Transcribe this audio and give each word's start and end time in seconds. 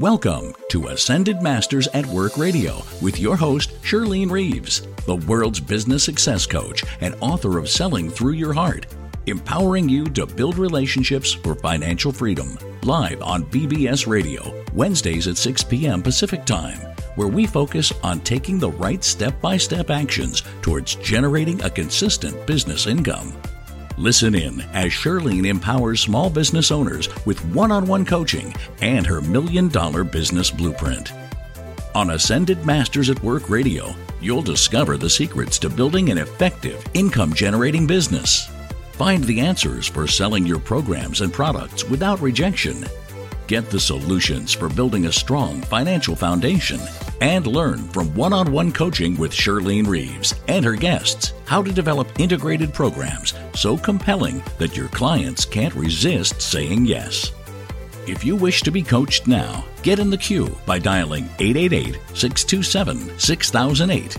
Welcome 0.00 0.56
to 0.70 0.88
Ascended 0.88 1.40
Masters 1.40 1.86
at 1.94 2.04
Work 2.06 2.36
Radio 2.36 2.82
with 3.00 3.20
your 3.20 3.36
host, 3.36 3.80
Shirlene 3.82 4.28
Reeves, 4.28 4.88
the 5.06 5.14
world's 5.14 5.60
business 5.60 6.02
success 6.02 6.46
coach 6.46 6.82
and 7.00 7.14
author 7.20 7.58
of 7.58 7.68
Selling 7.68 8.10
Through 8.10 8.32
Your 8.32 8.52
Heart, 8.52 8.86
empowering 9.26 9.88
you 9.88 10.06
to 10.06 10.26
build 10.26 10.58
relationships 10.58 11.32
for 11.32 11.54
financial 11.54 12.10
freedom. 12.10 12.58
Live 12.82 13.22
on 13.22 13.44
BBS 13.44 14.08
Radio, 14.08 14.64
Wednesdays 14.72 15.28
at 15.28 15.36
6 15.36 15.62
p.m. 15.62 16.02
Pacific 16.02 16.44
Time, 16.44 16.80
where 17.14 17.28
we 17.28 17.46
focus 17.46 17.92
on 18.02 18.18
taking 18.18 18.58
the 18.58 18.72
right 18.72 19.04
step 19.04 19.40
by 19.40 19.56
step 19.56 19.90
actions 19.90 20.42
towards 20.60 20.96
generating 20.96 21.62
a 21.62 21.70
consistent 21.70 22.44
business 22.48 22.88
income. 22.88 23.32
Listen 23.96 24.34
in 24.34 24.60
as 24.72 24.86
Shirlene 24.86 25.46
empowers 25.46 26.00
small 26.00 26.28
business 26.28 26.72
owners 26.72 27.08
with 27.26 27.44
one 27.54 27.70
on 27.70 27.86
one 27.86 28.04
coaching 28.04 28.52
and 28.80 29.06
her 29.06 29.20
million 29.20 29.68
dollar 29.68 30.02
business 30.02 30.50
blueprint. 30.50 31.12
On 31.94 32.10
Ascended 32.10 32.66
Masters 32.66 33.08
at 33.08 33.22
Work 33.22 33.48
Radio, 33.48 33.94
you'll 34.20 34.42
discover 34.42 34.96
the 34.96 35.08
secrets 35.08 35.60
to 35.60 35.70
building 35.70 36.10
an 36.10 36.18
effective 36.18 36.84
income 36.94 37.32
generating 37.34 37.86
business. 37.86 38.50
Find 38.92 39.22
the 39.22 39.40
answers 39.40 39.86
for 39.86 40.08
selling 40.08 40.44
your 40.44 40.58
programs 40.58 41.20
and 41.20 41.32
products 41.32 41.84
without 41.84 42.20
rejection. 42.20 42.84
Get 43.46 43.68
the 43.68 43.80
solutions 43.80 44.54
for 44.54 44.70
building 44.70 45.04
a 45.04 45.12
strong 45.12 45.60
financial 45.60 46.16
foundation 46.16 46.80
and 47.20 47.46
learn 47.46 47.88
from 47.88 48.14
one 48.14 48.32
on 48.32 48.50
one 48.50 48.72
coaching 48.72 49.18
with 49.18 49.32
Shirlene 49.32 49.86
Reeves 49.86 50.34
and 50.48 50.64
her 50.64 50.74
guests 50.74 51.34
how 51.44 51.62
to 51.62 51.70
develop 51.70 52.08
integrated 52.18 52.72
programs 52.72 53.34
so 53.54 53.76
compelling 53.76 54.42
that 54.56 54.76
your 54.76 54.88
clients 54.88 55.44
can't 55.44 55.74
resist 55.74 56.40
saying 56.40 56.86
yes. 56.86 57.32
If 58.06 58.24
you 58.24 58.34
wish 58.34 58.62
to 58.62 58.70
be 58.70 58.82
coached 58.82 59.26
now, 59.26 59.64
get 59.82 59.98
in 59.98 60.08
the 60.08 60.18
queue 60.18 60.56
by 60.64 60.78
dialing 60.78 61.28
888 61.38 62.00
627 62.14 63.18
6008. 63.18 64.18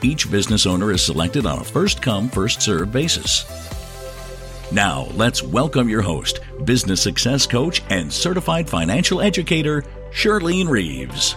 Each 0.00 0.30
business 0.30 0.64
owner 0.64 0.92
is 0.92 1.02
selected 1.02 1.44
on 1.44 1.58
a 1.58 1.64
first 1.64 2.00
come, 2.00 2.28
first 2.28 2.62
served 2.62 2.92
basis. 2.92 3.67
Now, 4.70 5.06
let's 5.14 5.42
welcome 5.42 5.88
your 5.88 6.02
host, 6.02 6.40
business 6.64 7.00
success 7.00 7.46
coach, 7.46 7.82
and 7.88 8.12
certified 8.12 8.68
financial 8.68 9.22
educator, 9.22 9.82
Shirlene 10.10 10.68
Reeves. 10.68 11.36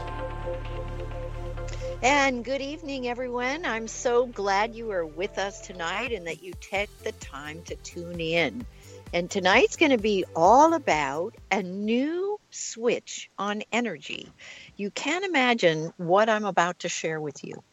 And 2.04 2.44
good 2.44 2.62
evening, 2.62 3.08
everyone. 3.08 3.64
I'm 3.64 3.88
so 3.88 4.26
glad 4.26 4.76
you 4.76 4.92
are 4.92 5.06
with 5.06 5.38
us 5.38 5.62
tonight 5.62 6.12
and 6.12 6.28
that 6.28 6.44
you 6.44 6.52
take 6.59 6.90
the 7.04 7.14
time 7.14 7.62
to 7.68 7.76
tune 7.78 8.20
in. 8.20 8.66
And 9.14 9.32
tonight's 9.32 9.78
going 9.78 9.92
to 9.92 9.98
be 9.98 10.26
all 10.36 10.74
about 10.74 11.34
a 11.52 11.64
new 11.64 12.38
switch 12.50 13.30
on 13.38 13.64
energy. 13.72 14.28
You 14.76 14.92
can't 14.92 15.24
imagine 15.24 15.94
what 15.96 16.28
I'm 16.28 16.46
about 16.46 16.80
to 16.80 16.90
share 16.90 17.22
with 17.22 17.46
you. 17.46 17.64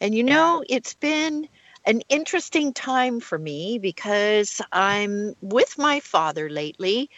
And 0.00 0.16
you 0.16 0.24
know, 0.24 0.64
it's 0.68 0.94
been 0.94 1.48
an 1.86 2.02
interesting 2.08 2.72
time 2.74 3.20
for 3.20 3.38
me 3.38 3.78
because 3.78 4.60
I'm 4.72 5.34
with 5.40 5.78
my 5.78 6.00
father 6.00 6.50
lately 6.50 7.10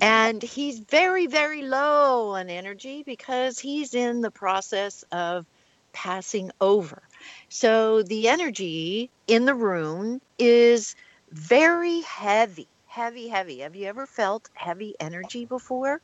and 0.00 0.42
he's 0.42 0.80
very, 0.80 1.26
very 1.26 1.62
low 1.62 2.30
on 2.32 2.50
energy 2.50 3.02
because 3.04 3.58
he's 3.58 3.94
in 3.94 4.20
the 4.20 4.30
process 4.30 5.04
of 5.12 5.46
passing 5.92 6.50
over. 6.60 7.02
So 7.48 8.02
the 8.04 8.28
energy 8.28 9.10
in 9.26 9.46
the 9.46 9.54
room 9.54 10.20
is 10.38 10.94
very 11.30 12.02
heavy, 12.02 12.68
heavy, 12.86 13.28
heavy. 13.28 13.60
Have 13.60 13.76
you 13.76 13.86
ever 13.86 14.06
felt 14.06 14.48
heavy 14.54 14.94
energy 15.00 15.46
before? 15.46 16.00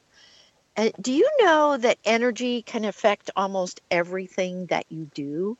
Uh, 0.76 0.90
do 1.00 1.12
you 1.12 1.28
know 1.40 1.76
that 1.76 1.98
energy 2.04 2.62
can 2.62 2.84
affect 2.84 3.30
almost 3.36 3.80
everything 3.90 4.66
that 4.66 4.86
you 4.90 5.06
do? 5.14 5.58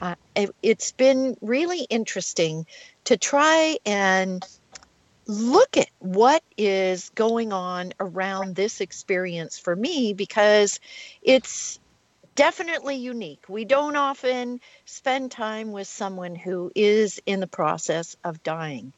Uh, 0.00 0.14
it, 0.34 0.54
it's 0.62 0.92
been 0.92 1.36
really 1.40 1.82
interesting 1.82 2.66
to 3.04 3.16
try 3.16 3.78
and 3.84 4.44
look 5.26 5.76
at 5.76 5.88
what 5.98 6.42
is 6.56 7.10
going 7.10 7.52
on 7.52 7.92
around 8.00 8.56
this 8.56 8.80
experience 8.80 9.58
for 9.58 9.74
me 9.74 10.12
because 10.14 10.80
it's 11.22 11.78
definitely 12.34 12.96
unique. 12.96 13.44
We 13.48 13.64
don't 13.64 13.96
often 13.96 14.60
spend 14.84 15.30
time 15.30 15.72
with 15.72 15.86
someone 15.86 16.34
who 16.34 16.72
is 16.74 17.20
in 17.26 17.40
the 17.40 17.46
process 17.46 18.16
of 18.24 18.42
dying. 18.42 18.92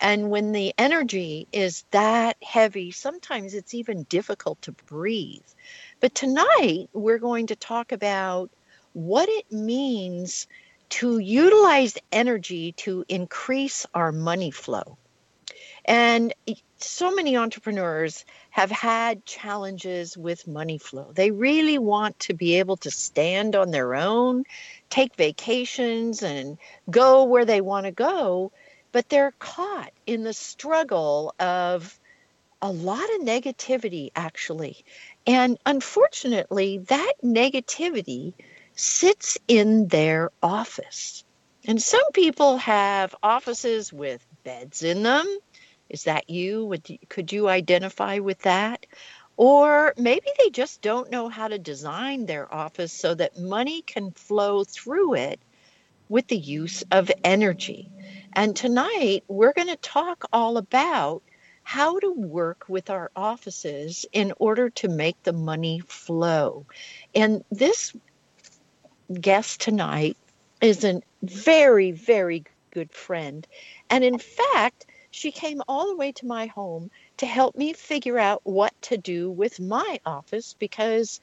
And 0.00 0.30
when 0.30 0.52
the 0.52 0.74
energy 0.76 1.46
is 1.52 1.84
that 1.92 2.36
heavy, 2.42 2.90
sometimes 2.90 3.54
it's 3.54 3.74
even 3.74 4.04
difficult 4.04 4.60
to 4.62 4.72
breathe. 4.72 5.42
But 6.00 6.14
tonight, 6.14 6.88
we're 6.92 7.18
going 7.18 7.48
to 7.48 7.56
talk 7.56 7.92
about 7.92 8.50
what 8.92 9.28
it 9.28 9.52
means 9.52 10.46
to 10.90 11.18
utilize 11.18 11.96
energy 12.10 12.72
to 12.72 13.04
increase 13.08 13.86
our 13.94 14.10
money 14.10 14.50
flow. 14.50 14.98
And 15.84 16.34
so 16.78 17.14
many 17.14 17.36
entrepreneurs 17.36 18.24
have 18.50 18.70
had 18.70 19.24
challenges 19.24 20.16
with 20.16 20.46
money 20.46 20.78
flow. 20.78 21.10
They 21.12 21.30
really 21.30 21.78
want 21.78 22.18
to 22.20 22.34
be 22.34 22.56
able 22.56 22.76
to 22.78 22.90
stand 22.90 23.56
on 23.56 23.70
their 23.70 23.94
own, 23.94 24.44
take 24.90 25.16
vacations, 25.16 26.22
and 26.22 26.58
go 26.90 27.24
where 27.24 27.44
they 27.44 27.60
want 27.60 27.86
to 27.86 27.92
go, 27.92 28.52
but 28.92 29.08
they're 29.08 29.34
caught 29.38 29.92
in 30.06 30.22
the 30.24 30.34
struggle 30.34 31.34
of 31.38 31.98
a 32.60 32.70
lot 32.70 33.04
of 33.14 33.22
negativity, 33.22 34.10
actually. 34.14 34.84
And 35.26 35.58
unfortunately, 35.64 36.78
that 36.78 37.14
negativity 37.24 38.34
sits 38.80 39.38
in 39.48 39.88
their 39.88 40.30
office. 40.42 41.24
And 41.66 41.80
some 41.80 42.10
people 42.12 42.56
have 42.56 43.14
offices 43.22 43.92
with 43.92 44.26
beds 44.44 44.82
in 44.82 45.02
them 45.02 45.26
is 45.90 46.04
that 46.04 46.30
you? 46.30 46.64
Would 46.66 46.98
could 47.08 47.32
you 47.32 47.48
identify 47.48 48.20
with 48.20 48.38
that? 48.42 48.86
Or 49.36 49.92
maybe 49.96 50.28
they 50.38 50.50
just 50.50 50.80
don't 50.82 51.10
know 51.10 51.28
how 51.28 51.48
to 51.48 51.58
design 51.58 52.26
their 52.26 52.52
office 52.52 52.92
so 52.92 53.14
that 53.14 53.38
money 53.38 53.82
can 53.82 54.12
flow 54.12 54.64
through 54.64 55.14
it 55.14 55.40
with 56.08 56.28
the 56.28 56.38
use 56.38 56.84
of 56.90 57.10
energy. 57.24 57.90
And 58.32 58.54
tonight 58.54 59.24
we're 59.28 59.52
going 59.52 59.68
to 59.68 59.76
talk 59.76 60.26
all 60.32 60.56
about 60.56 61.22
how 61.62 61.98
to 61.98 62.12
work 62.12 62.64
with 62.68 62.90
our 62.90 63.10
offices 63.16 64.06
in 64.12 64.32
order 64.38 64.70
to 64.70 64.88
make 64.88 65.22
the 65.22 65.32
money 65.32 65.80
flow. 65.86 66.66
And 67.14 67.44
this 67.50 67.94
guest 69.14 69.60
tonight 69.60 70.16
is 70.60 70.84
a 70.84 71.02
very, 71.22 71.90
very 71.90 72.44
good 72.70 72.92
friend. 72.92 73.46
And 73.88 74.04
in 74.04 74.18
fact, 74.18 74.86
she 75.10 75.32
came 75.32 75.62
all 75.66 75.88
the 75.88 75.96
way 75.96 76.12
to 76.12 76.26
my 76.26 76.46
home 76.46 76.90
to 77.16 77.26
help 77.26 77.56
me 77.56 77.72
figure 77.72 78.18
out 78.18 78.40
what 78.44 78.72
to 78.82 78.96
do 78.96 79.30
with 79.30 79.58
my 79.58 79.98
office 80.06 80.54
because 80.58 81.20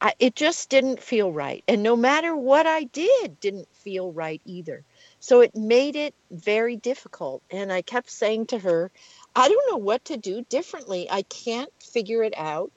I, 0.00 0.14
it 0.18 0.34
just 0.34 0.70
didn't 0.70 1.02
feel 1.02 1.30
right. 1.30 1.62
And 1.68 1.82
no 1.82 1.96
matter 1.96 2.34
what 2.36 2.66
I 2.66 2.84
did, 2.84 3.38
didn't 3.40 3.68
feel 3.74 4.12
right 4.12 4.40
either. 4.44 4.84
So 5.20 5.40
it 5.40 5.54
made 5.54 5.96
it 5.96 6.14
very 6.30 6.76
difficult. 6.76 7.42
And 7.50 7.72
I 7.72 7.82
kept 7.82 8.10
saying 8.10 8.46
to 8.46 8.58
her, 8.58 8.90
I 9.36 9.48
don't 9.48 9.70
know 9.70 9.78
what 9.78 10.04
to 10.06 10.16
do 10.16 10.44
differently. 10.48 11.08
I 11.10 11.22
can't 11.22 11.72
figure 11.82 12.22
it 12.22 12.34
out. 12.36 12.72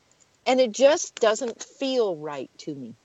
And 0.46 0.62
it 0.62 0.72
just 0.72 1.16
doesn't 1.16 1.62
feel 1.62 2.16
right 2.16 2.50
to 2.59 2.76
me. 2.76 2.96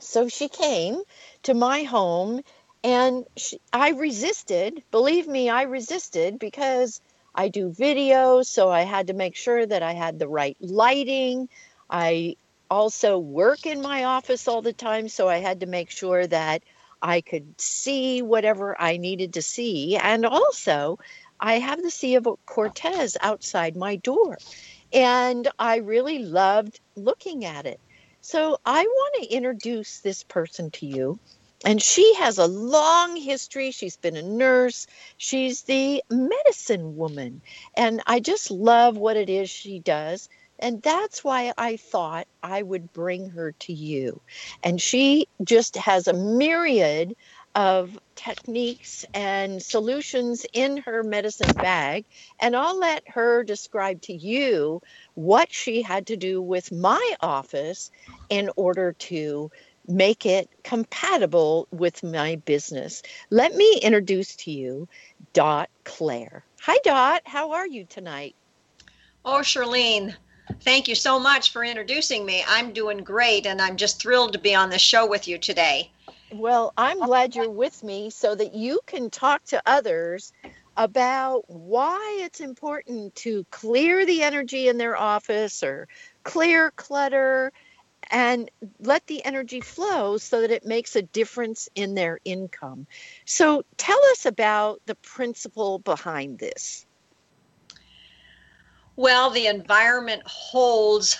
So 0.00 0.28
she 0.28 0.48
came 0.48 1.02
to 1.44 1.54
my 1.54 1.82
home 1.84 2.42
and 2.84 3.24
she, 3.36 3.60
I 3.72 3.90
resisted. 3.90 4.82
Believe 4.90 5.26
me, 5.28 5.48
I 5.50 5.62
resisted 5.62 6.38
because 6.38 7.00
I 7.34 7.48
do 7.48 7.70
videos, 7.70 8.46
so 8.46 8.70
I 8.70 8.82
had 8.82 9.08
to 9.08 9.14
make 9.14 9.36
sure 9.36 9.64
that 9.66 9.82
I 9.82 9.92
had 9.92 10.18
the 10.18 10.28
right 10.28 10.56
lighting. 10.60 11.48
I 11.90 12.36
also 12.70 13.18
work 13.18 13.66
in 13.66 13.80
my 13.82 14.04
office 14.04 14.48
all 14.48 14.62
the 14.62 14.72
time, 14.72 15.08
so 15.08 15.28
I 15.28 15.38
had 15.38 15.60
to 15.60 15.66
make 15.66 15.90
sure 15.90 16.26
that 16.26 16.62
I 17.02 17.20
could 17.20 17.60
see 17.60 18.22
whatever 18.22 18.80
I 18.80 18.96
needed 18.96 19.34
to 19.34 19.42
see. 19.42 19.96
And 19.96 20.26
also, 20.26 20.98
I 21.40 21.58
have 21.60 21.82
the 21.82 21.90
Sea 21.90 22.16
of 22.16 22.26
Cortez 22.46 23.16
outside 23.20 23.76
my 23.76 23.96
door, 23.96 24.38
and 24.92 25.48
I 25.58 25.76
really 25.78 26.18
loved 26.20 26.80
looking 26.96 27.44
at 27.44 27.66
it. 27.66 27.80
So 28.30 28.58
I 28.66 28.82
want 28.82 29.22
to 29.22 29.34
introduce 29.34 30.00
this 30.00 30.22
person 30.22 30.70
to 30.72 30.84
you. 30.84 31.18
And 31.64 31.80
she 31.82 32.14
has 32.16 32.36
a 32.36 32.46
long 32.46 33.16
history. 33.16 33.70
She's 33.70 33.96
been 33.96 34.18
a 34.18 34.22
nurse. 34.22 34.86
She's 35.16 35.62
the 35.62 36.04
medicine 36.10 36.94
woman. 36.98 37.40
And 37.74 38.02
I 38.06 38.20
just 38.20 38.50
love 38.50 38.98
what 38.98 39.16
it 39.16 39.30
is 39.30 39.48
she 39.48 39.78
does. 39.78 40.28
And 40.58 40.82
that's 40.82 41.24
why 41.24 41.54
I 41.56 41.78
thought 41.78 42.28
I 42.42 42.62
would 42.62 42.92
bring 42.92 43.30
her 43.30 43.52
to 43.60 43.72
you. 43.72 44.20
And 44.62 44.78
she 44.78 45.26
just 45.42 45.76
has 45.76 46.06
a 46.06 46.12
myriad 46.12 47.16
of 47.54 47.98
techniques 48.14 49.04
and 49.14 49.62
solutions 49.62 50.46
in 50.52 50.76
her 50.78 51.02
medicine 51.02 51.52
bag. 51.54 52.04
And 52.40 52.54
I'll 52.54 52.78
let 52.78 53.08
her 53.08 53.42
describe 53.42 54.02
to 54.02 54.12
you 54.12 54.80
what 55.14 55.52
she 55.52 55.82
had 55.82 56.06
to 56.08 56.16
do 56.16 56.40
with 56.40 56.70
my 56.70 57.16
office 57.20 57.90
in 58.28 58.50
order 58.56 58.92
to 58.92 59.50
make 59.86 60.26
it 60.26 60.50
compatible 60.62 61.66
with 61.70 62.02
my 62.02 62.36
business. 62.44 63.02
Let 63.30 63.54
me 63.54 63.80
introduce 63.82 64.36
to 64.36 64.50
you 64.50 64.86
Dot 65.32 65.70
Claire. 65.84 66.44
Hi, 66.60 66.78
Dot. 66.84 67.22
How 67.24 67.52
are 67.52 67.66
you 67.66 67.86
tonight? 67.86 68.36
Oh, 69.24 69.40
Shirlene, 69.40 70.14
thank 70.60 70.88
you 70.88 70.94
so 70.94 71.18
much 71.18 71.52
for 71.52 71.64
introducing 71.64 72.26
me. 72.26 72.44
I'm 72.46 72.72
doing 72.72 72.98
great, 72.98 73.46
and 73.46 73.60
I'm 73.60 73.76
just 73.76 74.00
thrilled 74.00 74.34
to 74.34 74.38
be 74.38 74.54
on 74.54 74.70
the 74.70 74.78
show 74.78 75.06
with 75.06 75.26
you 75.26 75.38
today. 75.38 75.90
Well, 76.30 76.72
I'm 76.76 77.00
glad 77.00 77.34
you're 77.34 77.50
with 77.50 77.82
me 77.82 78.10
so 78.10 78.34
that 78.34 78.54
you 78.54 78.80
can 78.86 79.10
talk 79.10 79.44
to 79.46 79.62
others 79.66 80.32
about 80.76 81.44
why 81.48 82.18
it's 82.22 82.40
important 82.40 83.14
to 83.16 83.44
clear 83.50 84.06
the 84.06 84.22
energy 84.22 84.68
in 84.68 84.78
their 84.78 84.96
office 84.96 85.62
or 85.62 85.88
clear 86.24 86.70
clutter 86.72 87.52
and 88.10 88.50
let 88.80 89.06
the 89.06 89.24
energy 89.24 89.60
flow 89.60 90.18
so 90.18 90.42
that 90.42 90.50
it 90.50 90.64
makes 90.64 90.96
a 90.96 91.02
difference 91.02 91.68
in 91.74 91.94
their 91.94 92.20
income. 92.24 92.86
So 93.26 93.62
tell 93.76 94.00
us 94.12 94.26
about 94.26 94.80
the 94.86 94.96
principle 94.96 95.78
behind 95.80 96.38
this. 96.38 96.86
Well, 98.96 99.30
the 99.30 99.46
environment 99.46 100.22
holds 100.26 101.18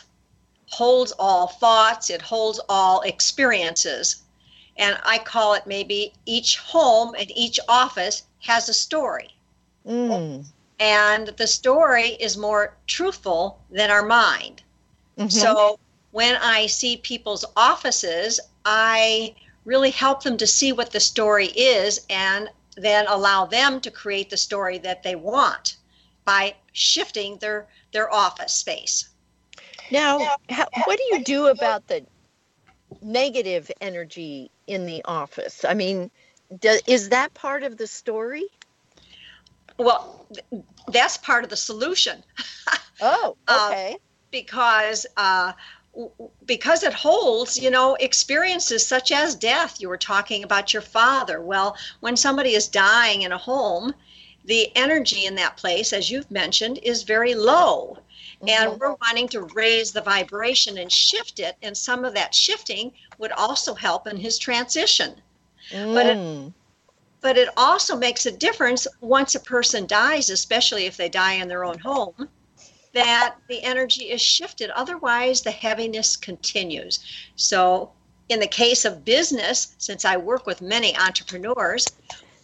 holds 0.70 1.12
all 1.12 1.46
thoughts, 1.46 2.10
it 2.10 2.20
holds 2.22 2.60
all 2.68 3.00
experiences. 3.00 4.22
And 4.78 4.98
I 5.04 5.18
call 5.18 5.54
it 5.54 5.66
maybe 5.66 6.12
each 6.24 6.56
home 6.58 7.14
and 7.18 7.30
each 7.36 7.58
office 7.68 8.22
has 8.40 8.68
a 8.68 8.74
story. 8.74 9.34
Mm. 9.86 10.44
And 10.78 11.28
the 11.28 11.46
story 11.46 12.10
is 12.20 12.36
more 12.36 12.76
truthful 12.86 13.60
than 13.70 13.90
our 13.90 14.04
mind. 14.04 14.62
Mm-hmm. 15.18 15.28
So 15.28 15.78
when 16.12 16.36
I 16.36 16.66
see 16.66 16.96
people's 16.98 17.44
offices, 17.56 18.38
I 18.64 19.34
really 19.64 19.90
help 19.90 20.22
them 20.22 20.36
to 20.36 20.46
see 20.46 20.72
what 20.72 20.92
the 20.92 21.00
story 21.00 21.48
is 21.48 22.00
and 22.08 22.48
then 22.76 23.06
allow 23.08 23.44
them 23.44 23.80
to 23.80 23.90
create 23.90 24.30
the 24.30 24.36
story 24.36 24.78
that 24.78 25.02
they 25.02 25.16
want 25.16 25.76
by 26.24 26.54
shifting 26.72 27.36
their 27.38 27.66
their 27.92 28.12
office 28.12 28.52
space. 28.52 29.08
Now, 29.90 30.36
how, 30.50 30.66
what 30.84 30.98
do 30.98 31.04
you 31.16 31.24
do 31.24 31.46
about 31.48 31.86
the 31.88 32.04
negative 33.00 33.70
energy 33.80 34.50
in 34.68 34.86
the 34.86 35.02
office? 35.04 35.64
I 35.64 35.74
mean, 35.74 36.10
do, 36.60 36.78
is 36.86 37.08
that 37.08 37.34
part 37.34 37.62
of 37.62 37.76
the 37.76 37.86
story? 37.86 38.46
Well, 39.78 40.26
that's 40.88 41.16
part 41.16 41.44
of 41.44 41.50
the 41.50 41.56
solution. 41.56 42.22
Oh, 43.00 43.36
okay. 43.48 43.92
Uh, 43.94 43.98
because 44.32 45.06
uh, 45.16 45.52
because 46.46 46.82
it 46.82 46.92
holds, 46.92 47.58
you 47.58 47.70
know, 47.70 47.94
experiences 48.00 48.86
such 48.86 49.12
as 49.12 49.34
death. 49.34 49.80
You 49.80 49.88
were 49.88 49.96
talking 49.96 50.44
about 50.44 50.72
your 50.72 50.82
father. 50.82 51.40
Well, 51.40 51.76
when 52.00 52.16
somebody 52.16 52.54
is 52.54 52.68
dying 52.68 53.22
in 53.22 53.32
a 53.32 53.38
home, 53.38 53.94
the 54.44 54.74
energy 54.76 55.26
in 55.26 55.34
that 55.36 55.56
place, 55.56 55.92
as 55.92 56.10
you've 56.10 56.30
mentioned, 56.30 56.78
is 56.82 57.02
very 57.02 57.34
low. 57.34 57.98
Mm-hmm. 58.42 58.48
And 58.48 58.80
we're 58.80 58.96
wanting 59.00 59.28
to 59.28 59.42
raise 59.54 59.92
the 59.92 60.00
vibration 60.00 60.78
and 60.78 60.90
shift 60.90 61.40
it. 61.40 61.56
And 61.62 61.76
some 61.76 62.04
of 62.04 62.14
that 62.14 62.34
shifting 62.34 62.92
would 63.18 63.32
also 63.32 63.74
help 63.74 64.06
in 64.06 64.16
his 64.16 64.38
transition. 64.38 65.14
Mm. 65.72 65.94
But, 65.94 66.06
it, 66.06 66.16
mm. 66.16 66.52
but 67.20 67.36
it 67.36 67.48
also 67.56 67.96
makes 67.96 68.26
a 68.26 68.32
difference 68.32 68.86
once 69.00 69.34
a 69.34 69.40
person 69.40 69.86
dies, 69.86 70.30
especially 70.30 70.86
if 70.86 70.96
they 70.96 71.08
die 71.08 71.34
in 71.34 71.48
their 71.48 71.64
own 71.64 71.78
home 71.78 72.28
that 72.94 73.36
the 73.48 73.62
energy 73.62 74.10
is 74.10 74.20
shifted. 74.20 74.70
Otherwise, 74.70 75.42
the 75.42 75.50
heaviness 75.50 76.16
continues. 76.16 77.00
So, 77.36 77.92
in 78.28 78.40
the 78.40 78.46
case 78.46 78.84
of 78.84 79.04
business, 79.04 79.74
since 79.78 80.04
I 80.04 80.16
work 80.16 80.46
with 80.46 80.60
many 80.60 80.96
entrepreneurs, 80.96 81.86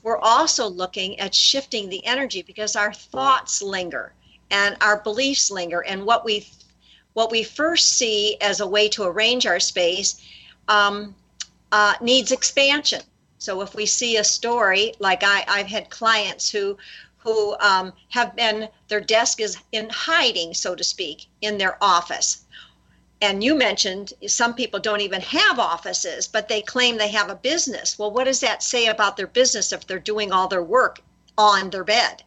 we're 0.03 0.19
also 0.19 0.67
looking 0.67 1.19
at 1.19 1.35
shifting 1.35 1.88
the 1.88 2.05
energy 2.06 2.43
because 2.43 2.76
our 2.76 2.93
thoughts 2.93 3.62
linger 3.62 4.15
and 4.50 4.76
our 4.81 5.00
beliefs 5.00 5.50
linger 5.50 5.82
and 5.85 6.05
what 6.05 6.25
we 6.25 6.47
what 7.15 7.31
we 7.31 7.43
first 7.43 7.91
see 7.91 8.37
as 8.41 8.61
a 8.61 8.67
way 8.67 8.88
to 8.88 9.05
arrange 9.05 9.47
our 9.47 9.61
space 9.61 10.21
um, 10.69 11.14
uh, 11.72 11.94
needs 12.00 12.32
expansion 12.32 13.02
so 13.38 13.61
if 13.61 13.75
we 13.75 13.87
see 13.87 14.16
a 14.16 14.25
story 14.25 14.94
like 14.99 15.22
I, 15.22 15.44
i've 15.49 15.66
had 15.66 15.90
clients 15.90 16.50
who 16.50 16.76
who 17.25 17.56
um, 17.58 17.93
have 18.11 18.37
been, 18.37 18.69
their 18.88 19.00
desk 19.00 19.40
is 19.40 19.56
in 19.72 19.88
hiding, 19.90 20.52
so 20.52 20.75
to 20.75 20.84
speak, 20.84 21.26
in 21.40 21.56
their 21.56 21.82
office. 21.82 22.44
And 23.22 23.43
you 23.43 23.55
mentioned 23.55 24.12
some 24.26 24.55
people 24.55 24.78
don't 24.78 25.00
even 25.00 25.22
have 25.22 25.58
offices, 25.58 26.28
but 26.28 26.49
they 26.49 26.61
claim 26.61 26.99
they 26.99 27.08
have 27.08 27.31
a 27.31 27.34
business. 27.34 27.99
Well, 27.99 28.11
what 28.11 28.25
does 28.25 28.40
that 28.40 28.62
say 28.62 28.88
about 28.88 29.16
their 29.16 29.26
business 29.26 29.72
if 29.72 29.87
they're 29.87 29.99
doing 29.99 30.31
all 30.31 30.49
their 30.49 30.62
work 30.62 31.00
on 31.38 31.70
their 31.70 31.84
bed? 31.84 32.22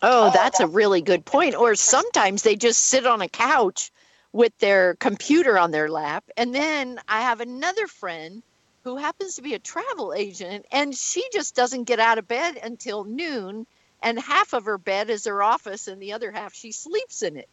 Oh, 0.00 0.30
that's 0.32 0.60
a 0.60 0.66
really 0.68 1.00
good 1.00 1.24
point. 1.24 1.56
Or 1.56 1.74
sometimes 1.74 2.42
they 2.42 2.54
just 2.54 2.82
sit 2.82 3.06
on 3.06 3.20
a 3.20 3.28
couch 3.28 3.90
with 4.34 4.52
their 4.58 4.96
computer 4.96 5.56
on 5.56 5.70
their 5.70 5.88
lap. 5.88 6.24
And 6.36 6.52
then 6.52 6.98
I 7.06 7.20
have 7.20 7.40
another 7.40 7.86
friend 7.86 8.42
who 8.82 8.96
happens 8.96 9.36
to 9.36 9.42
be 9.42 9.54
a 9.54 9.60
travel 9.60 10.12
agent, 10.12 10.66
and 10.72 10.92
she 10.92 11.24
just 11.32 11.54
doesn't 11.54 11.84
get 11.84 12.00
out 12.00 12.18
of 12.18 12.26
bed 12.26 12.58
until 12.62 13.04
noon 13.04 13.64
and 14.02 14.18
half 14.18 14.52
of 14.52 14.64
her 14.64 14.76
bed 14.76 15.08
is 15.08 15.24
her 15.24 15.40
office 15.40 15.86
and 15.86 16.02
the 16.02 16.12
other 16.12 16.32
half 16.32 16.52
she 16.52 16.72
sleeps 16.72 17.22
in 17.22 17.36
it. 17.36 17.48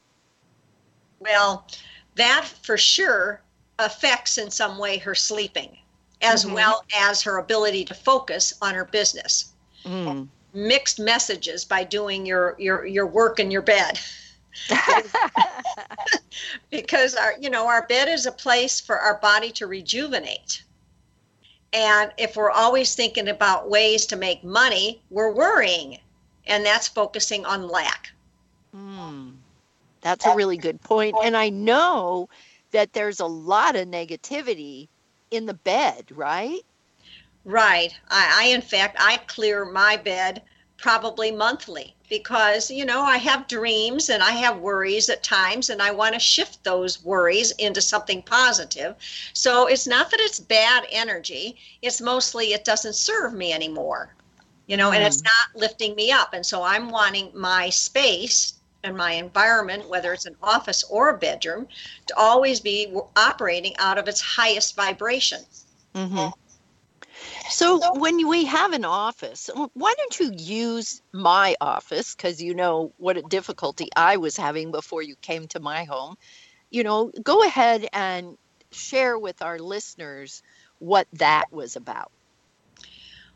Well, 1.20 1.68
that 2.16 2.46
for 2.64 2.78
sure 2.78 3.42
affects 3.78 4.40
in 4.40 4.50
some 4.50 4.80
way 4.80 4.98
her 4.98 5.14
sleeping 5.14 5.78
as 6.24 6.44
mm-hmm. 6.44 6.56
well 6.56 6.84
as 6.98 7.22
her 7.22 7.38
ability 7.38 7.86
to 7.86 7.94
focus 7.94 8.56
on 8.60 8.74
her 8.74 8.86
business. 8.86 9.54
Mm. 9.86 10.28
Mixed 10.54 11.00
messages 11.00 11.64
by 11.64 11.84
doing 11.84 12.26
your 12.26 12.56
your 12.58 12.88
your 12.88 13.06
work 13.06 13.40
in 13.40 13.52
your 13.52 13.62
bed. 13.62 14.00
because 16.70 17.16
our 17.16 17.34
you 17.40 17.50
know 17.50 17.68
our 17.68 17.86
bed 17.88 18.08
is 18.08 18.26
a 18.26 18.32
place 18.32 18.80
for 18.80 19.00
our 19.00 19.18
body 19.20 19.52
to 19.52 19.68
rejuvenate 19.68 20.64
and 21.74 22.12
if 22.18 22.36
we're 22.36 22.52
always 22.52 22.96
thinking 22.96 23.30
about 23.30 23.70
ways 23.70 24.06
to 24.06 24.16
make 24.16 24.44
money 24.44 25.02
we're 25.10 25.32
worrying 25.32 25.98
and 26.48 26.66
that's 26.66 26.88
focusing 26.88 27.46
on 27.46 27.68
lack. 27.68 28.12
Mm, 28.76 29.34
that's 30.02 30.26
a 30.26 30.36
really 30.36 30.58
good 30.58 30.82
point. 30.82 31.16
And 31.24 31.36
I 31.36 31.50
know 31.50 32.30
that 32.72 32.94
there's 32.94 33.20
a 33.20 33.26
lot 33.26 33.76
of 33.76 33.88
negativity 33.88 34.88
in 35.32 35.46
the 35.46 35.54
bed, 35.54 36.06
right? 36.12 36.62
Right. 37.44 37.94
I, 38.10 38.44
I 38.44 38.46
in 38.48 38.62
fact, 38.62 38.98
I 39.00 39.18
clear 39.28 39.66
my 39.66 39.98
bed 39.98 40.42
probably 40.82 41.32
monthly 41.32 41.96
because 42.10 42.70
you 42.70 42.84
know 42.86 43.02
I 43.02 43.18
have 43.18 43.48
dreams 43.48 44.10
and 44.10 44.22
I 44.22 44.32
have 44.32 44.58
worries 44.58 45.10
at 45.10 45.24
times 45.24 45.70
and 45.70 45.82
I 45.82 45.92
want 45.92 46.14
to 46.14 46.20
shift 46.20 46.64
those 46.64 47.04
worries 47.04 47.52
into 47.52 47.82
something 47.82 48.22
positive. 48.24 48.96
So 49.34 49.68
it's 49.68 49.88
not 49.88 50.12
that 50.12 50.20
it's 50.20 50.40
bad 50.40 50.86
energy, 50.92 51.58
it's 51.82 52.02
mostly 52.02 52.54
it 52.54 52.66
doesn't 52.66 52.96
serve 52.96 53.34
me 53.34 53.54
anymore 53.54 54.14
you 54.68 54.78
know, 54.78 54.92
mm. 54.92 54.96
and 54.96 55.04
it's 55.04 55.22
mm. 55.22 55.26
not 55.26 55.60
lifting 55.62 55.96
me 55.96 56.12
up. 56.12 56.34
And 56.34 56.46
so 56.46 56.64
I'm 56.64 56.90
wanting 56.90 57.30
my 57.34 57.70
space 57.70 58.54
and 58.84 58.96
my 58.96 59.12
environment, 59.12 59.90
whether 59.90 60.14
it's 60.14 60.26
an 60.26 60.36
office 60.42 60.84
or 60.86 61.10
a 61.10 61.18
bedroom, 61.18 61.68
to 62.08 62.16
always 62.18 62.62
be 62.62 62.94
operating 63.18 63.76
out 63.78 63.98
of 63.98 64.08
its 64.08 64.22
highest 64.22 64.78
vibration. 64.78 65.42
Mm-hmm. 65.94 66.30
So, 67.52 67.94
when 67.96 68.28
we 68.28 68.46
have 68.46 68.72
an 68.72 68.86
office, 68.86 69.50
why 69.74 69.94
don't 69.98 70.20
you 70.20 70.32
use 70.38 71.02
my 71.12 71.56
office? 71.60 72.16
Because 72.16 72.42
you 72.42 72.56
know 72.56 72.94
what 72.98 73.18
a 73.18 73.22
difficulty 73.24 73.90
I 73.96 74.18
was 74.18 74.38
having 74.38 74.72
before 74.72 75.02
you 75.02 75.16
came 75.18 75.48
to 75.50 75.60
my 75.60 75.84
home. 75.84 76.16
You 76.70 76.84
know, 76.84 77.12
go 77.24 77.44
ahead 77.44 77.88
and 77.92 78.38
share 78.72 79.20
with 79.20 79.42
our 79.42 79.60
listeners 79.60 80.42
what 80.80 81.08
that 81.14 81.52
was 81.52 81.76
about. 81.76 82.12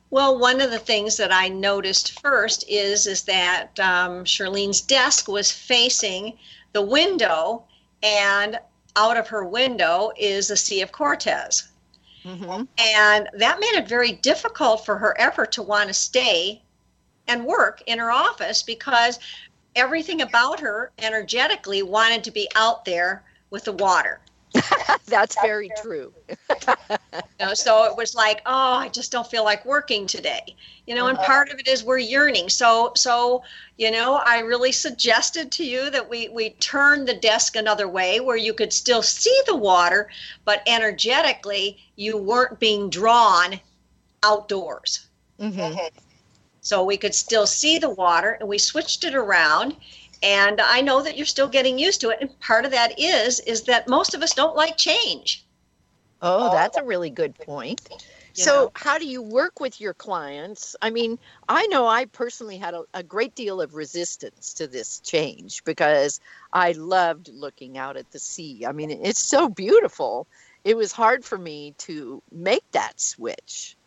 Well, 0.10 0.40
one 0.40 0.62
of 0.62 0.72
the 0.72 0.80
things 0.80 1.18
that 1.18 1.34
I 1.34 1.50
noticed 1.50 2.22
first 2.22 2.64
is 2.70 3.08
is 3.08 3.24
that 3.24 3.78
um, 3.80 4.24
Shirlene's 4.24 4.80
desk 4.80 5.28
was 5.28 5.52
facing 5.52 6.38
the 6.72 6.82
window, 6.82 7.66
and 8.02 8.60
out 8.96 9.18
of 9.18 9.28
her 9.28 9.44
window 9.44 10.12
is 10.18 10.48
the 10.48 10.56
Sea 10.56 10.82
of 10.82 10.94
Cortez. 10.94 11.68
Mm-hmm. 12.26 12.64
And 12.78 13.30
that 13.38 13.60
made 13.60 13.76
it 13.76 13.88
very 13.88 14.14
difficult 14.14 14.86
for 14.86 14.98
her 14.98 15.16
ever 15.20 15.46
to 15.46 15.62
want 15.62 15.90
to 15.90 15.94
stay 15.94 16.62
and 17.28 17.46
work 17.46 17.84
in 17.86 18.00
her 18.00 18.12
office 18.12 18.64
because 18.64 19.20
everything 19.76 20.22
about 20.22 20.60
her 20.60 20.92
energetically 20.98 21.84
wanted 21.84 22.24
to 22.24 22.32
be 22.32 22.48
out 22.56 22.86
there 22.86 23.24
with 23.52 23.66
the 23.66 23.74
water. 23.74 24.20
That's 25.08 25.36
very 25.38 25.70
true. 25.72 26.14
you 27.40 27.46
know, 27.46 27.54
so 27.54 27.84
it 27.86 27.96
was 27.98 28.14
like, 28.16 28.42
oh, 28.46 28.74
I 28.76 28.90
just 28.90 29.12
don't 29.12 29.28
feel 29.28 29.44
like 29.44 29.66
working 29.66 30.08
today. 30.08 30.56
You 30.86 30.96
know, 30.96 31.08
and 31.08 31.20
Uh-huh. 31.20 31.22
part 31.22 31.50
of 31.50 31.60
it 31.60 31.68
is 31.68 31.84
we're 31.84 31.98
yearning. 31.98 32.50
So, 32.50 32.92
so 32.96 33.44
you 33.78 33.92
know, 33.92 34.22
I 34.26 34.40
really 34.40 34.72
suggested 34.72 35.52
to 35.54 35.64
you 35.66 35.90
that 35.92 36.10
we 36.10 36.30
we 36.30 36.52
turn 36.52 37.06
the 37.06 37.14
desk 37.16 37.56
another 37.56 37.88
way 37.88 38.20
where 38.20 38.38
you 38.38 38.54
could 38.54 38.74
still 38.74 39.02
see 39.04 39.38
the 39.48 39.56
water, 39.56 40.10
but 40.46 40.62
energetically 40.68 41.80
you 41.96 42.18
weren't 42.18 42.60
being 42.60 42.90
drawn 42.90 43.60
outdoors. 44.24 45.08
hmm 45.40 45.76
So 46.62 46.84
we 46.84 46.98
could 46.98 47.14
still 47.16 47.46
see 47.48 47.78
the 47.78 47.90
water, 47.90 48.32
and 48.40 48.50
we 48.50 48.58
switched 48.58 49.04
it 49.04 49.16
around. 49.16 49.78
And 50.26 50.60
I 50.62 50.82
know 50.82 51.02
that 51.04 51.18
you're 51.18 51.26
still 51.28 51.48
getting 51.48 51.80
used 51.80 52.02
to 52.02 52.10
it. 52.10 52.20
And 52.22 52.40
part 52.42 52.66
of 52.66 52.72
that 52.72 53.00
is 53.00 53.40
is 53.42 53.64
that 53.64 53.88
most 53.88 54.16
of 54.16 54.24
us 54.24 54.34
don't 54.34 54.58
like 54.58 54.78
change. 54.78 55.48
Oh, 56.22 56.50
that's 56.50 56.78
a 56.78 56.84
really 56.84 57.10
good 57.10 57.38
point. 57.38 57.90
You 58.36 58.46
So, 58.46 58.70
know. 58.70 58.74
how 58.76 58.98
do 59.00 59.08
you 59.08 59.22
work 59.22 59.60
with 59.60 59.80
your 59.82 59.94
clients? 59.94 60.76
I 60.82 60.90
mean, 60.92 61.20
I 61.48 61.68
know 61.68 61.88
I 61.88 62.06
personally 62.06 62.58
had 62.58 62.74
a, 62.74 62.84
a 62.94 63.04
great 63.04 63.36
deal 63.36 63.62
of 63.62 63.76
resistance 63.76 64.54
to 64.56 64.68
this 64.68 65.00
change 65.02 65.64
because 65.64 66.20
I 66.54 66.72
loved 66.74 67.30
looking 67.30 67.78
out 67.78 67.98
at 67.98 68.12
the 68.12 68.20
sea. 68.20 68.66
I 68.66 68.72
mean, 68.74 68.92
it's 68.92 69.20
so 69.22 69.50
beautiful. 69.50 70.28
It 70.64 70.76
was 70.78 70.92
hard 70.92 71.24
for 71.26 71.38
me 71.38 71.74
to 71.80 72.22
make 72.32 72.70
that 72.72 73.00
switch. 73.00 73.78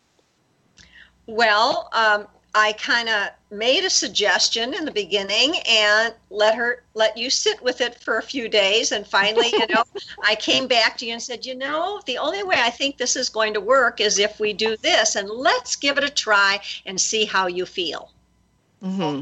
Well, 1.27 1.89
um, 1.93 2.27
I 2.55 2.73
kind 2.73 3.09
of 3.09 3.29
made 3.51 3.83
a 3.83 3.89
suggestion 3.89 4.73
in 4.73 4.85
the 4.85 4.91
beginning 4.91 5.55
and 5.67 6.13
let 6.31 6.55
her 6.55 6.83
let 6.95 7.15
you 7.17 7.29
sit 7.29 7.61
with 7.61 7.81
it 7.81 8.01
for 8.03 8.17
a 8.17 8.23
few 8.23 8.49
days, 8.49 8.91
and 8.91 9.05
finally, 9.05 9.49
you 9.53 9.67
know, 9.67 9.83
I 10.23 10.35
came 10.35 10.67
back 10.67 10.97
to 10.97 11.05
you 11.05 11.13
and 11.13 11.21
said, 11.21 11.45
you 11.45 11.55
know, 11.55 12.01
the 12.05 12.17
only 12.17 12.43
way 12.43 12.55
I 12.57 12.71
think 12.71 12.97
this 12.97 13.15
is 13.15 13.29
going 13.29 13.53
to 13.53 13.61
work 13.61 14.01
is 14.01 14.17
if 14.17 14.39
we 14.39 14.53
do 14.53 14.75
this, 14.77 15.15
and 15.15 15.29
let's 15.29 15.75
give 15.75 15.97
it 15.97 16.03
a 16.03 16.09
try 16.09 16.59
and 16.85 16.99
see 16.99 17.25
how 17.25 17.47
you 17.47 17.65
feel. 17.65 18.09
Mm-hmm. 18.83 19.21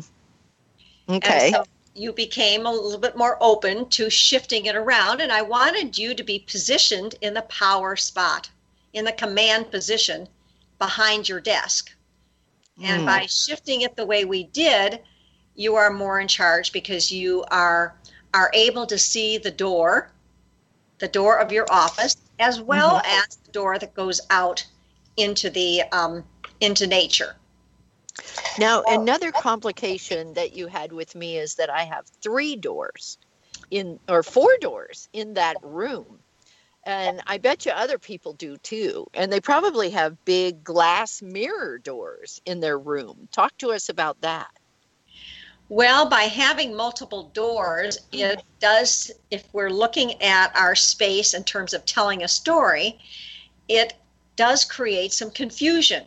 And 1.09 1.25
Okay. 1.25 1.51
so 1.51 1.65
you 1.95 2.13
became 2.13 2.65
a 2.65 2.71
little 2.71 2.99
bit 2.99 3.17
more 3.17 3.37
open 3.41 3.89
to 3.89 4.09
shifting 4.09 4.67
it 4.67 4.75
around, 4.75 5.19
and 5.19 5.31
I 5.31 5.41
wanted 5.41 5.97
you 5.97 6.13
to 6.15 6.23
be 6.23 6.39
positioned 6.39 7.15
in 7.21 7.33
the 7.33 7.41
power 7.43 7.95
spot, 7.97 8.49
in 8.93 9.03
the 9.03 9.11
command 9.11 9.71
position 9.71 10.29
behind 10.79 11.27
your 11.27 11.41
desk. 11.41 11.91
And 12.83 13.03
Mm. 13.03 13.05
by 13.05 13.25
shifting 13.25 13.81
it 13.81 13.95
the 13.95 14.05
way 14.05 14.25
we 14.25 14.43
did, 14.43 15.01
you 15.55 15.75
are 15.75 15.89
more 15.89 16.19
in 16.19 16.27
charge 16.27 16.71
because 16.71 17.11
you 17.11 17.43
are 17.51 17.95
are 18.33 18.51
able 18.53 18.85
to 18.85 18.97
see 18.97 19.37
the 19.37 19.49
door, 19.51 20.11
the 20.99 21.07
door 21.07 21.39
of 21.39 21.51
your 21.51 21.65
office, 21.71 22.15
as 22.39 22.61
well 22.61 23.01
as 23.03 23.37
the 23.45 23.51
door 23.51 23.79
that 23.79 23.93
goes 23.95 24.21
out 24.29 24.63
into 25.15 25.49
the 25.49 25.81
um, 25.91 26.23
into 26.59 26.85
nature. 26.85 27.35
Now, 28.59 28.83
another 28.87 29.31
complication 29.31 30.33
that 30.33 30.53
you 30.53 30.67
had 30.67 30.91
with 30.91 31.15
me 31.15 31.37
is 31.37 31.55
that 31.55 31.69
I 31.69 31.83
have 31.83 32.05
three 32.21 32.55
doors 32.55 33.17
in, 33.71 33.99
or 34.07 34.23
four 34.23 34.49
doors 34.61 35.07
in 35.13 35.33
that 35.35 35.57
room. 35.61 36.19
And 36.87 37.21
I 37.27 37.37
bet 37.37 37.65
you 37.65 37.73
other 37.73 37.99
people 37.99 38.31
do 38.31 38.55
too. 38.59 39.05
And 39.13 39.29
they 39.29 39.41
probably 39.41 39.89
have 39.89 40.23
big 40.23 40.63
glass 40.63 41.21
mirror 41.21 41.77
doors 41.79 42.41
in 42.45 42.61
their 42.61 42.79
room. 42.79 43.27
Talk 43.33 43.57
to 43.57 43.71
us 43.71 43.89
about 43.89 44.21
that. 44.21 44.47
Well, 45.67 46.09
by 46.09 46.21
having 46.21 46.73
multiple 46.73 47.23
doors, 47.33 47.97
it 48.13 48.41
does, 48.61 49.11
if 49.31 49.43
we're 49.51 49.69
looking 49.69 50.19
at 50.21 50.55
our 50.55 50.75
space 50.75 51.33
in 51.33 51.43
terms 51.43 51.73
of 51.73 51.85
telling 51.85 52.23
a 52.23 52.27
story, 52.29 52.97
it 53.67 53.93
does 54.37 54.63
create 54.63 55.11
some 55.11 55.29
confusion. 55.31 56.05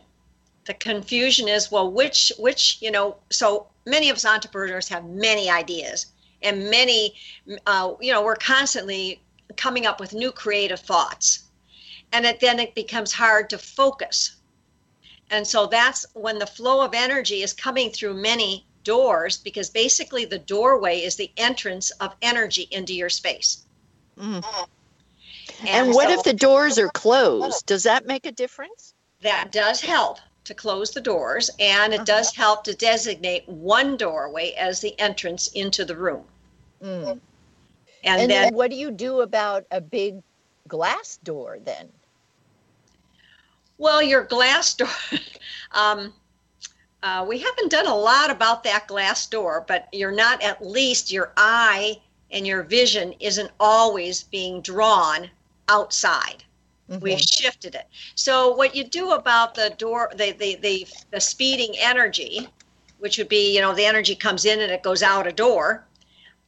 The 0.65 0.73
confusion 0.73 1.47
is, 1.47 1.71
well, 1.71 1.91
which, 1.91 2.31
which, 2.39 2.79
you 2.81 2.89
know, 2.89 3.17
so 3.29 3.67
many 3.85 4.09
of 4.09 4.15
us 4.15 4.25
entrepreneurs 4.25 4.89
have 4.89 5.05
many 5.05 5.47
ideas 5.47 6.07
and 6.41 6.71
many, 6.71 7.13
uh, 7.67 7.93
you 8.01 8.11
know, 8.11 8.23
we're 8.23 8.35
constantly 8.35 9.20
coming 9.57 9.85
up 9.85 9.99
with 9.99 10.13
new 10.13 10.31
creative 10.31 10.79
thoughts. 10.79 11.45
And 12.11 12.25
it, 12.25 12.39
then 12.39 12.59
it 12.59 12.75
becomes 12.75 13.13
hard 13.13 13.49
to 13.51 13.57
focus. 13.57 14.35
And 15.29 15.47
so 15.47 15.65
that's 15.65 16.05
when 16.13 16.39
the 16.39 16.45
flow 16.45 16.83
of 16.83 16.93
energy 16.93 17.41
is 17.41 17.53
coming 17.53 17.89
through 17.89 18.15
many 18.15 18.65
doors 18.83 19.37
because 19.37 19.69
basically 19.69 20.25
the 20.25 20.39
doorway 20.39 20.99
is 20.99 21.15
the 21.15 21.31
entrance 21.37 21.91
of 22.01 22.13
energy 22.21 22.67
into 22.71 22.93
your 22.93 23.09
space. 23.09 23.63
Mm. 24.19 24.43
And 25.65 25.93
what 25.93 26.09
so 26.09 26.15
if 26.15 26.23
the 26.23 26.33
doors 26.33 26.77
are 26.77 26.89
closed? 26.89 27.65
Does 27.65 27.83
that 27.83 28.05
make 28.07 28.25
a 28.25 28.31
difference? 28.31 28.93
that 29.21 29.51
does 29.51 29.81
help 29.81 30.19
to 30.43 30.53
close 30.53 30.91
the 30.91 31.01
doors 31.01 31.49
and 31.59 31.93
it 31.93 32.05
does 32.05 32.35
help 32.35 32.63
to 32.63 32.73
designate 32.73 33.47
one 33.47 33.95
doorway 33.95 34.51
as 34.53 34.81
the 34.81 34.99
entrance 34.99 35.47
into 35.49 35.85
the 35.85 35.95
room. 35.95 36.23
Mm. 36.83 37.19
And, 38.03 38.27
And 38.27 38.33
then 38.33 38.41
then 38.41 38.51
what 38.53 38.69
do 38.71 38.75
you 38.75 38.91
do 38.91 39.21
about 39.21 39.65
a 39.71 39.81
big 39.81 40.23
glass 40.67 41.17
door 41.17 41.59
then? 41.59 41.91
well 43.77 44.01
your 44.01 44.23
glass 44.23 44.73
door 44.75 44.87
um, 45.71 46.13
uh, 47.03 47.25
we 47.27 47.39
haven't 47.39 47.71
done 47.71 47.87
a 47.87 47.95
lot 47.95 48.29
about 48.29 48.63
that 48.63 48.87
glass 48.87 49.27
door, 49.27 49.63
but 49.67 49.87
you're 49.91 50.11
not 50.11 50.41
at 50.41 50.65
least 50.65 51.11
your 51.11 51.31
eye 51.37 51.97
and 52.31 52.45
your 52.47 52.63
vision 52.63 53.13
isn't 53.19 53.51
always 53.59 54.23
being 54.23 54.61
drawn 54.61 55.29
outside. 55.69 56.43
We've 56.99 57.19
Mhm. 57.19 57.21
shifted 57.21 57.75
it. 57.75 57.85
So 58.15 58.53
what 58.53 58.75
you 58.75 58.83
do 58.83 59.11
about 59.11 59.55
the 59.55 59.73
door, 59.77 60.11
the, 60.15 60.31
the 60.31 60.55
the 60.55 60.87
the 61.11 61.19
speeding 61.21 61.73
energy, 61.79 62.49
which 62.97 63.17
would 63.17 63.29
be 63.29 63.53
you 63.55 63.61
know 63.61 63.73
the 63.73 63.85
energy 63.85 64.15
comes 64.15 64.45
in 64.45 64.59
and 64.59 64.71
it 64.71 64.83
goes 64.83 65.03
out 65.03 65.27
a 65.27 65.31
door. 65.31 65.87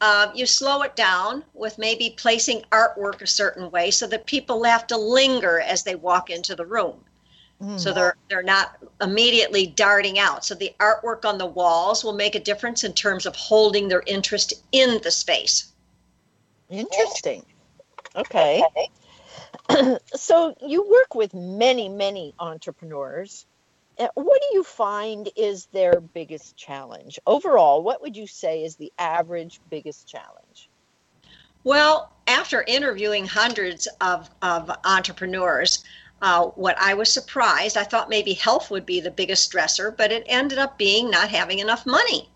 Uh, 0.03 0.29
you 0.35 0.45
slow 0.45 0.81
it 0.81 0.97
down 0.97 1.45
with 1.53 1.77
maybe 1.77 2.13
placing 2.17 2.61
artwork 2.73 3.21
a 3.21 3.27
certain 3.27 3.71
way 3.71 3.89
so 3.89 4.05
that 4.05 4.25
people 4.25 4.63
have 4.63 4.85
to 4.85 4.97
linger 4.97 5.61
as 5.61 5.83
they 5.83 5.95
walk 5.95 6.29
into 6.29 6.55
the 6.55 6.65
room 6.65 6.99
Mm. 7.61 7.79
so 7.79 7.93
they're 7.93 8.17
they're 8.29 8.43
not 8.43 8.77
immediately 8.99 9.67
darting 9.67 10.19
out 10.19 10.43
so 10.43 10.53
the 10.55 10.73
artwork 10.79 11.23
on 11.23 11.37
the 11.37 11.45
walls 11.45 12.03
will 12.03 12.11
make 12.13 12.35
a 12.35 12.39
difference 12.39 12.83
in 12.83 12.91
terms 12.91 13.25
of 13.25 13.35
holding 13.35 13.87
their 13.87 14.03
interest 14.05 14.53
in 14.71 14.99
the 15.03 15.11
space 15.11 15.73
Interesting. 16.69 17.45
Okay. 18.15 18.63
so 20.15 20.55
you 20.65 20.87
work 20.89 21.15
with 21.15 21.33
many, 21.33 21.89
many 21.89 22.33
entrepreneurs. 22.39 23.45
Uh, 23.99 24.07
What 24.15 24.41
do 24.41 24.55
you 24.57 24.63
find 24.63 25.29
is 25.35 25.67
their 25.67 26.01
biggest 26.01 26.55
challenge? 26.57 27.19
Overall, 27.25 27.83
what 27.83 28.01
would 28.01 28.15
you 28.17 28.27
say 28.27 28.63
is 28.63 28.75
the 28.75 28.93
average 28.97 29.61
biggest 29.69 30.07
challenge? 30.07 30.69
well 31.63 32.11
after 32.27 32.63
interviewing 32.67 33.25
hundreds 33.25 33.87
of, 34.01 34.29
of 34.41 34.71
entrepreneurs 34.85 35.83
uh, 36.21 36.45
what 36.47 36.75
i 36.79 36.93
was 36.93 37.11
surprised 37.11 37.77
i 37.77 37.83
thought 37.83 38.09
maybe 38.09 38.33
health 38.33 38.69
would 38.71 38.85
be 38.85 38.99
the 38.99 39.11
biggest 39.11 39.51
stressor 39.51 39.95
but 39.95 40.11
it 40.11 40.23
ended 40.27 40.57
up 40.57 40.77
being 40.77 41.09
not 41.09 41.29
having 41.29 41.59
enough 41.59 41.85
money 41.85 42.32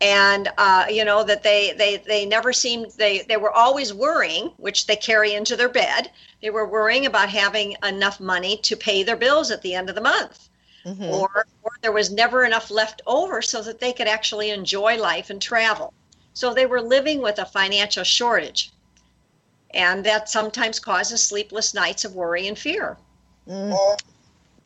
and 0.00 0.48
uh, 0.58 0.86
you 0.88 1.04
know 1.04 1.24
that 1.24 1.42
they 1.42 1.72
they 1.72 1.96
they 1.96 2.24
never 2.24 2.52
seemed 2.52 2.92
they 2.92 3.22
they 3.22 3.36
were 3.36 3.52
always 3.52 3.92
worrying 3.92 4.52
which 4.56 4.86
they 4.86 4.96
carry 4.96 5.34
into 5.34 5.56
their 5.56 5.68
bed. 5.68 6.10
They 6.40 6.50
were 6.50 6.66
worrying 6.66 7.06
about 7.06 7.28
having 7.30 7.76
enough 7.82 8.20
money 8.20 8.58
to 8.58 8.76
pay 8.76 9.02
their 9.02 9.16
bills 9.16 9.50
at 9.50 9.62
the 9.62 9.74
end 9.74 9.88
of 9.88 9.94
the 9.94 10.00
month. 10.00 10.48
Mhm. 10.86 11.10
or, 11.10 11.46
or 11.62 11.72
there 11.82 11.92
was 11.92 12.10
never 12.10 12.44
enough 12.44 12.70
left 12.70 13.02
over 13.06 13.42
so 13.42 13.60
that 13.62 13.78
they 13.80 13.92
could 13.92 14.06
actually 14.08 14.50
enjoy 14.50 14.96
life 14.96 15.28
and 15.28 15.42
travel. 15.42 15.92
So 16.32 16.54
they 16.54 16.66
were 16.66 16.80
living 16.80 17.20
with 17.20 17.38
a 17.38 17.44
financial 17.44 18.04
shortage. 18.04 18.70
And 19.74 20.04
that 20.06 20.28
sometimes 20.30 20.80
causes 20.80 21.22
sleepless 21.22 21.74
nights 21.74 22.04
of 22.04 22.14
worry 22.14 22.46
and 22.46 22.58
fear. 22.58 22.96
Mm. 23.46 23.98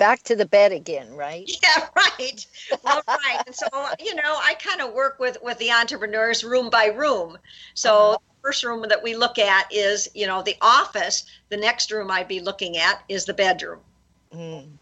Back 0.02 0.25
to 0.25 0.35
the 0.35 0.47
bed 0.47 0.73
again, 0.73 1.14
right? 1.14 1.49
Yeah, 1.62 1.88
right. 1.97 2.47
Well, 2.82 3.02
right. 3.09 3.40
And 3.47 3.54
so, 3.54 3.68
you 4.00 4.16
know, 4.16 4.37
I 4.42 4.54
kind 4.54 4.80
of 4.80 4.94
work 4.94 5.21
with 5.21 5.38
with 5.42 5.59
the 5.59 5.71
entrepreneurs 5.71 6.42
room 6.42 6.71
by 6.71 6.87
room. 6.87 7.38
So 7.75 7.90
Uh-huh. 7.90 8.16
the 8.16 8.49
first 8.49 8.64
room 8.64 8.85
that 8.88 9.02
we 9.02 9.14
look 9.14 9.38
at 9.38 9.73
is, 9.73 10.09
you 10.14 10.26
know, 10.26 10.42
the 10.42 10.56
office. 10.61 11.25
The 11.50 11.56
next 11.56 11.92
room 11.92 12.11
I'd 12.11 12.26
be 12.28 12.40
looking 12.40 12.78
at 12.78 13.04
is 13.09 13.26
the 13.26 13.35
bedroom. 13.35 13.80
Mm. 14.35 14.78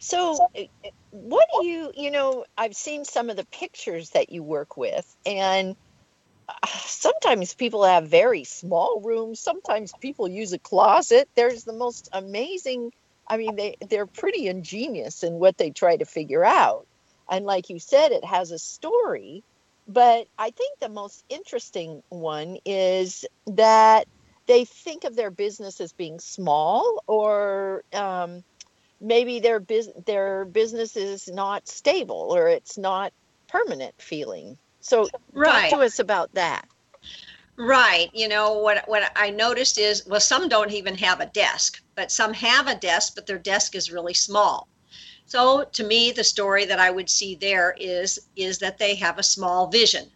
So, 0.00 0.48
uh, 0.58 0.64
what 1.10 1.46
do 1.52 1.66
you, 1.66 1.92
you 1.94 2.10
know, 2.10 2.44
I've 2.56 2.76
seen 2.76 3.04
some 3.04 3.30
of 3.30 3.36
the 3.36 3.46
pictures 3.52 4.10
that 4.10 4.30
you 4.30 4.42
work 4.42 4.76
with, 4.76 5.06
and 5.24 5.76
uh, 6.48 6.66
sometimes 6.86 7.54
people 7.54 7.84
have 7.84 8.08
very 8.08 8.44
small 8.44 9.00
rooms. 9.04 9.40
Sometimes 9.40 9.92
people 10.00 10.28
use 10.28 10.52
a 10.52 10.58
closet. 10.58 11.28
There's 11.36 11.64
the 11.64 11.72
most 11.72 12.08
amazing, 12.12 12.90
I 13.26 13.36
mean, 13.36 13.56
they, 13.56 13.76
they're 13.88 14.06
pretty 14.06 14.48
ingenious 14.48 15.22
in 15.22 15.34
what 15.34 15.56
they 15.56 15.70
try 15.70 15.96
to 15.96 16.04
figure 16.04 16.44
out. 16.44 16.86
And 17.30 17.44
like 17.44 17.70
you 17.70 17.78
said, 17.78 18.12
it 18.12 18.24
has 18.24 18.50
a 18.50 18.58
story. 18.58 19.42
But 19.86 20.26
I 20.38 20.50
think 20.50 20.78
the 20.78 20.88
most 20.88 21.24
interesting 21.28 22.02
one 22.08 22.58
is 22.64 23.24
that 23.46 24.06
they 24.46 24.64
think 24.64 25.04
of 25.04 25.16
their 25.16 25.30
business 25.30 25.80
as 25.80 25.92
being 25.92 26.20
small 26.20 27.02
or 27.06 27.82
um, 27.92 28.44
maybe 29.00 29.40
their, 29.40 29.60
bus- 29.60 29.88
their 30.06 30.44
business 30.44 30.96
is 30.96 31.28
not 31.28 31.68
stable 31.68 32.34
or 32.34 32.48
it's 32.48 32.76
not 32.78 33.12
permanent 33.48 33.94
feeling. 33.98 34.58
So 34.80 35.08
right. 35.32 35.70
talk 35.70 35.78
to 35.78 35.84
us 35.84 35.98
about 35.98 36.34
that. 36.34 36.66
Right. 37.56 38.10
You 38.12 38.26
know, 38.26 38.54
what 38.58 38.88
what 38.88 39.12
I 39.14 39.30
noticed 39.30 39.78
is 39.78 40.04
well 40.06 40.20
some 40.20 40.48
don't 40.48 40.72
even 40.72 40.96
have 40.98 41.20
a 41.20 41.26
desk, 41.26 41.80
but 41.94 42.10
some 42.10 42.34
have 42.34 42.66
a 42.66 42.74
desk, 42.74 43.14
but 43.14 43.26
their 43.26 43.38
desk 43.38 43.76
is 43.76 43.92
really 43.92 44.14
small. 44.14 44.68
So 45.26 45.62
to 45.62 45.84
me 45.84 46.10
the 46.10 46.24
story 46.24 46.64
that 46.64 46.80
I 46.80 46.90
would 46.90 47.08
see 47.08 47.36
there 47.36 47.76
is 47.78 48.26
is 48.34 48.58
that 48.58 48.78
they 48.78 48.96
have 48.96 49.18
a 49.18 49.22
small 49.22 49.68
vision 49.68 50.10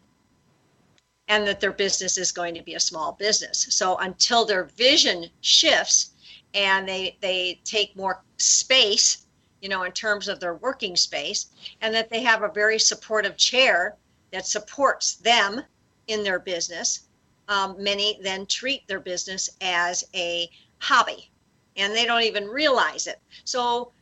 and 1.29 1.47
that 1.47 1.61
their 1.61 1.73
business 1.73 2.19
is 2.19 2.33
going 2.33 2.55
to 2.55 2.63
be 2.63 2.75
a 2.75 2.81
small 2.81 3.13
business. 3.13 3.69
So 3.71 3.97
until 3.99 4.45
their 4.45 4.65
vision 4.65 5.31
shifts 5.41 6.11
and 6.55 6.89
they 6.89 7.17
they 7.21 7.61
take 7.65 7.95
more 7.97 8.25
space, 8.39 9.27
you 9.61 9.69
know, 9.69 9.85
in 9.85 9.93
terms 9.93 10.27
of 10.27 10.41
their 10.41 10.55
working 10.55 10.97
space 10.97 11.47
and 11.83 11.95
that 11.95 12.11
they 12.11 12.23
have 12.23 12.43
a 12.43 12.49
very 12.49 12.81
supportive 12.81 13.37
chair 13.37 13.97
that 14.33 14.45
supports 14.45 15.15
them 15.15 15.63
in 16.09 16.25
their 16.25 16.41
business 16.41 17.08
um, 17.49 17.83
many 17.83 18.19
then 18.23 18.47
treat 18.47 18.87
their 18.87 19.01
business 19.01 19.51
as 19.61 20.05
a 20.15 20.49
hobby 20.79 21.31
and 21.77 21.95
they 21.95 22.05
don't 22.05 22.23
even 22.23 22.47
realize 22.47 23.07
it. 23.07 23.21
So 23.45 23.93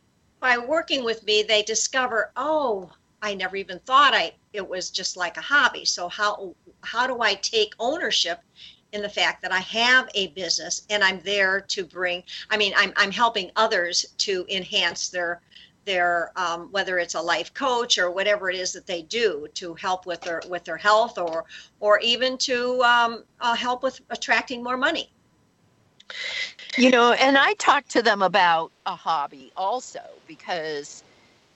by 0.41 0.59
working 0.59 1.05
with 1.05 1.25
me, 1.25 1.43
they 1.43 1.63
discover, 1.63 2.33
oh, 2.37 2.91
I 3.23 3.35
never 3.35 3.57
even 3.57 3.79
thought 3.81 4.15
I 4.15 4.33
it 4.53 4.67
was 4.67 4.91
just 4.91 5.17
like 5.17 5.37
a 5.37 5.43
hobby. 5.43 5.85
So 5.85 6.09
how 6.09 6.55
how 6.83 7.07
do 7.07 7.23
I 7.23 7.35
take 7.35 7.75
ownership 7.79 8.41
in 8.93 9.03
the 9.03 9.09
fact 9.09 9.43
that 9.43 9.53
I 9.53 9.61
have 9.61 10.09
a 10.15 10.29
business 10.29 10.83
and 10.91 11.03
I'm 11.03 11.21
there 11.21 11.61
to 11.61 11.85
bring 11.85 12.23
I 12.51 12.57
mean 12.57 12.73
I'm 12.77 12.93
I'm 12.97 13.11
helping 13.11 13.51
others 13.57 14.07
to 14.19 14.47
enhance 14.49 15.09
their 15.09 15.41
their 15.87 16.33
um, 16.37 16.69
whether 16.73 16.99
it's 16.99 17.15
a 17.15 17.21
life 17.23 17.55
coach 17.55 17.99
or 17.99 18.11
whatever 18.11 18.51
it 18.51 18.57
is 18.57 18.73
that 18.75 18.87
they 18.87 19.03
do 19.03 19.49
to 19.55 19.75
help 19.75 20.07
with 20.07 20.21
their 20.21 20.43
with 20.49 20.65
their 20.65 20.77
health 20.77 21.19
or 21.19 21.47
or 21.81 21.99
even 22.01 22.37
to 22.39 22.83
um, 22.83 23.25
uh, 23.41 23.55
help 23.55 23.83
with 23.83 24.01
attracting 24.11 24.63
more 24.63 24.77
money. 24.77 25.11
You 26.77 26.91
know 26.91 27.13
and 27.13 27.39
i 27.39 27.55
talk 27.55 27.89
to 27.89 28.03
them 28.03 28.23
about 28.23 28.71
a 28.87 28.95
hobby 28.95 29.51
also 29.57 30.01
because 30.27 31.03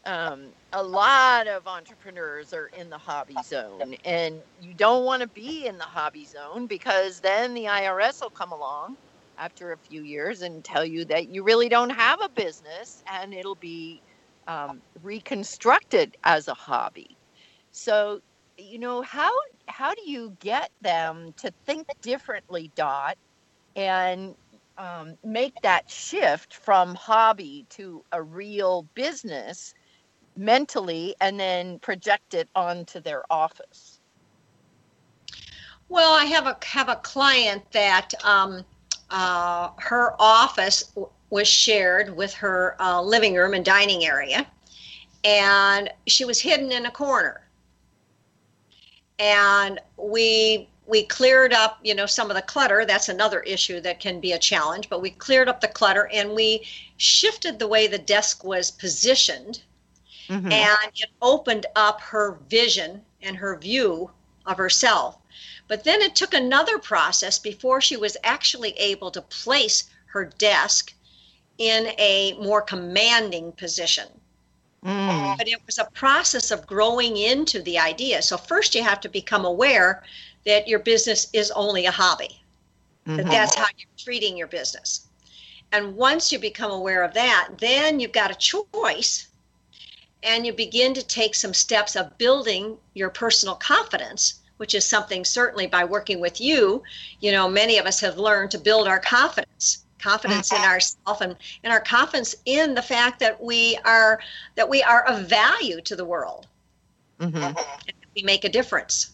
um, 0.07 0.47
a 0.73 0.83
lot 0.83 1.47
of 1.47 1.67
entrepreneurs 1.67 2.53
are 2.53 2.69
in 2.79 2.91
the 2.91 2.99
hobby 2.99 3.37
zone 3.45 3.95
and 4.05 4.43
you 4.63 4.75
don't 4.75 5.05
want 5.05 5.23
to 5.23 5.29
be 5.29 5.67
in 5.67 5.79
the 5.79 5.85
hobby 5.85 6.25
zone 6.25 6.67
because 6.67 7.21
then 7.21 7.55
the 7.55 7.65
irs 7.65 8.21
will 8.21 8.31
come 8.31 8.53
along 8.53 8.97
after 9.39 9.73
a 9.73 9.77
few 9.79 10.03
years 10.03 10.43
and 10.43 10.65
tell 10.65 10.85
you 10.85 11.05
that 11.05 11.29
you 11.29 11.43
really 11.43 11.69
don't 11.69 11.91
have 11.91 12.21
a 12.23 12.29
business 12.29 13.03
and 13.13 13.35
it'll 13.35 13.55
be 13.55 14.03
um, 14.47 14.83
reconstructed 15.03 16.17
as 16.25 16.49
a 16.49 16.55
hobby. 16.55 17.17
So, 17.73 18.21
you 18.59 18.79
know, 18.79 19.03
how 19.03 19.31
how 19.69 19.95
do 19.95 20.03
you 20.11 20.37
get 20.41 20.71
them 20.83 21.33
to 21.39 21.53
think 21.67 21.87
differently, 22.03 22.71
Dot, 22.75 23.17
and 23.77 24.35
um, 24.77 25.17
make 25.25 25.55
that 25.63 25.89
shift 25.91 26.55
from 26.55 26.95
hobby 26.95 27.67
to 27.71 28.03
a 28.13 28.23
real 28.23 28.87
business 28.95 29.75
mentally, 30.37 31.15
and 31.21 31.39
then 31.39 31.79
project 31.81 32.35
it 32.35 32.49
onto 32.55 33.01
their 33.01 33.25
office? 33.31 34.01
Well, 35.89 36.13
I 36.13 36.25
have 36.25 36.47
a 36.47 36.57
have 36.65 36.89
a 36.89 36.97
client 36.97 37.65
that 37.73 38.13
um, 38.25 38.65
uh, 39.11 39.71
her 39.79 40.15
office 40.21 40.93
was 41.31 41.49
shared 41.49 42.15
with 42.17 42.35
her 42.35 42.77
uh, 42.81 43.01
living 43.01 43.35
room 43.35 43.55
and 43.55 43.65
dining 43.65 44.05
area, 44.05 44.47
and 45.25 45.91
she 46.07 46.25
was 46.25 46.41
hidden 46.41 46.73
in 46.73 46.87
a 46.87 46.91
corner. 46.91 47.41
And 49.19 49.79
we 49.97 50.69
we 50.87 51.05
cleared 51.05 51.53
up, 51.53 51.79
you 51.85 51.95
know, 51.95 52.07
some 52.07 52.31
of 52.31 52.37
the 52.37 52.43
clutter. 52.43 52.85
That's 52.85 53.09
another 53.09 53.41
issue 53.41 53.81
that 53.81 54.01
can 54.01 54.19
be 54.19 54.33
a 54.33 54.39
challenge. 54.39 54.89
But 54.89 55.01
we 55.01 55.11
cleared 55.11 55.49
up 55.49 55.61
the 55.61 55.69
clutter 55.69 56.09
and 56.13 56.35
we 56.35 56.67
shifted 56.97 57.59
the 57.59 57.69
way 57.69 57.87
the 57.87 57.99
desk 57.99 58.43
was 58.43 58.73
positioned, 58.73 59.63
mm-hmm. 60.29 60.51
and 60.51 60.93
it 60.97 61.11
opened 61.23 61.67
up 61.77 62.01
her 62.01 62.39
vision 62.49 63.03
and 63.23 63.37
her 63.37 63.57
view 63.57 64.11
of 64.47 64.59
herself. 64.59 65.17
But 65.69 65.85
then 65.85 66.03
it 66.03 66.17
took 66.17 66.35
another 66.35 66.79
process 66.79 67.39
before 67.39 67.81
she 67.81 67.97
was 67.97 68.17
actually 68.25 68.73
able 68.73 69.13
to 69.13 69.23
place 69.23 69.85
her 70.07 70.25
desk 70.25 70.93
in 71.61 71.93
a 71.99 72.35
more 72.41 72.63
commanding 72.63 73.53
position. 73.53 74.09
Mm. 74.85 75.37
But 75.37 75.47
it 75.47 75.59
was 75.67 75.79
a 75.79 75.85
process 75.93 76.51
of 76.51 76.67
growing 76.67 77.19
into 77.19 77.61
the 77.63 77.79
idea. 77.79 78.23
So, 78.23 78.39
first, 78.39 78.75
you 78.75 78.83
have 78.83 78.99
to 79.01 79.11
become 79.11 79.45
aware 79.45 80.03
that 80.47 80.67
your 80.67 80.79
business 80.79 81.29
is 81.35 81.51
only 81.51 81.85
a 81.85 81.91
hobby, 81.91 82.43
mm-hmm. 83.07 83.19
that 83.19 83.27
that's 83.27 83.55
how 83.55 83.67
you're 83.77 83.89
treating 83.99 84.39
your 84.39 84.47
business. 84.47 85.07
And 85.71 85.97
once 85.97 86.33
you 86.33 86.39
become 86.39 86.71
aware 86.71 87.05
of 87.05 87.13
that, 87.13 87.51
then 87.59 88.01
you've 88.01 88.13
got 88.13 88.31
a 88.31 88.35
choice 88.35 89.29
and 90.23 90.47
you 90.47 90.55
begin 90.55 90.95
to 90.95 91.03
take 91.03 91.35
some 91.35 91.53
steps 91.53 91.95
of 91.95 92.17
building 92.17 92.79
your 92.95 93.11
personal 93.11 93.55
confidence 93.55 94.41
which 94.57 94.75
is 94.75 94.85
something 94.85 95.25
certainly 95.25 95.67
by 95.67 95.83
working 95.83 96.21
with 96.21 96.39
you 96.39 96.83
you 97.21 97.33
know 97.33 97.49
many 97.49 97.79
of 97.79 97.87
us 97.87 97.99
have 97.99 98.19
learned 98.19 98.51
to 98.51 98.59
build 98.59 98.87
our 98.87 99.01
confidence 99.01 99.87
confidence 100.01 100.53
in 100.53 100.59
mm-hmm. 100.59 100.71
ourselves 100.71 101.21
and, 101.21 101.37
and 101.65 101.73
our 101.73 101.81
confidence 101.81 102.35
in 102.45 102.75
the 102.75 102.83
fact 102.83 103.19
that 103.21 103.41
we 103.43 103.79
are 103.85 104.21
that 104.57 104.69
we 104.69 104.83
are 104.83 105.05
of 105.07 105.29
value 105.29 105.81
to 105.83 105.97
the 105.97 106.05
world 106.05 106.47
mm-hmm. 107.21 107.59
we 108.15 108.23
make 108.23 108.45
a 108.45 108.49
difference 108.49 109.13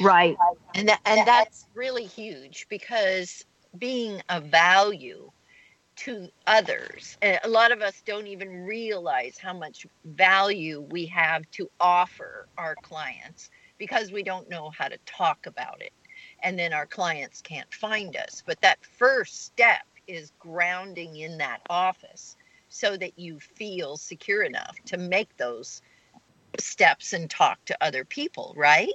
right 0.00 0.36
and 0.74 0.88
that, 0.88 1.00
and 1.04 1.26
that's 1.26 1.66
really 1.74 2.04
huge 2.04 2.66
because 2.68 3.44
being 3.78 4.20
of 4.28 4.44
value 4.44 5.30
to 5.96 6.28
others 6.46 7.18
a 7.22 7.48
lot 7.48 7.72
of 7.72 7.82
us 7.82 8.02
don't 8.06 8.26
even 8.26 8.48
realize 8.64 9.36
how 9.36 9.52
much 9.52 9.86
value 10.04 10.80
we 10.90 11.04
have 11.06 11.48
to 11.50 11.70
offer 11.78 12.46
our 12.56 12.74
clients 12.82 13.50
because 13.78 14.12
we 14.12 14.22
don't 14.22 14.48
know 14.48 14.70
how 14.76 14.88
to 14.88 14.98
talk 15.06 15.46
about 15.46 15.80
it 15.80 15.92
and 16.42 16.58
then 16.58 16.72
our 16.72 16.86
clients 16.86 17.40
can't 17.40 17.72
find 17.72 18.16
us. 18.16 18.42
But 18.44 18.60
that 18.60 18.84
first 18.84 19.44
step 19.46 19.82
is 20.06 20.32
grounding 20.38 21.16
in 21.16 21.38
that 21.38 21.60
office 21.70 22.36
so 22.68 22.96
that 22.96 23.18
you 23.18 23.40
feel 23.40 23.96
secure 23.96 24.42
enough 24.42 24.76
to 24.86 24.96
make 24.96 25.36
those 25.36 25.82
steps 26.58 27.12
and 27.12 27.28
talk 27.30 27.64
to 27.64 27.76
other 27.80 28.04
people, 28.04 28.54
right? 28.56 28.92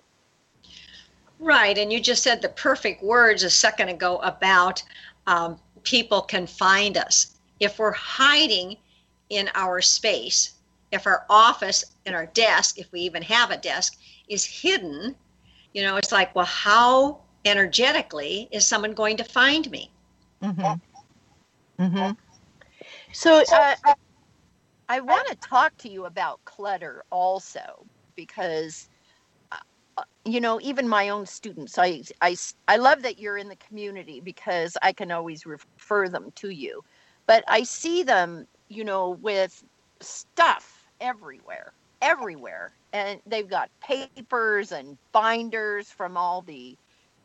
Right. 1.39 1.77
And 1.77 1.91
you 1.91 1.99
just 1.99 2.23
said 2.23 2.41
the 2.41 2.49
perfect 2.49 3.03
words 3.03 3.43
a 3.43 3.49
second 3.49 3.89
ago 3.89 4.17
about 4.19 4.81
um, 5.27 5.59
people 5.83 6.21
can 6.21 6.47
find 6.47 6.97
us. 6.97 7.37
If 7.59 7.79
we're 7.79 7.91
hiding 7.91 8.77
in 9.29 9.49
our 9.55 9.81
space, 9.81 10.53
if 10.91 11.05
our 11.05 11.25
office 11.29 11.83
and 12.05 12.15
our 12.15 12.27
desk, 12.27 12.79
if 12.79 12.91
we 12.91 13.01
even 13.01 13.21
have 13.23 13.51
a 13.51 13.57
desk, 13.57 13.97
is 14.29 14.45
hidden, 14.45 15.15
you 15.73 15.83
know, 15.83 15.97
it's 15.97 16.11
like, 16.11 16.33
well, 16.35 16.45
how 16.45 17.19
energetically 17.45 18.47
is 18.51 18.65
someone 18.65 18.93
going 18.93 19.17
to 19.17 19.23
find 19.23 19.69
me? 19.71 19.91
Mm-hmm. 20.43 21.83
Mm-hmm. 21.83 22.11
So 23.13 23.41
uh, 23.53 23.75
I, 23.85 23.93
I 24.89 24.99
want 24.99 25.27
to 25.27 25.35
talk 25.35 25.75
to 25.77 25.89
you 25.89 26.05
about 26.05 26.43
clutter 26.45 27.03
also 27.11 27.85
because 28.15 28.89
uh, 29.51 30.03
you 30.25 30.41
know 30.41 30.59
even 30.61 30.87
my 30.87 31.09
own 31.09 31.25
students 31.25 31.77
I, 31.77 32.03
I 32.21 32.35
i 32.67 32.77
love 32.77 33.01
that 33.01 33.19
you're 33.19 33.37
in 33.37 33.49
the 33.49 33.55
community 33.57 34.19
because 34.19 34.77
i 34.81 34.91
can 34.93 35.11
always 35.11 35.45
refer 35.45 36.07
them 36.07 36.31
to 36.35 36.49
you 36.49 36.81
but 37.27 37.43
i 37.47 37.63
see 37.63 38.03
them 38.03 38.47
you 38.69 38.83
know 38.83 39.11
with 39.21 39.63
stuff 40.01 40.85
everywhere 41.01 41.73
everywhere 42.01 42.73
and 42.93 43.19
they've 43.25 43.49
got 43.49 43.69
papers 43.81 44.71
and 44.71 44.97
binders 45.11 45.89
from 45.89 46.15
all 46.15 46.41
the 46.41 46.77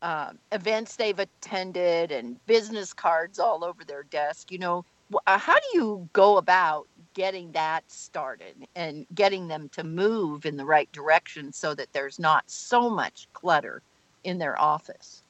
uh, 0.02 0.32
events 0.52 0.96
they've 0.96 1.18
attended 1.18 2.12
and 2.12 2.44
business 2.46 2.92
cards 2.92 3.38
all 3.38 3.64
over 3.64 3.84
their 3.84 4.04
desk. 4.04 4.50
You 4.50 4.58
know, 4.58 4.84
uh, 5.26 5.38
how 5.38 5.54
do 5.54 5.66
you 5.74 6.08
go 6.12 6.36
about 6.38 6.86
getting 7.14 7.52
that 7.52 7.90
started 7.90 8.54
and 8.74 9.06
getting 9.14 9.48
them 9.48 9.68
to 9.70 9.84
move 9.84 10.46
in 10.46 10.56
the 10.56 10.64
right 10.64 10.90
direction 10.92 11.52
so 11.52 11.74
that 11.74 11.92
there's 11.92 12.18
not 12.18 12.44
so 12.46 12.88
much 12.88 13.28
clutter 13.32 13.82
in 14.24 14.38
their 14.38 14.60
office? 14.60 15.22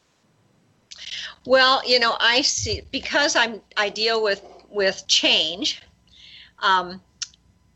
Well, 1.47 1.83
you 1.89 1.99
know, 1.99 2.17
I 2.21 2.43
see 2.43 2.83
because 2.91 3.37
I'm 3.37 3.61
I 3.77 3.89
deal 3.89 4.23
with 4.23 4.43
with 4.69 5.05
change. 5.09 5.83
Um, 6.61 7.01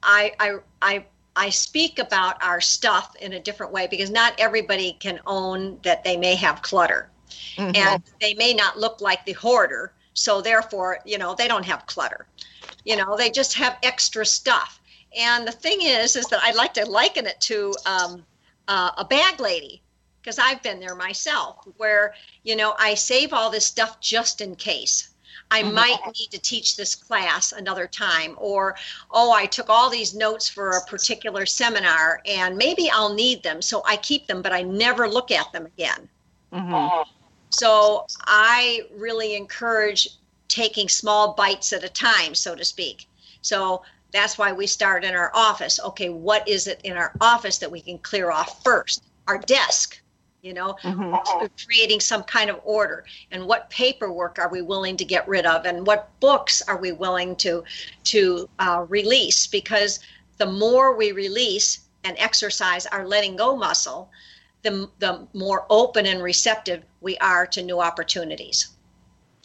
I 0.03 0.33
I 0.39 0.57
I 0.83 1.07
I 1.37 1.51
speak 1.51 1.99
about 1.99 2.43
our 2.43 2.61
stuff 2.61 3.17
in 3.17 3.33
a 3.33 3.41
different 3.41 3.73
way 3.73 3.87
because 3.87 4.11
not 4.11 4.35
everybody 4.39 4.97
can 5.01 5.21
own 5.27 5.79
that 5.83 6.05
they 6.05 6.17
may 6.17 6.35
have 6.37 6.63
clutter. 6.63 7.11
mm-hmm. 7.57 7.75
and 7.75 8.03
they 8.21 8.35
may 8.35 8.53
not 8.53 8.79
look 8.79 9.01
like 9.01 9.25
the 9.25 9.33
hoarder 9.33 9.93
so 10.15 10.41
therefore 10.41 10.99
you 11.05 11.19
know 11.19 11.35
they 11.35 11.49
don't 11.49 11.65
have 11.65 11.87
clutter 11.87 12.27
you 12.85 12.97
know 12.97 13.17
they 13.17 13.31
just 13.31 13.55
have 13.55 13.77
extra 13.83 14.25
stuff 14.25 14.81
and 15.17 15.47
the 15.47 15.53
thing 15.53 15.79
is 15.83 16.17
is 16.17 16.27
that 16.27 16.41
i 16.43 16.53
like 16.53 16.73
to 16.73 16.85
liken 16.87 17.27
it 17.27 17.41
to 17.41 17.75
um, 17.87 18.25
uh, 18.69 18.91
a 18.97 19.05
bag 19.05 19.41
lady 19.41 19.83
because 20.21 20.39
i've 20.39 20.63
been 20.63 20.81
there 20.81 20.95
myself 20.95 21.67
where 21.77 22.15
you 22.45 22.57
know 22.57 22.75
i 22.79 22.95
save 22.95 23.33
all 23.33 23.51
this 23.51 23.67
stuff 23.67 24.01
just 24.01 24.41
in 24.41 24.55
case 24.55 25.14
I 25.55 25.63
mm-hmm. 25.63 25.75
might 25.75 26.01
need 26.19 26.33
to 26.33 26.41
teach 26.41 26.77
this 26.77 26.97
class 26.97 27.53
another 27.53 27.87
time, 27.87 28.35
or 28.39 28.75
oh, 29.13 29.33
I 29.33 29.47
took 29.47 29.71
all 29.71 29.89
these 29.89 30.13
notes 30.13 30.49
for 30.49 30.71
a 30.71 30.85
particular 30.87 31.47
seminar 31.47 32.21
and 32.27 32.57
maybe 32.57 32.91
I'll 32.91 33.15
need 33.15 33.45
them. 33.45 33.63
So 33.63 33.81
I 33.87 33.97
keep 33.99 34.27
them, 34.27 34.43
but 34.43 34.53
I 34.53 34.63
never 34.63 35.09
look 35.09 35.31
at 35.31 35.53
them 35.53 35.67
again. 35.67 36.09
Mm-hmm. 36.53 37.09
So 37.51 38.05
I 38.27 38.81
really 38.97 39.37
encourage 39.37 40.09
taking 40.49 40.89
small 40.89 41.35
bites 41.35 41.73
at 41.73 41.85
a 41.85 41.89
time, 41.89 42.35
so 42.35 42.57
to 42.57 42.65
speak. 42.65 43.09
So 43.41 43.85
that's 44.13 44.37
why 44.37 44.53
we 44.53 44.67
start 44.67 45.05
in 45.05 45.15
our 45.15 45.31
office. 45.35 45.79
Okay, 45.79 46.09
what 46.09 46.49
is 46.49 46.67
it 46.67 46.81
in 46.83 46.97
our 46.97 47.13
office 47.21 47.59
that 47.59 47.71
we 47.71 47.81
can 47.81 47.99
clear 47.99 48.33
off 48.33 48.65
first? 48.65 49.05
Our 49.29 49.39
desk 49.39 50.01
you 50.45 50.53
know 50.53 50.77
mm-hmm. 50.83 51.47
creating 51.67 51.99
some 51.99 52.23
kind 52.23 52.51
of 52.51 52.61
order. 52.65 53.05
And 53.33 53.47
what 53.47 53.71
paperwork 53.71 54.39
are 54.39 54.51
we 54.51 54.63
willing 54.63 54.97
to 54.99 55.05
get 55.05 55.27
rid 55.27 55.47
of? 55.47 55.65
And 55.65 55.87
what 55.87 56.11
books 56.21 56.63
are 56.69 56.77
we 56.77 56.93
willing 56.93 57.35
to 57.37 57.65
to 58.05 58.49
uh, 58.59 58.85
release? 58.89 59.47
Because 59.47 60.01
the 60.37 60.47
more 60.47 60.95
we 60.95 61.13
release 61.13 61.81
and 62.05 62.17
exercise 62.19 62.87
our 62.87 63.07
letting 63.07 63.37
go 63.37 63.57
muscle 63.57 64.11
the, 64.63 64.89
the 64.99 65.27
more 65.35 65.67
open 65.71 66.07
and 66.07 66.23
receptive 66.23 66.83
we 67.01 67.17
are 67.19 67.47
to 67.47 67.63
new 67.63 67.81
opportunities. 67.81 68.71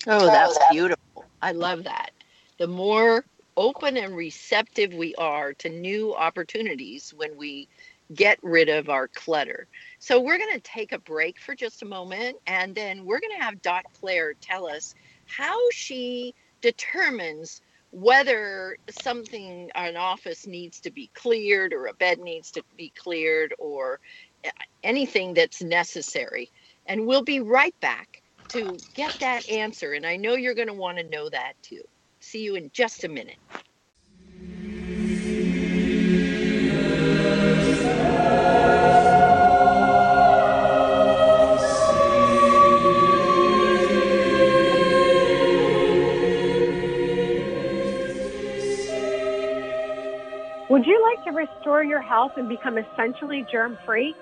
Oh 0.07 0.25
that's 0.25 0.57
beautiful. 0.71 1.25
I 1.41 1.51
love 1.51 1.83
that. 1.83 2.11
The 2.57 2.67
more 2.67 3.25
open 3.55 3.97
and 3.97 4.15
receptive 4.15 4.93
we 4.93 5.13
are 5.15 5.53
to 5.53 5.69
new 5.69 6.15
opportunities 6.15 7.13
when 7.15 7.37
we 7.37 7.67
get 8.15 8.39
rid 8.41 8.69
of 8.69 8.89
our 8.89 9.07
clutter 9.09 9.67
so 9.99 10.19
we're 10.19 10.37
going 10.37 10.53
to 10.53 10.61
take 10.61 10.93
a 10.93 10.99
break 10.99 11.39
for 11.39 11.55
just 11.55 11.81
a 11.81 11.85
moment 11.85 12.37
and 12.47 12.73
then 12.73 13.05
we're 13.05 13.19
going 13.19 13.37
to 13.37 13.43
have 13.43 13.61
Dot 13.61 13.83
Claire 13.99 14.33
tell 14.33 14.67
us 14.67 14.95
how 15.25 15.57
she 15.71 16.33
determines 16.61 17.61
whether 17.91 18.77
something 18.89 19.69
an 19.75 19.97
office 19.97 20.45
needs 20.47 20.79
to 20.81 20.91
be 20.91 21.09
cleared 21.13 21.73
or 21.73 21.87
a 21.87 21.93
bed 21.93 22.19
needs 22.19 22.51
to 22.51 22.63
be 22.77 22.93
cleared 22.95 23.53
or 23.57 23.99
eh, 24.43 24.51
anything 24.83 25.33
that's 25.33 25.61
necessary. 25.61 26.49
And 26.85 27.05
we'll 27.05 27.23
be 27.23 27.39
right 27.39 27.77
back 27.81 28.21
to 28.49 28.77
get 28.93 29.13
that 29.19 29.49
answer. 29.49 29.93
And 29.93 30.05
I 30.05 30.15
know 30.15 30.35
you're 30.35 30.53
going 30.53 30.67
to 30.67 30.73
want 30.73 30.97
to 30.97 31.03
know 31.03 31.29
that 31.29 31.53
too. 31.61 31.81
See 32.19 32.43
you 32.43 32.55
in 32.55 32.69
just 32.73 33.03
a 33.03 33.09
minute. 33.09 33.37
Would 50.69 50.85
you 50.85 51.01
like 51.01 51.25
to 51.25 51.31
restore 51.31 51.83
your 51.83 52.01
health 52.01 52.33
and 52.37 52.47
become 52.47 52.77
essentially 52.77 53.43
germ 53.51 53.75
free? 53.87 54.15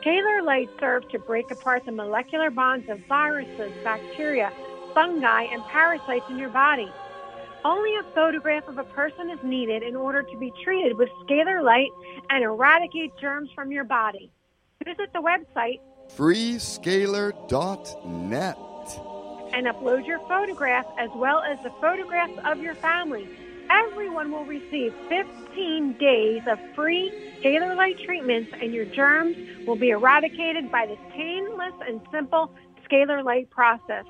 Scalar 0.00 0.42
Light 0.42 0.70
serves 0.80 1.06
to 1.12 1.18
break 1.18 1.50
apart 1.50 1.84
the 1.84 1.92
molecular 1.92 2.50
bonds 2.50 2.88
of 2.88 2.98
viruses, 3.06 3.70
bacteria, 3.84 4.50
fungi, 4.94 5.42
and 5.42 5.62
parasites 5.64 6.24
in 6.30 6.38
your 6.38 6.48
body. 6.48 6.90
Only 7.62 7.94
a 7.96 8.04
photograph 8.14 8.68
of 8.68 8.78
a 8.78 8.84
person 8.84 9.28
is 9.28 9.38
needed 9.44 9.82
in 9.82 9.94
order 9.94 10.22
to 10.22 10.36
be 10.38 10.50
treated 10.64 10.96
with 10.96 11.10
scalar 11.26 11.62
light 11.62 11.90
and 12.30 12.42
eradicate 12.42 13.12
germs 13.20 13.50
from 13.54 13.70
your 13.70 13.84
body. 13.84 14.32
Visit 14.84 15.12
the 15.12 15.20
website 15.20 15.80
freescalar.net 16.16 18.56
and 19.54 19.66
upload 19.66 20.06
your 20.06 20.20
photograph 20.20 20.86
as 20.98 21.10
well 21.14 21.42
as 21.42 21.62
the 21.62 21.70
photographs 21.82 22.38
of 22.44 22.60
your 22.60 22.74
family 22.74 23.28
everyone 23.72 24.30
will 24.30 24.44
receive 24.44 24.94
15 25.08 25.96
days 25.98 26.42
of 26.46 26.60
free 26.74 27.10
scalar 27.40 27.74
light 27.76 27.98
treatments 28.04 28.52
and 28.60 28.74
your 28.74 28.84
germs 28.84 29.36
will 29.66 29.76
be 29.76 29.88
eradicated 29.90 30.70
by 30.70 30.86
this 30.86 30.98
painless 31.12 31.72
and 31.86 32.00
simple 32.12 32.52
scalar 32.88 33.24
light 33.24 33.48
process. 33.50 34.04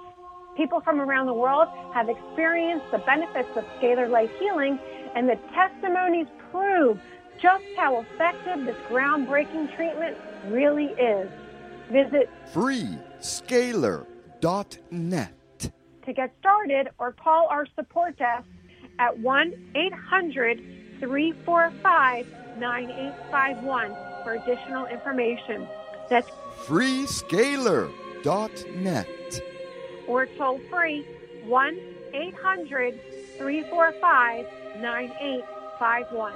People 0.57 0.81
from 0.81 1.01
around 1.01 1.27
the 1.27 1.35
world 1.35 1.69
have 1.95 2.09
experienced 2.09 2.91
the 2.91 2.99
benefits 2.99 3.49
of 3.57 3.65
scalar 3.81 4.11
light 4.11 4.31
healing 4.39 4.79
and 5.15 5.29
the 5.29 5.39
testimonies 5.55 6.27
prove 6.51 7.01
just 7.41 7.63
how 7.77 8.01
effective 8.01 8.67
this 8.67 8.77
groundbreaking 8.89 9.73
treatment 9.77 10.17
really 10.49 10.87
is. 10.87 11.31
Visit 11.91 12.29
freescalar.net 12.53 15.33
to 16.05 16.13
get 16.13 16.35
started 16.41 16.89
or 16.99 17.13
call 17.13 17.47
our 17.49 17.65
support 17.77 18.19
desk 18.19 18.45
at 18.99 19.19
1 19.19 19.55
800 19.75 20.63
345 21.01 22.27
9851 22.59 23.97
for 24.23 24.35
additional 24.35 24.87
information. 24.87 25.67
That's 26.09 26.31
freescalar.net 26.65 29.41
or 30.07 30.27
toll 30.27 30.61
free 30.71 31.05
1 31.45 31.81
800 32.15 33.01
345 33.39 34.47
9851. 34.81 36.33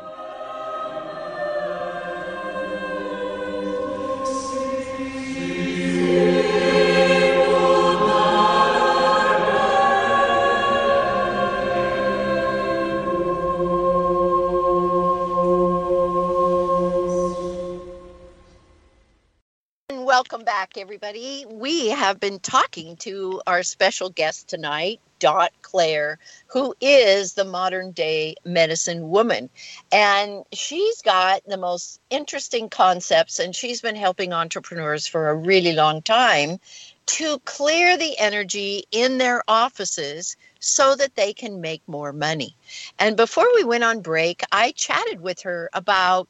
Back, 20.66 20.78
everybody. 20.78 21.44
We 21.48 21.90
have 21.90 22.18
been 22.18 22.40
talking 22.40 22.96
to 22.96 23.40
our 23.46 23.62
special 23.62 24.10
guest 24.10 24.48
tonight, 24.48 24.98
Dot 25.20 25.52
Claire, 25.62 26.18
who 26.48 26.74
is 26.80 27.34
the 27.34 27.44
modern 27.44 27.92
day 27.92 28.34
medicine 28.44 29.08
woman. 29.08 29.48
And 29.92 30.44
she's 30.52 31.02
got 31.02 31.42
the 31.46 31.56
most 31.56 32.00
interesting 32.10 32.68
concepts, 32.68 33.38
and 33.38 33.54
she's 33.54 33.80
been 33.80 33.94
helping 33.94 34.32
entrepreneurs 34.32 35.06
for 35.06 35.28
a 35.28 35.36
really 35.36 35.72
long 35.72 36.02
time 36.02 36.58
to 37.06 37.38
clear 37.44 37.96
the 37.96 38.18
energy 38.18 38.86
in 38.90 39.18
their 39.18 39.44
offices 39.46 40.36
so 40.58 40.96
that 40.96 41.14
they 41.14 41.32
can 41.32 41.60
make 41.60 41.82
more 41.86 42.12
money. 42.12 42.56
And 42.98 43.16
before 43.16 43.46
we 43.54 43.62
went 43.62 43.84
on 43.84 44.00
break, 44.00 44.42
I 44.50 44.72
chatted 44.72 45.20
with 45.20 45.42
her 45.42 45.70
about 45.74 46.28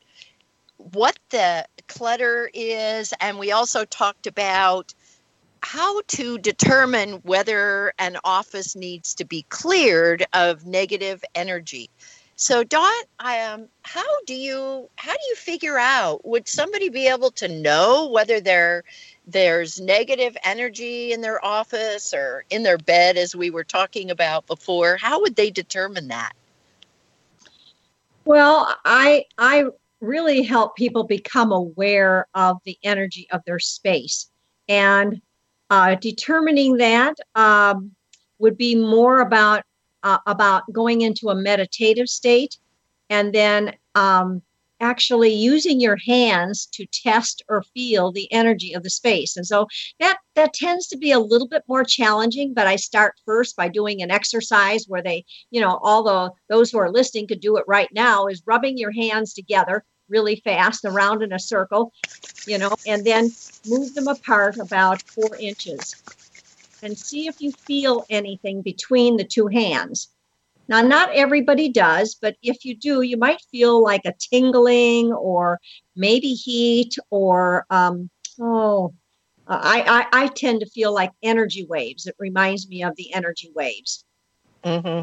what 0.79 1.19
the 1.31 1.67
clutter 1.89 2.51
is, 2.55 3.12
and 3.21 3.39
we 3.39 3.53
also 3.53 3.85
talked 3.85 4.27
about 4.27 4.95
how 5.62 6.01
to 6.07 6.39
determine 6.39 7.15
whether 7.25 7.93
an 7.99 8.17
office 8.25 8.77
needs 8.77 9.15
to 9.15 9.25
be 9.25 9.45
cleared 9.49 10.25
of 10.33 10.65
negative 10.67 11.25
energy. 11.35 11.91
So, 12.37 12.62
Dot, 12.62 13.05
um, 13.19 13.67
how 13.83 14.05
do 14.27 14.35
you 14.35 14.89
how 14.97 15.12
do 15.12 15.19
you 15.29 15.35
figure 15.35 15.79
out? 15.79 16.25
Would 16.27 16.47
somebody 16.47 16.91
be 16.91 17.09
able 17.09 17.31
to 17.33 17.49
know 17.49 18.09
whether 18.09 18.41
there 18.41 18.85
there's 19.27 19.81
negative 19.81 20.37
energy 20.45 21.12
in 21.12 21.23
their 21.23 21.43
office 21.45 22.12
or 22.12 22.45
in 22.51 22.62
their 22.62 22.79
bed, 22.79 23.17
as 23.17 23.35
we 23.35 23.49
were 23.49 23.65
talking 23.65 24.11
about 24.11 24.47
before? 24.47 24.99
How 25.01 25.21
would 25.23 25.35
they 25.35 25.51
determine 25.51 26.09
that? 26.09 26.35
Well, 28.27 28.77
I 28.85 29.25
I 29.39 29.65
really 30.07 30.42
help 30.42 30.77
people 30.77 31.05
become 31.05 31.53
aware 31.53 32.27
of 32.35 32.59
the 32.64 32.79
energy 32.83 33.27
of 33.31 33.42
their 33.45 33.59
space. 33.59 34.31
And 34.69 35.21
uh, 35.71 35.97
determining 35.97 36.77
that 36.77 37.16
um, 37.35 37.92
would 38.38 38.57
be 38.57 38.75
more 38.75 39.21
about 39.21 39.64
uh, 40.03 40.19
about 40.27 40.73
going 40.73 41.01
into 41.01 41.31
a 41.31 41.35
meditative 41.35 42.09
state, 42.09 42.59
and 43.11 43.33
then 43.33 43.75
um, 43.97 44.40
actually 44.81 45.33
using 45.33 45.81
your 45.81 45.97
hands 45.97 46.66
to 46.66 46.87
test 46.87 47.42
or 47.49 47.62
feel 47.62 48.12
the 48.12 48.31
energy 48.33 48.73
of 48.75 48.83
the 48.83 48.90
space. 48.90 49.37
And 49.37 49.47
so 49.47 49.66
that 49.99 50.19
that 50.35 50.53
tends 50.53 50.87
to 50.88 50.97
be 50.97 51.12
a 51.12 51.19
little 51.19 51.49
bit 51.49 51.62
more 51.66 51.83
challenging, 51.83 52.55
but 52.55 52.66
I 52.66 52.77
start 52.77 53.14
first 53.25 53.57
by 53.57 53.69
doing 53.69 54.03
an 54.03 54.11
exercise 54.11 54.85
where 54.87 55.03
they, 55.03 55.25
you 55.51 55.61
know, 55.61 55.81
although 55.83 56.37
those 56.49 56.71
who 56.71 56.79
are 56.79 56.90
listening 56.90 57.27
could 57.27 57.40
do 57.40 57.57
it 57.57 57.64
right 57.66 57.88
now 57.92 58.27
is 58.27 58.42
rubbing 58.47 58.79
your 58.79 58.92
hands 58.92 59.33
together 59.33 59.85
really 60.09 60.37
fast 60.37 60.85
around 60.85 61.23
in 61.23 61.33
a 61.33 61.38
circle, 61.38 61.92
you 62.47 62.59
know, 62.59 62.75
and 62.87 63.05
then 63.05 63.31
move 63.66 63.95
them 63.95 64.09
apart 64.09 64.59
about 64.59 65.03
4 65.03 65.37
inches. 65.38 65.95
and 66.83 66.97
see 66.97 67.27
if 67.27 67.40
you 67.40 67.53
feel 67.53 68.05
anything 68.11 68.62
between 68.62 69.16
the 69.16 69.25
two 69.25 69.47
hands. 69.47 70.09
Now, 70.69 70.83
not 70.83 71.11
everybody 71.14 71.69
does, 71.69 72.14
but 72.14 72.37
if 72.42 72.64
you 72.64 72.77
do, 72.77 73.03
you 73.03 73.16
might 73.16 73.40
feel 73.51 73.83
like 73.83 74.03
a 74.05 74.12
tingling 74.19 75.12
or 75.12 75.61
maybe 75.95 76.35
heat 76.35 76.97
or, 77.11 77.64
um, 77.71 78.11
oh, 78.40 78.92
I, 79.49 80.07
I, 80.12 80.25
I 80.25 80.27
tend 80.29 80.61
to 80.61 80.66
feel 80.66 80.92
like 80.92 81.12
energy 81.23 81.64
waves. 81.64 82.07
It 82.07 82.16
reminds 82.19 82.69
me 82.69 82.83
of 82.83 82.97
the 82.97 83.14
energy 83.14 83.51
waves. 83.55 84.05
Mm-hmm. 84.64 85.03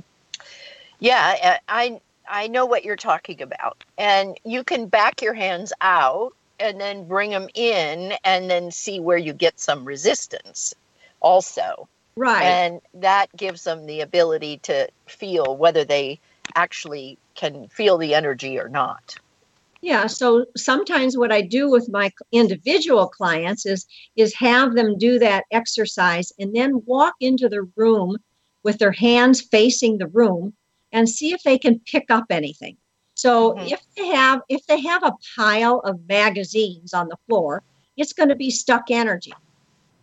Yeah, 1.00 1.58
I 1.68 2.02
I 2.30 2.48
know 2.48 2.66
what 2.66 2.84
you're 2.84 2.96
talking 2.96 3.42
about, 3.42 3.84
and 3.98 4.38
you 4.44 4.64
can 4.64 4.88
back 4.88 5.22
your 5.22 5.34
hands 5.34 5.74
out 5.82 6.34
and 6.60 6.80
then 6.80 7.08
bring 7.08 7.32
them 7.32 7.50
in, 7.56 8.14
and 8.24 8.50
then 8.50 8.72
see 8.72 9.00
where 9.00 9.18
you 9.18 9.34
get 9.34 9.60
some 9.60 9.84
resistance, 9.84 10.74
also. 11.20 11.88
Right. 12.16 12.44
And 12.44 12.82
that 12.94 13.28
gives 13.36 13.64
them 13.64 13.86
the 13.86 14.02
ability 14.02 14.60
to 14.64 14.88
feel 15.08 15.58
whether 15.58 15.84
they 15.84 16.20
actually 16.56 17.18
can 17.36 17.68
feel 17.68 17.98
the 17.98 18.14
energy 18.14 18.60
or 18.60 18.70
not. 18.70 19.16
Yeah, 19.82 20.08
so 20.08 20.46
sometimes 20.56 21.18
what 21.18 21.34
I 21.34 21.42
do 21.42 21.70
with 21.70 21.90
my 21.90 22.10
individual 22.32 23.10
clients 23.10 23.66
is 23.66 23.86
is 24.16 24.34
have 24.36 24.76
them 24.76 24.98
do 24.98 25.20
that 25.20 25.44
exercise 25.52 26.32
and 26.40 26.56
then 26.56 26.82
walk 26.86 27.16
into 27.20 27.50
the 27.50 27.70
room 27.76 28.16
with 28.64 28.78
their 28.78 28.94
hands 28.94 29.42
facing 29.42 29.98
the 29.98 30.08
room 30.08 30.54
and 30.94 31.10
see 31.10 31.34
if 31.34 31.44
they 31.44 31.58
can 31.58 31.80
pick 31.80 32.06
up 32.10 32.26
anything. 32.30 32.78
So 33.16 33.54
mm-hmm. 33.54 33.74
if 33.74 33.82
they 33.98 34.08
have 34.08 34.42
if 34.48 34.66
they 34.68 34.80
have 34.82 35.04
a 35.04 35.16
pile 35.36 35.80
of 35.80 36.00
magazines 36.08 36.94
on 36.94 37.10
the 37.10 37.18
floor, 37.28 37.64
it's 37.98 38.14
going 38.14 38.30
to 38.30 38.36
be 38.36 38.50
stuck 38.50 38.90
energy 38.90 39.34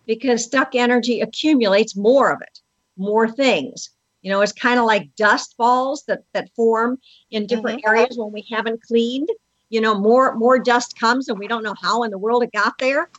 because 0.07 0.45
stuck 0.45 0.75
energy 0.75 1.21
accumulates 1.21 1.97
more 1.97 2.31
of 2.31 2.43
it, 2.43 2.61
more 2.97 3.29
things. 3.29 3.91
You 4.23 4.31
know, 4.31 4.43
it's 4.43 4.53
kind 4.53 4.79
of 4.79 4.85
like 4.85 5.15
dust 5.17 5.57
balls 5.57 6.05
that 6.07 6.25
that 6.35 6.51
form 6.55 6.99
in 7.31 7.47
different 7.47 7.79
mm-hmm. 7.79 7.97
areas 7.97 8.19
when 8.19 8.33
we 8.33 8.47
haven't 8.51 8.83
cleaned 8.83 9.31
you 9.71 9.81
know 9.81 9.99
more 9.99 10.35
more 10.35 10.59
dust 10.59 10.99
comes 10.99 11.29
and 11.29 11.39
we 11.39 11.49
don't 11.49 11.63
know 11.63 11.75
how 11.81 12.03
in 12.03 12.11
the 12.11 12.19
world 12.19 12.43
it 12.43 12.53
got 12.53 12.77
there. 12.79 13.09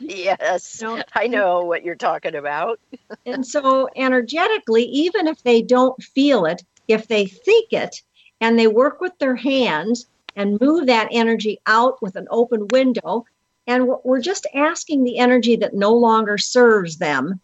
Yes 0.00 0.80
you 0.80 0.88
know? 0.88 1.02
i 1.14 1.26
know 1.26 1.60
what 1.60 1.84
you're 1.84 1.94
talking 1.94 2.34
about. 2.34 2.80
And 3.26 3.46
so 3.46 3.88
energetically 3.96 4.84
even 4.84 5.26
if 5.26 5.42
they 5.42 5.60
don't 5.62 6.00
feel 6.02 6.46
it 6.46 6.62
if 6.88 7.08
they 7.08 7.26
think 7.26 7.72
it 7.72 8.00
and 8.40 8.58
they 8.58 8.66
work 8.66 9.00
with 9.00 9.16
their 9.18 9.36
hands 9.36 10.06
and 10.36 10.60
move 10.60 10.86
that 10.86 11.08
energy 11.10 11.60
out 11.66 12.00
with 12.02 12.16
an 12.16 12.26
open 12.30 12.66
window 12.72 13.24
and 13.66 13.88
we're 14.04 14.20
just 14.20 14.46
asking 14.54 15.04
the 15.04 15.18
energy 15.18 15.56
that 15.56 15.74
no 15.74 15.92
longer 15.94 16.38
serves 16.38 16.98
them 16.98 17.40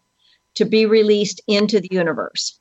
to 0.55 0.65
be 0.65 0.85
released 0.85 1.41
into 1.47 1.79
the 1.79 1.89
universe. 1.91 2.59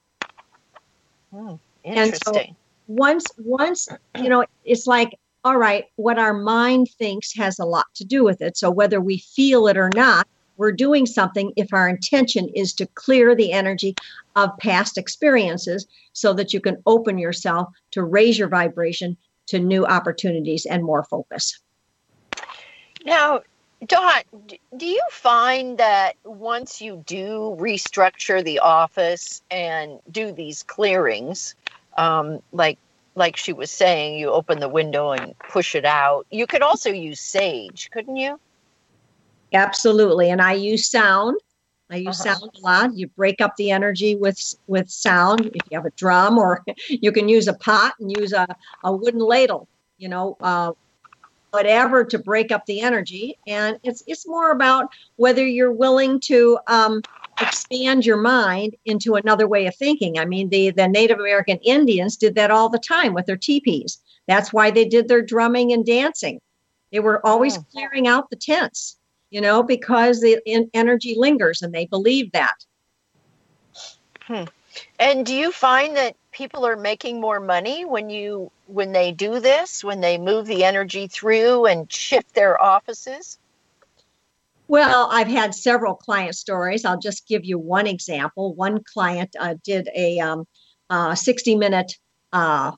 Hmm, 1.33 1.55
interesting. 1.85 2.57
once 2.87 3.27
once 3.39 3.89
you 4.17 4.29
know 4.29 4.45
it's 4.65 4.87
like 4.87 5.17
all 5.45 5.57
right 5.57 5.87
what 5.97 6.19
our 6.19 6.35
mind 6.35 6.89
thinks 6.99 7.35
has 7.35 7.59
a 7.59 7.65
lot 7.65 7.87
to 7.95 8.05
do 8.05 8.25
with 8.25 8.41
it. 8.41 8.57
So 8.57 8.71
whether 8.71 9.01
we 9.01 9.19
feel 9.19 9.67
it 9.69 9.77
or 9.77 9.91
not 9.95 10.27
we're 10.61 10.73
doing 10.73 11.07
something 11.07 11.55
if 11.57 11.73
our 11.73 11.89
intention 11.89 12.51
is 12.51 12.75
to 12.75 12.87
clear 12.89 13.35
the 13.35 13.51
energy 13.51 13.95
of 14.37 14.51
past 14.59 14.99
experiences 14.99 15.87
so 16.13 16.35
that 16.35 16.53
you 16.53 16.61
can 16.61 16.77
open 16.85 17.17
yourself 17.17 17.69
to 17.93 18.05
raise 18.05 18.39
your 18.39 18.49
vibration 18.49 19.17
to 19.47 19.59
new 19.59 19.87
opportunities 19.87 20.67
and 20.67 20.85
more 20.85 21.03
focus. 21.05 21.59
Now 23.07 23.41
Dot, 23.87 24.25
do 24.77 24.87
you 24.87 25.03
find 25.11 25.79
that 25.79 26.17
once 26.25 26.83
you 26.83 27.03
do 27.07 27.57
restructure 27.59 28.45
the 28.45 28.59
office 28.59 29.41
and 29.51 29.99
do 30.11 30.33
these 30.33 30.63
clearings, 30.63 31.55
um, 31.97 32.43
like 32.53 32.79
like 33.15 33.37
she 33.37 33.53
was 33.53 33.71
saying, 33.71 34.19
you 34.19 34.31
open 34.31 34.61
the 34.61 34.69
window 34.69 35.11
and 35.13 35.39
push 35.39 35.75
it 35.75 35.85
out. 35.85 36.27
You 36.31 36.47
could 36.47 36.63
also 36.63 36.91
use 36.91 37.21
sage, 37.21 37.91
couldn't 37.93 38.17
you? 38.17 38.39
Absolutely, 39.53 40.31
and 40.31 40.41
I 40.41 40.53
use 40.53 40.89
sound. 40.89 41.39
I 41.91 41.97
use 41.97 42.21
uh-huh. 42.21 42.39
sound 42.39 42.51
a 42.57 42.61
lot. 42.61 42.97
You 42.97 43.09
break 43.09 43.41
up 43.41 43.57
the 43.57 43.73
energy 43.73 44.15
with 44.15 44.55
with 44.69 44.89
sound. 44.89 45.47
If 45.47 45.63
you 45.71 45.77
have 45.77 45.87
a 45.87 45.91
drum, 45.91 46.39
or 46.39 46.63
you 46.89 47.11
can 47.11 47.29
use 47.29 47.49
a 47.49 47.55
pot 47.55 47.95
and 47.99 48.11
use 48.17 48.33
a, 48.33 48.47
a 48.85 48.93
wooden 48.93 49.21
ladle. 49.21 49.67
You 49.99 50.09
know, 50.09 50.37
uh, 50.41 50.73
whatever 51.51 52.05
to 52.05 52.19
break 52.19 52.53
up 52.53 52.67
the 52.67 52.81
energy. 52.81 53.39
And 53.47 53.79
it's 53.83 54.03
it's 54.07 54.27
more 54.27 54.51
about 54.51 54.91
whether 55.17 55.47
you're 55.47 55.73
willing 55.73 56.21
to 56.21 56.59
um, 56.67 57.03
expand 57.41 58.07
your 58.07 58.17
mind 58.17 58.77
into 58.85 59.15
another 59.15 59.49
way 59.49 59.67
of 59.67 59.75
thinking. 59.77 60.19
I 60.19 60.25
mean, 60.25 60.49
the, 60.49 60.71
the 60.71 60.89
Native 60.89 61.19
American 61.19 61.59
Indians 61.59 62.17
did 62.17 62.35
that 62.35 62.51
all 62.51 62.69
the 62.69 62.79
time 62.79 63.15
with 63.15 63.27
their 63.27 63.37
teepees. 63.37 63.99
That's 64.27 64.53
why 64.53 64.71
they 64.71 64.85
did 64.85 65.09
their 65.09 65.23
drumming 65.23 65.73
and 65.73 65.85
dancing. 65.85 66.41
They 66.93 67.01
were 67.01 67.25
always 67.25 67.59
oh. 67.59 67.65
clearing 67.73 68.07
out 68.07 68.31
the 68.31 68.37
tents, 68.37 68.97
you 69.31 69.41
know, 69.41 69.63
because 69.63 70.21
the 70.21 70.41
energy 70.75 71.15
lingers 71.17 71.63
and 71.63 71.73
they 71.73 71.87
believe 71.87 72.33
that. 72.33 72.65
Hmm. 74.23 74.45
And 74.99 75.27
do 75.27 75.35
you 75.35 75.51
find 75.51 75.97
that 75.97 76.17
people 76.31 76.67
are 76.67 76.77
making 76.77 77.21
more 77.21 77.41
money 77.41 77.85
when 77.85 78.11
you 78.11 78.51
when 78.67 78.93
they 78.93 79.11
do 79.11 79.41
this, 79.41 79.83
when 79.83 80.01
they 80.01 80.17
move 80.17 80.47
the 80.47 80.65
energy 80.65 81.09
through 81.09 81.67
and 81.67 81.91
shift 81.93 82.35
their 82.35 82.61
offices? 82.61 83.39
Well, 84.71 85.09
I've 85.11 85.27
had 85.27 85.53
several 85.53 85.97
client 85.97 86.37
stories. 86.37 86.85
I'll 86.85 86.97
just 86.97 87.27
give 87.27 87.45
you 87.45 87.59
one 87.59 87.89
example. 87.89 88.55
One 88.55 88.85
client 88.85 89.35
uh, 89.41 89.57
did 89.65 89.89
a 89.97 90.21
um, 90.21 90.45
uh, 90.89 91.17
60 91.17 91.57
minute 91.57 91.93
uh, 92.33 92.71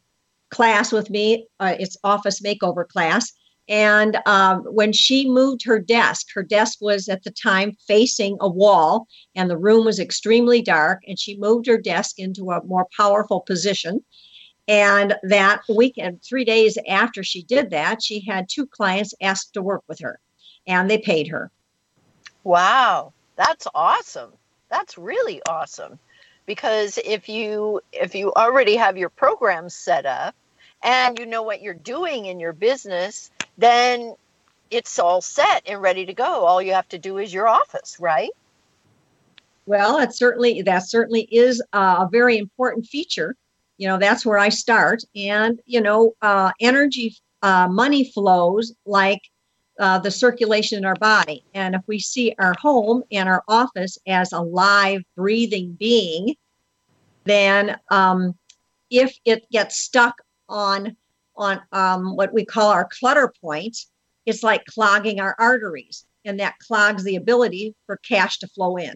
class 0.51 0.91
with 0.91 1.11
me, 1.11 1.49
uh, 1.61 1.77
it's 1.79 1.99
office 2.03 2.41
makeover 2.41 2.89
class. 2.89 3.31
And 3.69 4.17
um, 4.25 4.63
when 4.63 4.95
she 4.95 5.29
moved 5.29 5.67
her 5.67 5.79
desk, 5.79 6.29
her 6.35 6.43
desk 6.43 6.79
was 6.81 7.11
at 7.11 7.25
the 7.25 7.31
time 7.31 7.77
facing 7.87 8.39
a 8.41 8.49
wall, 8.49 9.07
and 9.35 9.51
the 9.51 9.59
room 9.59 9.85
was 9.85 10.01
extremely 10.01 10.63
dark. 10.63 11.03
And 11.07 11.19
she 11.19 11.37
moved 11.37 11.67
her 11.67 11.77
desk 11.77 12.19
into 12.19 12.53
a 12.53 12.65
more 12.65 12.87
powerful 12.97 13.41
position. 13.41 14.03
And 14.67 15.15
that 15.25 15.61
weekend, 15.69 16.23
three 16.27 16.47
days 16.47 16.79
after 16.89 17.23
she 17.23 17.43
did 17.43 17.69
that, 17.69 18.03
she 18.03 18.25
had 18.27 18.49
two 18.49 18.67
clients 18.67 19.13
ask 19.21 19.53
to 19.53 19.61
work 19.61 19.83
with 19.89 19.99
her, 19.99 20.21
and 20.67 20.89
they 20.89 20.97
paid 20.97 21.29
her. 21.29 21.53
Wow, 22.45 23.13
that's 23.37 23.67
awesome. 23.75 24.33
That's 24.71 24.99
really 24.99 25.43
awesome. 25.49 25.99
Because 26.47 26.99
if 27.05 27.29
you 27.29 27.81
if 27.93 28.15
you 28.15 28.33
already 28.33 28.77
have 28.77 28.99
your 28.99 29.11
program 29.11 29.69
set 29.69 30.07
up 30.07 30.35
and 30.83 31.19
you 31.19 31.27
know 31.27 31.43
what 31.43 31.63
you're 31.63 31.75
doing 31.75 32.27
in 32.27 32.41
your 32.41 32.53
business, 32.53 33.31
then 33.59 34.17
it's 34.71 34.99
all 34.99 35.21
set 35.21 35.63
and 35.67 35.81
ready 35.81 36.07
to 36.07 36.15
go. 36.15 36.25
All 36.25 36.61
you 36.61 36.73
have 36.73 36.89
to 36.89 36.99
do 36.99 37.19
is 37.19 37.33
your 37.33 37.47
office, 37.47 37.99
right? 38.01 38.31
Well, 39.67 39.99
it 39.99 40.15
certainly 40.15 40.63
that 40.63 40.89
certainly 40.89 41.29
is 41.31 41.63
a 41.73 42.09
very 42.11 42.39
important 42.39 42.87
feature. 42.87 43.37
You 43.79 43.89
know, 43.89 43.99
that's 43.99 44.27
where 44.27 44.39
I 44.39 44.49
start, 44.49 45.03
and 45.15 45.61
you 45.67 45.81
know, 45.81 46.15
uh, 46.23 46.51
energy, 46.61 47.17
uh, 47.43 47.69
money 47.69 48.11
flows 48.13 48.75
like 48.85 49.21
uh, 49.83 49.99
the 49.99 50.13
circulation 50.13 50.79
in 50.79 50.85
our 50.85 50.95
body. 50.95 51.45
And 51.55 51.75
if 51.75 51.83
we 51.89 51.99
see 51.99 52.37
our 52.39 52.55
home 52.61 53.03
and 53.11 53.29
our 53.29 53.43
office 53.49 53.99
as 54.07 54.33
a 54.33 54.41
live, 54.41 55.03
breathing 55.17 55.73
being, 55.73 56.37
then 57.25 57.77
um, 57.91 58.39
if 58.91 59.19
it 59.25 59.51
gets 59.51 59.79
stuck 59.79 60.23
on 60.49 60.97
on 61.35 61.61
um, 61.73 62.15
what 62.15 62.33
we 62.33 62.45
call 62.45 62.71
our 62.71 62.87
clutter 62.87 63.33
point, 63.41 63.77
it's 64.25 64.45
like 64.45 64.65
clogging 64.67 65.19
our 65.19 65.35
arteries, 65.39 66.05
and 66.25 66.39
that 66.39 66.59
clogs 66.61 67.03
the 67.03 67.17
ability 67.17 67.75
for 67.87 67.97
cash 67.97 68.39
to 68.39 68.47
flow 68.47 68.77
in. 68.77 68.95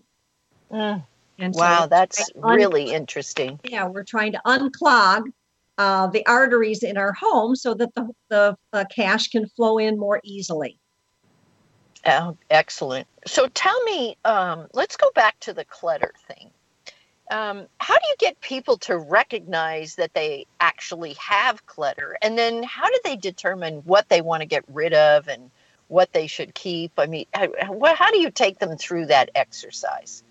Mm. 0.71 1.05
And 1.39 1.55
wow, 1.55 1.81
so 1.81 1.87
that's 1.89 2.31
un- 2.45 2.57
really 2.57 2.93
interesting. 2.93 3.59
Yeah, 3.65 3.89
we're 3.89 4.05
trying 4.05 4.33
to 4.33 4.41
unclog 4.47 5.25
uh, 5.79 6.07
the 6.09 6.25
arteries 6.27 6.83
in 6.83 6.97
our 6.97 7.13
home 7.13 7.55
so 7.55 7.75
that 7.75 7.95
the, 7.95 8.09
the 8.29 8.57
uh, 8.73 8.85
cash 8.95 9.29
can 9.29 9.47
flow 9.49 9.79
in 9.79 9.99
more 9.99 10.21
easily. 10.25 10.79
Oh, 12.07 12.37
excellent. 12.51 13.07
So 13.27 13.49
tell 13.49 13.83
me, 13.83 14.17
um, 14.25 14.69
let's 14.73 14.97
go 14.97 15.11
back 15.15 15.39
to 15.41 15.53
the 15.53 15.65
clutter 15.65 16.13
thing. 16.29 16.51
Um, 17.31 17.67
how 17.79 17.95
do 17.95 18.07
you 18.09 18.15
get 18.19 18.41
people 18.41 18.79
to 18.79 18.97
recognize 18.97 19.97
that 19.97 20.15
they 20.15 20.47
actually 20.61 21.15
have 21.15 21.67
clutter? 21.67 22.17
And 22.23 22.39
then 22.39 22.63
how 22.63 22.87
do 22.87 22.99
they 23.03 23.17
determine 23.17 23.79
what 23.79 24.09
they 24.09 24.21
want 24.21 24.43
to 24.43 24.47
get 24.47 24.65
rid 24.69 24.95
of 24.95 25.27
and 25.27 25.51
what 25.89 26.13
they 26.13 26.29
should 26.29 26.55
keep? 26.55 26.93
I 26.99 27.07
mean, 27.07 27.27
how, 27.35 27.49
how 27.97 28.13
do 28.13 28.21
you 28.21 28.31
take 28.31 28.61
them 28.61 28.77
through 28.77 29.07
that 29.07 29.31
exercise? 29.35 30.23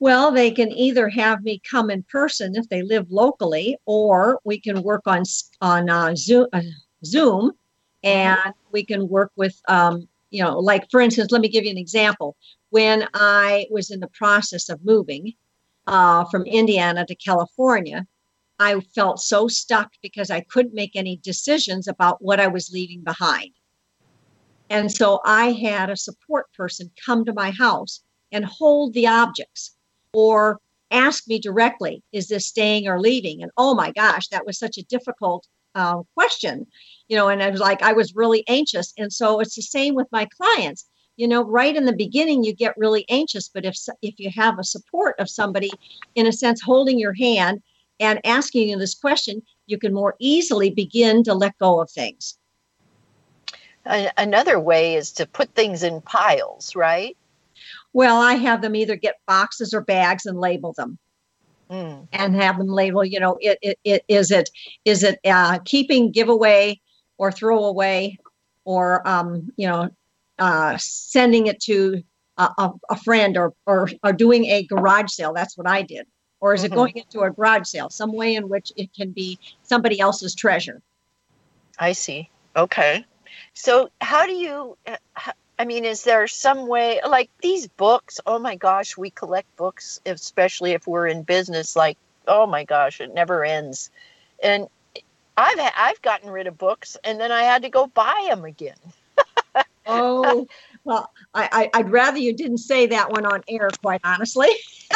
Well, 0.00 0.30
they 0.30 0.52
can 0.52 0.70
either 0.70 1.08
have 1.08 1.42
me 1.42 1.60
come 1.68 1.90
in 1.90 2.04
person 2.04 2.54
if 2.54 2.68
they 2.68 2.82
live 2.82 3.10
locally, 3.10 3.76
or 3.84 4.38
we 4.44 4.60
can 4.60 4.82
work 4.82 5.02
on 5.06 5.24
on 5.60 5.90
uh, 5.90 6.14
Zoom, 6.14 6.46
uh, 6.52 6.62
Zoom, 7.04 7.50
mm-hmm. 7.50 8.08
and 8.08 8.54
we 8.70 8.84
can 8.84 9.08
work 9.08 9.32
with 9.36 9.60
um, 9.68 10.08
you 10.30 10.42
know, 10.42 10.58
like 10.58 10.88
for 10.90 11.00
instance, 11.00 11.32
let 11.32 11.40
me 11.40 11.48
give 11.48 11.64
you 11.64 11.70
an 11.70 11.78
example. 11.78 12.36
When 12.70 13.08
I 13.14 13.66
was 13.70 13.90
in 13.90 14.00
the 14.00 14.08
process 14.08 14.68
of 14.68 14.84
moving 14.84 15.32
uh, 15.86 16.24
from 16.26 16.44
Indiana 16.44 17.04
to 17.06 17.14
California, 17.14 18.06
I 18.58 18.80
felt 18.94 19.20
so 19.20 19.48
stuck 19.48 19.92
because 20.02 20.30
I 20.30 20.40
couldn't 20.40 20.74
make 20.74 20.94
any 20.94 21.16
decisions 21.16 21.88
about 21.88 22.22
what 22.22 22.40
I 22.40 22.48
was 22.48 22.70
leaving 22.72 23.02
behind. 23.02 23.52
And 24.70 24.92
so 24.92 25.20
I 25.24 25.52
had 25.52 25.88
a 25.88 25.96
support 25.96 26.52
person 26.52 26.90
come 27.04 27.24
to 27.24 27.32
my 27.32 27.50
house 27.50 28.02
and 28.32 28.44
hold 28.44 28.92
the 28.92 29.06
objects 29.06 29.77
or 30.18 30.58
ask 30.90 31.28
me 31.28 31.38
directly, 31.38 32.02
is 32.12 32.26
this 32.28 32.46
staying 32.46 32.88
or 32.88 32.98
leaving? 33.00 33.42
And 33.42 33.52
oh 33.56 33.72
my 33.74 33.92
gosh, 33.92 34.26
that 34.28 34.46
was 34.46 34.58
such 34.58 34.76
a 34.78 34.88
difficult 34.94 35.46
uh, 35.76 36.02
question, 36.14 36.66
you 37.08 37.16
know, 37.16 37.28
and 37.28 37.40
I 37.40 37.50
was 37.50 37.60
like, 37.60 37.82
I 37.82 37.92
was 37.92 38.16
really 38.16 38.42
anxious. 38.48 38.92
And 38.98 39.12
so 39.12 39.38
it's 39.38 39.54
the 39.54 39.62
same 39.62 39.94
with 39.94 40.08
my 40.10 40.26
clients. 40.36 40.86
You 41.16 41.28
know, 41.28 41.42
right 41.44 41.76
in 41.76 41.84
the 41.84 42.02
beginning, 42.04 42.42
you 42.42 42.52
get 42.52 42.76
really 42.84 43.04
anxious, 43.08 43.48
but 43.54 43.64
if 43.64 43.76
if 44.02 44.14
you 44.18 44.30
have 44.34 44.58
a 44.58 44.64
support 44.64 45.14
of 45.20 45.28
somebody, 45.28 45.70
in 46.14 46.26
a 46.26 46.32
sense, 46.32 46.60
holding 46.62 46.98
your 46.98 47.14
hand 47.14 47.62
and 48.00 48.20
asking 48.24 48.68
you 48.68 48.78
this 48.78 48.94
question, 48.94 49.42
you 49.66 49.78
can 49.78 49.92
more 49.92 50.14
easily 50.18 50.70
begin 50.70 51.22
to 51.24 51.34
let 51.34 51.58
go 51.58 51.80
of 51.80 51.90
things. 51.90 52.38
Another 54.16 54.58
way 54.60 54.96
is 54.96 55.12
to 55.12 55.26
put 55.26 55.54
things 55.54 55.82
in 55.82 56.00
piles, 56.02 56.76
right? 56.76 57.16
Well, 57.92 58.20
I 58.20 58.34
have 58.34 58.62
them 58.62 58.76
either 58.76 58.96
get 58.96 59.16
boxes 59.26 59.72
or 59.74 59.80
bags 59.80 60.26
and 60.26 60.38
label 60.38 60.72
them. 60.74 60.98
Mm. 61.70 62.08
And 62.12 62.34
have 62.34 62.56
them 62.56 62.68
label, 62.68 63.04
you 63.04 63.20
know, 63.20 63.36
it, 63.40 63.58
it, 63.60 63.78
it 63.84 64.04
is 64.08 64.30
it 64.30 64.48
is 64.86 65.02
it 65.02 65.18
uh, 65.26 65.58
keeping 65.66 66.10
giveaway 66.10 66.80
or 67.18 67.30
throw 67.30 67.64
away 67.64 68.18
or 68.64 69.06
um, 69.06 69.50
you 69.56 69.68
know 69.68 69.90
uh, 70.38 70.76
sending 70.78 71.46
it 71.46 71.60
to 71.60 72.02
a, 72.38 72.70
a, 72.88 72.96
friend 72.96 73.36
or, 73.36 73.52
or 73.66 73.90
or 74.02 74.12
doing 74.12 74.46
a 74.46 74.62
garage 74.64 75.10
sale. 75.10 75.32
That's 75.32 75.58
what 75.58 75.68
I 75.68 75.82
did. 75.82 76.06
Or 76.40 76.54
is 76.54 76.62
mm-hmm. 76.62 76.72
it 76.72 76.76
going 76.76 76.96
into 76.96 77.20
a 77.20 77.30
garage 77.30 77.66
sale? 77.66 77.90
Some 77.90 78.12
way 78.12 78.34
in 78.36 78.48
which 78.48 78.72
it 78.76 78.94
can 78.94 79.10
be 79.10 79.38
somebody 79.62 79.98
else's 79.98 80.34
treasure. 80.34 80.80
I 81.78 81.92
see. 81.92 82.30
Okay. 82.56 83.04
So 83.54 83.90
how 84.00 84.26
do 84.26 84.32
you? 84.32 84.76
Uh, 84.86 84.96
I 85.58 85.64
mean, 85.64 85.84
is 85.84 86.04
there 86.04 86.26
some 86.28 86.68
way, 86.68 87.00
like 87.06 87.30
these 87.42 87.66
books? 87.66 88.20
Oh 88.26 88.38
my 88.38 88.54
gosh, 88.54 88.96
we 88.96 89.10
collect 89.10 89.54
books, 89.56 90.00
especially 90.06 90.72
if 90.72 90.86
we're 90.86 91.08
in 91.08 91.22
business. 91.22 91.74
Like, 91.74 91.98
oh 92.28 92.46
my 92.46 92.64
gosh, 92.64 93.00
it 93.00 93.12
never 93.12 93.44
ends. 93.44 93.90
And 94.42 94.68
I've 95.36 95.58
I've 95.76 96.02
gotten 96.02 96.30
rid 96.30 96.46
of 96.46 96.58
books, 96.58 96.96
and 97.04 97.20
then 97.20 97.32
I 97.32 97.42
had 97.42 97.62
to 97.62 97.70
go 97.70 97.86
buy 97.86 98.26
them 98.28 98.44
again. 98.44 98.76
oh, 99.86 100.46
well, 100.84 101.10
I, 101.34 101.70
I 101.72 101.78
would 101.78 101.90
rather 101.90 102.18
you 102.18 102.32
didn't 102.32 102.58
say 102.58 102.86
that 102.86 103.10
one 103.10 103.26
on 103.26 103.42
air. 103.48 103.68
Quite 103.82 104.00
honestly, 104.04 104.48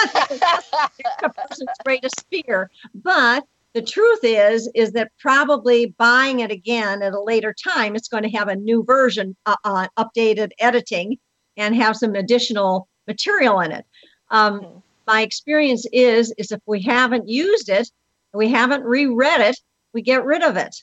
a 1.22 1.29
person's 1.29 1.68
greatest 1.85 2.25
fear. 2.31 2.70
But 2.94 3.46
the 3.75 3.83
truth 3.83 4.21
is 4.23 4.71
is 4.75 4.93
that 4.93 5.11
probably 5.19 5.95
buying 5.99 6.41
it 6.41 6.51
again 6.51 7.03
at 7.03 7.13
a 7.13 7.21
later 7.21 7.55
time 7.55 7.97
it's 7.97 8.09
going 8.09 8.23
to 8.23 8.37
have 8.37 8.49
a 8.49 8.57
new 8.57 8.85
version 8.85 9.37
uh, 9.47 9.57
uh, 9.65 9.87
updated 9.99 10.51
editing 10.59 11.19
and 11.57 11.75
have 11.77 11.97
some 11.97 12.15
additional 12.15 12.89
material 13.07 13.61
in 13.61 13.73
it 13.73 13.85
um, 14.31 14.61
mm-hmm. 14.61 14.79
my 15.07 15.23
experience 15.23 15.87
is 15.93 16.33
is 16.37 16.53
if 16.53 16.61
we 16.67 16.83
haven't 16.83 17.29
used 17.29 17.69
it 17.69 17.91
we 18.35 18.49
haven't 18.49 18.85
reread 18.85 19.41
it 19.41 19.59
we 19.93 20.03
get 20.03 20.25
rid 20.25 20.43
of 20.43 20.57
it 20.57 20.75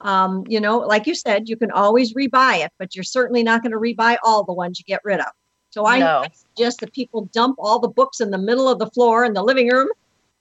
um, 0.00 0.44
you 0.48 0.60
know 0.60 0.78
like 0.78 1.06
you 1.06 1.14
said 1.14 1.48
you 1.48 1.56
can 1.56 1.70
always 1.70 2.14
rebuy 2.14 2.64
it 2.64 2.72
but 2.78 2.94
you're 2.94 3.04
certainly 3.04 3.42
not 3.42 3.62
going 3.62 3.72
to 3.72 3.78
rebuy 3.78 4.16
all 4.22 4.44
the 4.44 4.52
ones 4.52 4.78
you 4.78 4.84
get 4.84 5.00
rid 5.04 5.20
of 5.20 5.32
so 5.70 5.86
i 5.86 5.98
no. 5.98 6.24
suggest 6.32 6.80
that 6.80 6.92
people 6.92 7.28
dump 7.32 7.56
all 7.58 7.78
the 7.78 7.88
books 7.88 8.20
in 8.20 8.30
the 8.30 8.38
middle 8.38 8.68
of 8.68 8.78
the 8.78 8.90
floor 8.90 9.24
in 9.24 9.32
the 9.32 9.42
living 9.42 9.68
room 9.70 9.88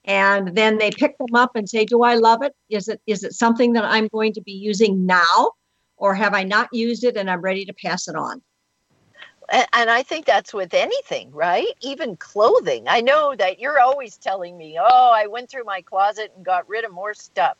and 0.05 0.55
then 0.55 0.77
they 0.77 0.91
pick 0.91 1.17
them 1.17 1.35
up 1.35 1.55
and 1.55 1.69
say 1.69 1.85
do 1.85 2.03
i 2.03 2.15
love 2.15 2.41
it 2.43 2.53
is 2.69 2.87
it 2.87 3.01
is 3.07 3.23
it 3.23 3.33
something 3.33 3.73
that 3.73 3.85
i'm 3.85 4.07
going 4.09 4.33
to 4.33 4.41
be 4.41 4.51
using 4.51 5.05
now 5.05 5.51
or 5.97 6.13
have 6.13 6.33
i 6.33 6.43
not 6.43 6.67
used 6.73 7.03
it 7.03 7.17
and 7.17 7.29
i'm 7.29 7.41
ready 7.41 7.65
to 7.65 7.73
pass 7.73 8.07
it 8.07 8.15
on 8.15 8.41
and 9.49 9.89
I 9.89 10.03
think 10.03 10.25
that's 10.25 10.53
with 10.53 10.73
anything, 10.73 11.31
right? 11.31 11.67
Even 11.81 12.15
clothing. 12.15 12.85
I 12.87 13.01
know 13.01 13.35
that 13.35 13.59
you're 13.59 13.79
always 13.79 14.17
telling 14.17 14.57
me, 14.57 14.77
oh, 14.79 15.11
I 15.13 15.27
went 15.27 15.49
through 15.49 15.65
my 15.65 15.81
closet 15.81 16.31
and 16.35 16.45
got 16.45 16.67
rid 16.67 16.85
of 16.85 16.93
more 16.93 17.13
stuff. 17.13 17.57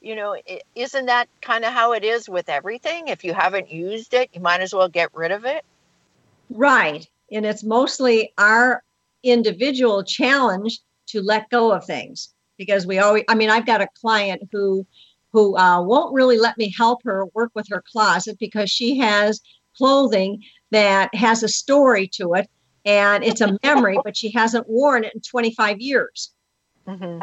You 0.00 0.16
know, 0.16 0.36
isn't 0.74 1.06
that 1.06 1.28
kind 1.40 1.64
of 1.64 1.72
how 1.72 1.92
it 1.92 2.04
is 2.04 2.28
with 2.28 2.48
everything? 2.48 3.08
If 3.08 3.24
you 3.24 3.34
haven't 3.34 3.70
used 3.70 4.14
it, 4.14 4.30
you 4.32 4.40
might 4.40 4.60
as 4.60 4.74
well 4.74 4.88
get 4.88 5.10
rid 5.14 5.32
of 5.32 5.44
it. 5.44 5.64
Right. 6.50 7.06
And 7.30 7.44
it's 7.44 7.64
mostly 7.64 8.32
our 8.38 8.82
individual 9.22 10.04
challenge 10.04 10.80
to 11.08 11.22
let 11.22 11.50
go 11.50 11.72
of 11.72 11.84
things. 11.84 12.32
Because 12.58 12.86
we 12.86 12.98
always 12.98 13.22
i 13.28 13.34
mean 13.34 13.50
i've 13.50 13.66
got 13.66 13.82
a 13.82 13.88
client 14.00 14.40
who 14.50 14.86
who 15.32 15.54
uh, 15.58 15.82
won't 15.82 16.14
really 16.14 16.38
let 16.38 16.56
me 16.56 16.72
help 16.74 17.02
her 17.04 17.26
work 17.34 17.50
with 17.54 17.68
her 17.68 17.84
closet 17.92 18.38
because 18.40 18.70
she 18.70 18.96
has 18.96 19.42
clothing 19.76 20.42
that 20.70 21.14
has 21.14 21.42
a 21.42 21.48
story 21.48 22.08
to 22.08 22.32
it 22.32 22.48
and 22.86 23.22
it's 23.22 23.42
a 23.42 23.58
memory 23.62 23.98
but 24.04 24.16
she 24.16 24.30
hasn't 24.30 24.66
worn 24.68 25.04
it 25.04 25.14
in 25.14 25.20
25 25.20 25.80
years. 25.80 26.32
Mm-hmm. 26.86 27.18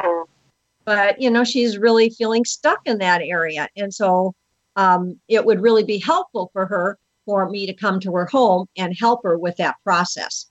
but 0.84 1.20
you 1.20 1.30
know 1.30 1.42
she's 1.42 1.78
really 1.78 2.10
feeling 2.10 2.44
stuck 2.44 2.80
in 2.84 2.98
that 2.98 3.22
area. 3.22 3.66
And 3.76 3.92
so 3.92 4.34
um, 4.76 5.18
it 5.26 5.44
would 5.44 5.60
really 5.60 5.84
be 5.84 5.98
helpful 5.98 6.50
for 6.52 6.66
her 6.66 6.98
for 7.24 7.48
me 7.48 7.64
to 7.66 7.72
come 7.72 7.98
to 8.00 8.14
her 8.14 8.26
home 8.26 8.66
and 8.76 8.94
help 8.96 9.22
her 9.24 9.38
with 9.38 9.56
that 9.56 9.76
process 9.82 10.50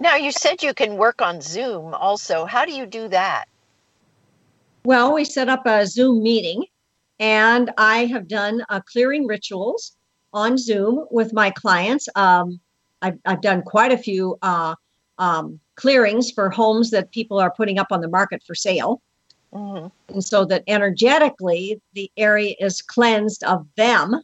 now, 0.00 0.16
you 0.16 0.32
said 0.32 0.62
you 0.62 0.72
can 0.72 0.96
work 0.96 1.20
on 1.20 1.42
Zoom 1.42 1.94
also. 1.94 2.46
How 2.46 2.64
do 2.64 2.72
you 2.72 2.86
do 2.86 3.06
that? 3.08 3.44
Well, 4.84 5.12
we 5.12 5.24
set 5.24 5.50
up 5.50 5.66
a 5.66 5.86
Zoom 5.86 6.22
meeting, 6.22 6.64
and 7.18 7.70
I 7.76 8.06
have 8.06 8.26
done 8.26 8.64
uh, 8.70 8.80
clearing 8.80 9.26
rituals 9.26 9.92
on 10.32 10.56
Zoom 10.56 11.06
with 11.10 11.34
my 11.34 11.50
clients. 11.50 12.08
Um, 12.14 12.60
I've, 13.02 13.18
I've, 13.26 13.42
done 13.42 13.62
quite 13.62 13.92
a 13.92 13.98
few 13.98 14.38
uh, 14.40 14.74
um, 15.18 15.60
clearings 15.74 16.30
for 16.30 16.48
homes 16.48 16.90
that 16.90 17.10
people 17.10 17.38
are 17.38 17.50
putting 17.50 17.78
up 17.78 17.88
on 17.90 18.00
the 18.00 18.08
market 18.08 18.42
for 18.46 18.54
sale. 18.54 19.02
Mm-hmm. 19.52 19.88
And 20.14 20.24
so 20.24 20.44
that 20.46 20.64
energetically 20.66 21.80
the 21.92 22.10
area 22.16 22.54
is 22.58 22.80
cleansed 22.80 23.44
of 23.44 23.66
them 23.76 24.22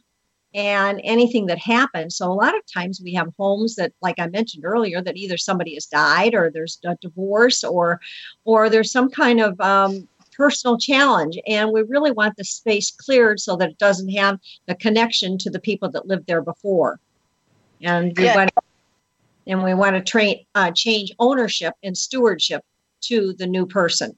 and 0.57 0.99
anything 1.03 1.45
that 1.45 1.59
happens. 1.59 2.17
So 2.17 2.31
a 2.31 2.33
lot 2.33 2.55
of 2.55 2.61
times 2.65 2.99
we 2.99 3.13
have 3.13 3.31
homes 3.37 3.75
that, 3.75 3.93
like 4.01 4.17
I 4.17 4.27
mentioned 4.27 4.65
earlier, 4.65 5.03
that 5.03 5.15
either 5.15 5.37
somebody 5.37 5.75
has 5.75 5.85
died 5.85 6.33
or 6.33 6.49
there's 6.49 6.79
a 6.83 6.95
divorce 6.99 7.63
or 7.63 8.01
or 8.43 8.67
there's 8.67 8.91
some 8.91 9.09
kind 9.11 9.39
of 9.39 9.61
um, 9.61 10.07
personal 10.35 10.77
challenge, 10.77 11.37
and 11.47 11.71
we 11.71 11.83
really 11.83 12.11
want 12.11 12.35
the 12.37 12.43
space 12.43 12.91
cleared 12.91 13.39
so 13.39 13.55
that 13.55 13.69
it 13.69 13.77
doesn't 13.77 14.09
have 14.09 14.39
the 14.65 14.73
connection 14.75 15.37
to 15.37 15.51
the 15.51 15.59
people 15.59 15.89
that 15.91 16.07
lived 16.07 16.25
there 16.25 16.41
before. 16.41 16.99
And 17.81 18.17
we 18.17 18.25
yeah. 18.25 18.35
want 18.35 18.51
and 19.45 19.63
we 19.63 19.75
want 19.75 19.95
to 19.95 20.01
train 20.01 20.43
uh, 20.55 20.71
change 20.71 21.11
ownership 21.19 21.75
and 21.83 21.95
stewardship 21.95 22.63
to 23.01 23.33
the 23.33 23.45
new 23.45 23.67
person. 23.67 24.15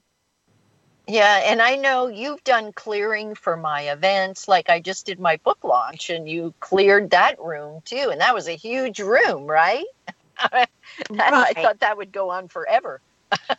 Yeah, 1.09 1.41
and 1.43 1.59
I 1.59 1.75
know 1.75 2.05
you've 2.05 2.43
done 2.43 2.71
clearing 2.71 3.33
for 3.33 3.57
my 3.57 3.81
events. 3.89 4.47
Like 4.47 4.69
I 4.69 4.79
just 4.79 5.07
did 5.07 5.19
my 5.19 5.37
book 5.37 5.63
launch 5.63 6.11
and 6.11 6.29
you 6.29 6.53
cleared 6.59 7.09
that 7.09 7.39
room 7.39 7.81
too. 7.83 8.09
And 8.11 8.21
that 8.21 8.35
was 8.35 8.47
a 8.47 8.55
huge 8.55 8.99
room, 8.99 9.47
right? 9.47 9.85
right. 10.53 10.69
I 11.11 11.53
thought 11.53 11.79
that 11.79 11.97
would 11.97 12.11
go 12.11 12.29
on 12.29 12.47
forever. 12.47 13.01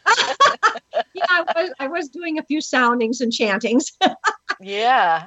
yeah, 1.13 1.27
I 1.29 1.45
was, 1.57 1.71
I 1.81 1.89
was 1.89 2.09
doing 2.09 2.39
a 2.39 2.45
few 2.45 2.61
soundings 2.61 3.21
and 3.21 3.33
chantings. 3.33 3.93
yeah. 4.61 5.27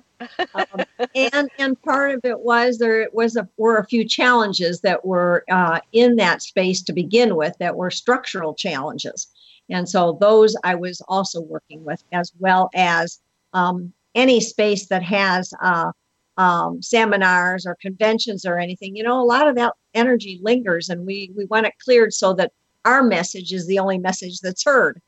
um, 0.55 0.85
and 1.13 1.49
and 1.59 1.81
part 1.81 2.11
of 2.11 2.23
it 2.23 2.39
was 2.39 2.77
there 2.77 3.09
was 3.11 3.35
a 3.35 3.47
were 3.57 3.77
a 3.77 3.85
few 3.85 4.05
challenges 4.05 4.79
that 4.81 5.05
were 5.05 5.43
uh, 5.51 5.81
in 5.91 6.15
that 6.15 6.41
space 6.41 6.81
to 6.83 6.93
begin 6.93 7.35
with 7.35 7.57
that 7.59 7.75
were 7.75 7.91
structural 7.91 8.53
challenges. 8.53 9.27
And 9.69 9.87
so 9.87 10.17
those 10.19 10.55
I 10.63 10.75
was 10.75 11.01
also 11.07 11.41
working 11.41 11.83
with, 11.83 12.03
as 12.11 12.31
well 12.39 12.69
as 12.73 13.19
um, 13.53 13.93
any 14.15 14.39
space 14.39 14.87
that 14.87 15.03
has 15.03 15.53
uh, 15.61 15.91
um, 16.37 16.81
seminars 16.81 17.65
or 17.65 17.77
conventions 17.81 18.45
or 18.45 18.59
anything. 18.59 18.95
You 18.95 19.03
know, 19.03 19.21
a 19.21 19.23
lot 19.23 19.47
of 19.47 19.55
that 19.55 19.73
energy 19.93 20.39
lingers, 20.41 20.89
and 20.89 21.05
we 21.05 21.31
we 21.35 21.45
want 21.45 21.65
it 21.65 21.73
cleared 21.83 22.13
so 22.13 22.33
that 22.33 22.51
our 22.85 23.03
message 23.03 23.53
is 23.53 23.67
the 23.67 23.79
only 23.79 23.97
message 23.97 24.39
that's 24.41 24.63
heard. 24.63 25.01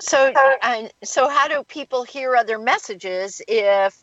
So, 0.00 0.32
uh, 0.62 0.88
so 1.04 1.28
how 1.28 1.46
do 1.46 1.62
people 1.64 2.04
hear 2.04 2.34
other 2.34 2.58
messages 2.58 3.42
if 3.46 4.02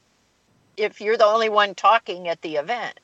if 0.78 1.02
you're 1.02 1.18
the 1.18 1.26
only 1.26 1.50
one 1.50 1.74
talking 1.74 2.28
at 2.28 2.42
the 2.42 2.56
event? 2.56 3.00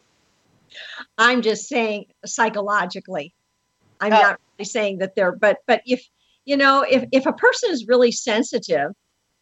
I'm 1.18 1.42
just 1.42 1.68
saying 1.68 2.06
psychologically. 2.26 3.34
I'm 4.04 4.14
oh. 4.14 4.22
not 4.22 4.40
really 4.58 4.66
saying 4.66 4.98
that 5.00 5.16
they're, 5.16 5.36
but 5.36 5.60
but 5.66 5.82
if 5.86 6.06
you 6.46 6.58
know, 6.58 6.86
if, 6.90 7.06
if 7.14 7.26
a 7.26 7.34
person 7.34 7.72
is 7.72 7.88
really 7.88 8.12
sensitive, 8.12 8.92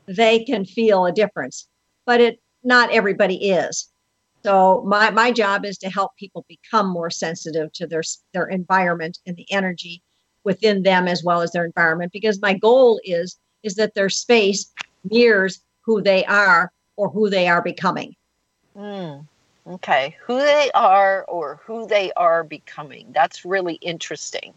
they 0.07 0.43
can 0.43 0.66
feel 0.66 1.05
a 1.05 1.12
difference, 1.12 1.68
but 2.05 2.22
it 2.22 2.39
not 2.64 2.91
everybody 2.91 3.49
is. 3.49 3.89
So 4.43 4.84
my 4.86 5.09
my 5.09 5.32
job 5.32 5.66
is 5.66 5.78
to 5.80 5.89
help 5.89 6.12
people 6.18 6.45
become 6.47 6.88
more 6.88 7.09
sensitive 7.09 7.72
to 7.74 7.88
their 7.88 8.03
their 8.34 8.45
environment 8.45 9.18
and 9.26 9.36
the 9.36 9.51
energy 9.51 10.03
within 10.43 10.84
them 10.84 11.07
as 11.07 11.24
well 11.24 11.41
as 11.41 11.51
their 11.51 11.66
environment 11.66 12.12
because 12.12 12.41
my 12.41 12.53
goal 12.53 12.99
is 13.03 13.38
is 13.64 13.76
that 13.76 13.93
their 13.93 14.09
space 14.09 14.72
mirrors 15.03 15.62
who 15.86 16.01
they 16.01 16.24
are 16.26 16.72
or 16.97 17.09
who 17.09 17.30
they 17.30 17.47
are 17.47 17.62
becoming. 17.62 18.16
Mm, 18.76 19.28
okay, 19.68 20.16
who 20.26 20.38
they 20.39 20.72
are 20.74 21.24
or 21.28 21.59
who 21.66 21.88
they 21.88 22.12
are 22.14 22.43
becoming. 22.43 23.12
That's 23.12 23.45
really 23.45 23.76
interesting. 23.76 24.53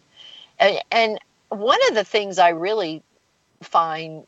And, 0.59 0.79
and 0.91 1.19
one 1.49 1.81
of 1.89 1.95
the 1.95 2.05
things 2.05 2.39
I 2.39 2.51
really 2.51 3.03
find 3.63 4.27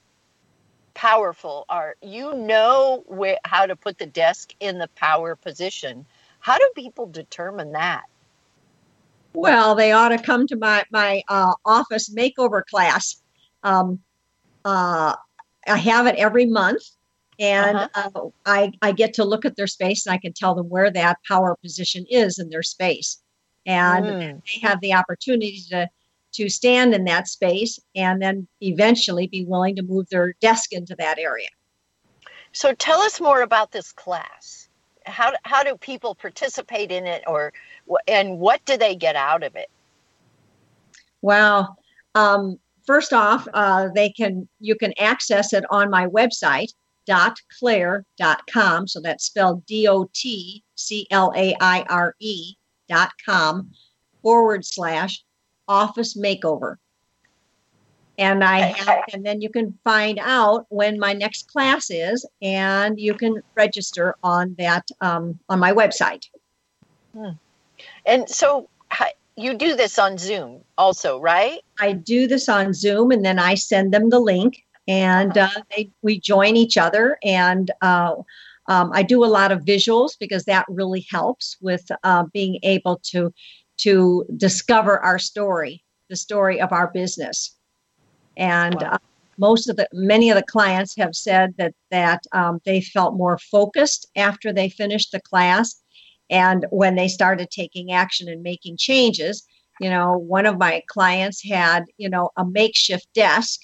powerful 0.94 1.66
are 1.68 1.94
you 2.02 2.34
know 2.34 3.04
where, 3.06 3.38
how 3.44 3.66
to 3.66 3.76
put 3.76 3.98
the 3.98 4.06
desk 4.06 4.54
in 4.60 4.78
the 4.78 4.88
power 4.96 5.36
position. 5.36 6.06
How 6.40 6.58
do 6.58 6.70
people 6.74 7.06
determine 7.06 7.72
that? 7.72 8.04
Well, 9.34 9.74
they 9.74 9.92
ought 9.92 10.08
to 10.08 10.18
come 10.18 10.46
to 10.46 10.56
my 10.56 10.84
my 10.90 11.22
uh, 11.28 11.52
office 11.64 12.08
makeover 12.08 12.64
class. 12.64 13.20
Um, 13.62 14.00
uh, 14.64 15.14
I 15.66 15.76
have 15.76 16.06
it 16.06 16.16
every 16.16 16.46
month, 16.46 16.82
and 17.38 17.76
uh-huh. 17.76 18.10
uh, 18.14 18.28
I 18.44 18.72
I 18.82 18.92
get 18.92 19.14
to 19.14 19.24
look 19.24 19.44
at 19.44 19.56
their 19.56 19.66
space 19.66 20.06
and 20.06 20.14
I 20.14 20.18
can 20.18 20.32
tell 20.32 20.54
them 20.54 20.68
where 20.68 20.90
that 20.90 21.18
power 21.28 21.56
position 21.62 22.06
is 22.08 22.38
in 22.38 22.48
their 22.48 22.62
space, 22.62 23.22
and 23.66 24.04
mm. 24.04 24.42
they 24.44 24.60
have 24.66 24.80
the 24.80 24.94
opportunity 24.94 25.60
to 25.70 25.88
to 26.36 26.48
stand 26.50 26.94
in 26.94 27.04
that 27.04 27.28
space 27.28 27.78
and 27.94 28.20
then 28.20 28.46
eventually 28.60 29.26
be 29.26 29.44
willing 29.44 29.74
to 29.76 29.82
move 29.82 30.06
their 30.10 30.34
desk 30.40 30.72
into 30.72 30.94
that 30.96 31.18
area. 31.18 31.48
So 32.52 32.74
tell 32.74 33.00
us 33.00 33.20
more 33.20 33.42
about 33.42 33.72
this 33.72 33.90
class. 33.90 34.68
How, 35.06 35.32
how 35.44 35.62
do 35.62 35.76
people 35.76 36.14
participate 36.14 36.90
in 36.90 37.06
it 37.06 37.22
or 37.26 37.52
and 38.08 38.38
what 38.38 38.64
do 38.64 38.76
they 38.76 38.96
get 38.96 39.16
out 39.16 39.42
of 39.42 39.56
it? 39.56 39.70
Well, 41.22 41.76
um, 42.14 42.58
first 42.86 43.12
off, 43.12 43.46
uh, 43.54 43.88
they 43.94 44.10
can 44.10 44.48
you 44.60 44.74
can 44.74 44.92
access 44.98 45.52
it 45.52 45.64
on 45.70 45.90
my 45.90 46.06
website 46.06 46.72
dotclaire.com. 47.08 48.88
So 48.88 49.00
that's 49.00 49.24
spelled 49.24 49.64
D 49.66 49.88
O 49.88 50.08
T 50.14 50.62
C 50.74 51.06
L 51.10 51.32
A 51.36 51.54
I 51.60 51.82
R 51.88 52.14
E 52.20 52.54
dot 52.88 53.10
com 53.24 53.70
forward 54.22 54.64
slash 54.64 55.24
office 55.68 56.16
makeover. 56.16 56.76
And 58.18 58.42
I 58.42 58.60
have, 58.60 59.04
and 59.12 59.26
then 59.26 59.42
you 59.42 59.50
can 59.50 59.78
find 59.84 60.18
out 60.22 60.64
when 60.70 60.98
my 60.98 61.12
next 61.12 61.50
class 61.50 61.90
is, 61.90 62.26
and 62.40 62.98
you 62.98 63.12
can 63.12 63.42
register 63.54 64.14
on 64.22 64.54
that 64.58 64.88
um, 65.02 65.38
on 65.50 65.58
my 65.58 65.72
website. 65.72 66.24
Hmm. 67.12 67.32
And 68.06 68.28
so 68.28 68.68
you 69.36 69.54
do 69.54 69.76
this 69.76 69.98
on 69.98 70.16
Zoom, 70.16 70.62
also, 70.78 71.20
right? 71.20 71.60
I 71.78 71.92
do 71.92 72.26
this 72.26 72.48
on 72.48 72.72
Zoom, 72.72 73.10
and 73.10 73.24
then 73.24 73.38
I 73.38 73.54
send 73.54 73.92
them 73.92 74.08
the 74.08 74.18
link, 74.18 74.64
and 74.88 75.36
uh, 75.36 75.48
they, 75.74 75.90
we 76.02 76.20
join 76.20 76.56
each 76.56 76.76
other. 76.76 77.18
And 77.22 77.70
uh, 77.82 78.14
um, 78.68 78.90
I 78.92 79.02
do 79.02 79.24
a 79.24 79.26
lot 79.26 79.52
of 79.52 79.64
visuals 79.64 80.12
because 80.18 80.44
that 80.44 80.66
really 80.68 81.06
helps 81.10 81.56
with 81.60 81.84
uh, 82.02 82.24
being 82.32 82.58
able 82.62 83.00
to 83.10 83.32
to 83.78 84.24
discover 84.38 84.98
our 85.00 85.18
story, 85.18 85.84
the 86.08 86.16
story 86.16 86.60
of 86.60 86.72
our 86.72 86.90
business. 86.90 87.54
And 88.38 88.76
wow. 88.80 88.92
uh, 88.92 88.98
most 89.38 89.68
of 89.68 89.76
the 89.76 89.86
many 89.92 90.30
of 90.30 90.36
the 90.36 90.42
clients 90.42 90.96
have 90.96 91.14
said 91.14 91.54
that 91.58 91.74
that 91.90 92.24
um, 92.32 92.60
they 92.64 92.80
felt 92.80 93.16
more 93.16 93.38
focused 93.38 94.08
after 94.16 94.52
they 94.52 94.68
finished 94.68 95.12
the 95.12 95.20
class, 95.20 95.80
and 96.30 96.66
when 96.70 96.94
they 96.94 97.08
started 97.08 97.50
taking 97.50 97.92
action 97.92 98.28
and 98.28 98.42
making 98.42 98.76
changes. 98.76 99.44
You 99.78 99.90
know, 99.90 100.16
one 100.16 100.46
of 100.46 100.58
my 100.58 100.82
clients 100.88 101.46
had 101.46 101.84
you 101.98 102.08
know 102.08 102.30
a 102.36 102.46
makeshift 102.46 103.12
desk 103.14 103.60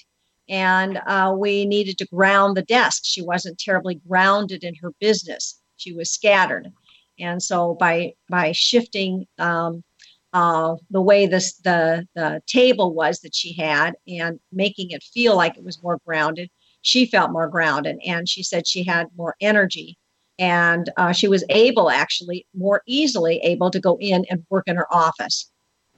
and 0.53 1.01
uh, 1.07 1.35
we 1.37 1.65
needed 1.65 1.99
to 1.99 2.07
ground 2.07 2.57
the 2.57 2.63
desk. 2.63 3.03
She 3.05 3.23
wasn't 3.23 3.59
terribly 3.59 3.97
grounded 4.07 4.63
in 4.63 4.77
her 4.77 4.93
business; 5.01 5.61
she 5.77 5.93
was 5.93 6.13
scattered, 6.13 6.71
and 7.19 7.43
so 7.43 7.75
by 7.75 8.15
by 8.29 8.53
shifting 8.53 9.27
um, 9.39 9.83
uh, 10.33 10.77
the 10.91 11.03
way 11.03 11.27
this 11.27 11.55
the 11.59 12.07
the 12.15 12.41
table 12.47 12.95
was 12.95 13.21
that 13.21 13.35
she 13.35 13.53
had 13.55 13.95
and 14.07 14.39
making 14.53 14.91
it 14.91 15.03
feel 15.03 15.35
like 15.35 15.57
it 15.57 15.65
was 15.65 15.83
more 15.83 15.99
grounded 16.07 16.49
she 16.83 17.07
felt 17.07 17.31
more 17.31 17.49
grounded. 17.49 17.99
And 18.05 18.29
she 18.29 18.43
said 18.43 18.67
she 18.67 18.85
had 18.85 19.07
more 19.17 19.37
energy. 19.41 19.97
And 20.39 20.91
uh, 20.97 21.13
she 21.13 21.29
was 21.29 21.45
able 21.49 21.89
actually 21.89 22.47
more 22.55 22.83
easily 22.87 23.39
able 23.39 23.71
to 23.71 23.81
go 23.81 23.97
in 24.01 24.27
and 24.29 24.45
work 24.51 24.65
in 24.67 24.77
her 24.77 24.93
office. 24.93 25.51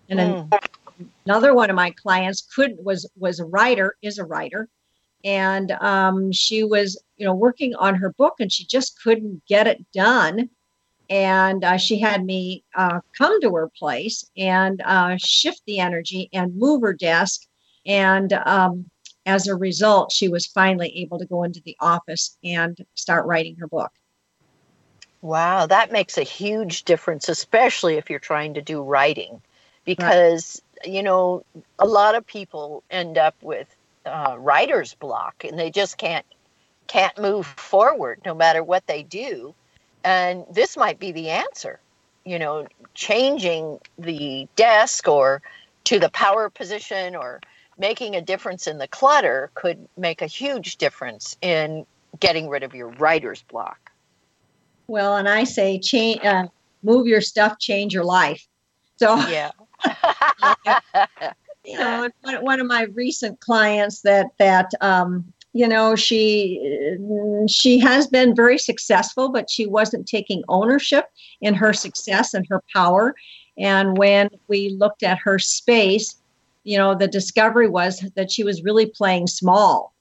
And 0.08 0.18
then 0.18 0.48
mm. 0.48 0.58
Another 1.26 1.54
one 1.54 1.70
of 1.70 1.76
my 1.76 1.90
clients 1.90 2.42
could 2.54 2.72
was 2.78 3.08
was 3.16 3.40
a 3.40 3.44
writer 3.44 3.96
is 4.02 4.18
a 4.18 4.24
writer. 4.24 4.68
And 5.24 5.72
um, 5.72 6.32
she 6.32 6.64
was 6.64 7.02
you 7.16 7.26
know 7.26 7.34
working 7.34 7.74
on 7.76 7.94
her 7.96 8.12
book 8.12 8.34
and 8.40 8.52
she 8.52 8.66
just 8.66 9.00
couldn't 9.02 9.42
get 9.46 9.66
it 9.66 9.84
done. 9.92 10.50
And 11.10 11.64
uh, 11.64 11.76
she 11.76 11.98
had 11.98 12.24
me 12.24 12.64
uh, 12.74 13.00
come 13.16 13.40
to 13.42 13.54
her 13.54 13.70
place 13.78 14.24
and 14.36 14.80
uh, 14.84 15.16
shift 15.18 15.62
the 15.66 15.78
energy 15.78 16.30
and 16.32 16.56
move 16.56 16.80
her 16.82 16.94
desk. 16.94 17.42
And 17.86 18.32
um, 18.32 18.86
as 19.26 19.46
a 19.46 19.56
result 19.56 20.12
she 20.12 20.28
was 20.28 20.46
finally 20.46 20.96
able 20.98 21.18
to 21.18 21.26
go 21.26 21.42
into 21.42 21.60
the 21.64 21.76
office 21.80 22.36
and 22.44 22.78
start 22.94 23.26
writing 23.26 23.56
her 23.56 23.66
book. 23.66 23.92
Wow 25.22 25.66
that 25.66 25.92
makes 25.92 26.18
a 26.18 26.22
huge 26.22 26.84
difference 26.84 27.28
especially 27.28 27.94
if 27.94 28.10
you're 28.10 28.18
trying 28.18 28.54
to 28.54 28.62
do 28.62 28.82
writing. 28.82 29.40
Because. 29.84 30.60
You 30.84 31.02
know 31.02 31.44
a 31.78 31.86
lot 31.86 32.14
of 32.14 32.26
people 32.26 32.82
end 32.90 33.18
up 33.18 33.34
with 33.42 33.74
uh, 34.06 34.36
writer's 34.38 34.94
block 34.94 35.44
and 35.44 35.58
they 35.58 35.70
just 35.70 35.98
can't 35.98 36.26
can't 36.86 37.18
move 37.18 37.46
forward 37.46 38.20
no 38.24 38.34
matter 38.34 38.62
what 38.62 38.86
they 38.86 39.02
do 39.02 39.54
and 40.04 40.44
this 40.50 40.76
might 40.76 40.98
be 40.98 41.12
the 41.12 41.30
answer, 41.30 41.80
you 42.24 42.38
know, 42.38 42.66
changing 42.92 43.80
the 43.98 44.46
desk 44.54 45.08
or 45.08 45.40
to 45.84 45.98
the 45.98 46.10
power 46.10 46.50
position 46.50 47.16
or 47.16 47.40
making 47.78 48.14
a 48.14 48.20
difference 48.20 48.66
in 48.66 48.78
the 48.78 48.86
clutter 48.86 49.50
could 49.54 49.88
make 49.96 50.22
a 50.22 50.26
huge 50.26 50.76
difference 50.76 51.36
in 51.40 51.86
getting 52.20 52.48
rid 52.48 52.62
of 52.62 52.74
your 52.74 52.88
writer's 52.88 53.42
block. 53.42 53.90
Well, 54.86 55.16
and 55.16 55.28
I 55.28 55.44
say 55.44 55.78
change, 55.78 56.22
uh, 56.22 56.46
move 56.82 57.06
your 57.06 57.22
stuff, 57.22 57.58
change 57.58 57.94
your 57.94 58.04
life. 58.04 58.46
So 58.96 59.16
yeah. 59.28 59.50
You 61.64 61.78
know, 61.78 62.08
one 62.22 62.60
of 62.60 62.66
my 62.66 62.82
recent 62.94 63.40
clients 63.40 64.02
that 64.02 64.26
that 64.38 64.70
um, 64.80 65.24
you 65.54 65.66
know 65.66 65.96
she 65.96 66.98
she 67.48 67.78
has 67.78 68.06
been 68.06 68.34
very 68.34 68.58
successful 68.58 69.30
but 69.30 69.48
she 69.48 69.66
wasn't 69.66 70.06
taking 70.06 70.42
ownership 70.48 71.06
in 71.40 71.54
her 71.54 71.72
success 71.72 72.34
and 72.34 72.46
her 72.48 72.62
power 72.74 73.14
and 73.56 73.96
when 73.96 74.28
we 74.48 74.70
looked 74.70 75.02
at 75.02 75.16
her 75.18 75.38
space 75.38 76.16
you 76.64 76.76
know 76.76 76.94
the 76.94 77.08
discovery 77.08 77.68
was 77.68 78.00
that 78.16 78.30
she 78.30 78.44
was 78.44 78.64
really 78.64 78.86
playing 78.86 79.26
small 79.26 79.94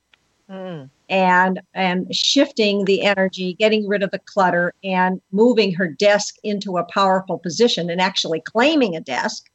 mm. 0.49 0.89
and 1.09 1.61
and 1.73 2.13
shifting 2.13 2.85
the 2.85 3.03
energy 3.03 3.53
getting 3.53 3.87
rid 3.87 4.01
of 4.03 4.11
the 4.11 4.19
clutter 4.19 4.73
and 4.83 5.21
moving 5.31 5.71
her 5.71 5.87
desk 5.87 6.35
into 6.43 6.77
a 6.77 6.83
powerful 6.85 7.37
position 7.37 7.89
and 7.89 8.01
actually 8.01 8.41
claiming 8.41 8.95
a 8.95 9.01
desk 9.01 9.49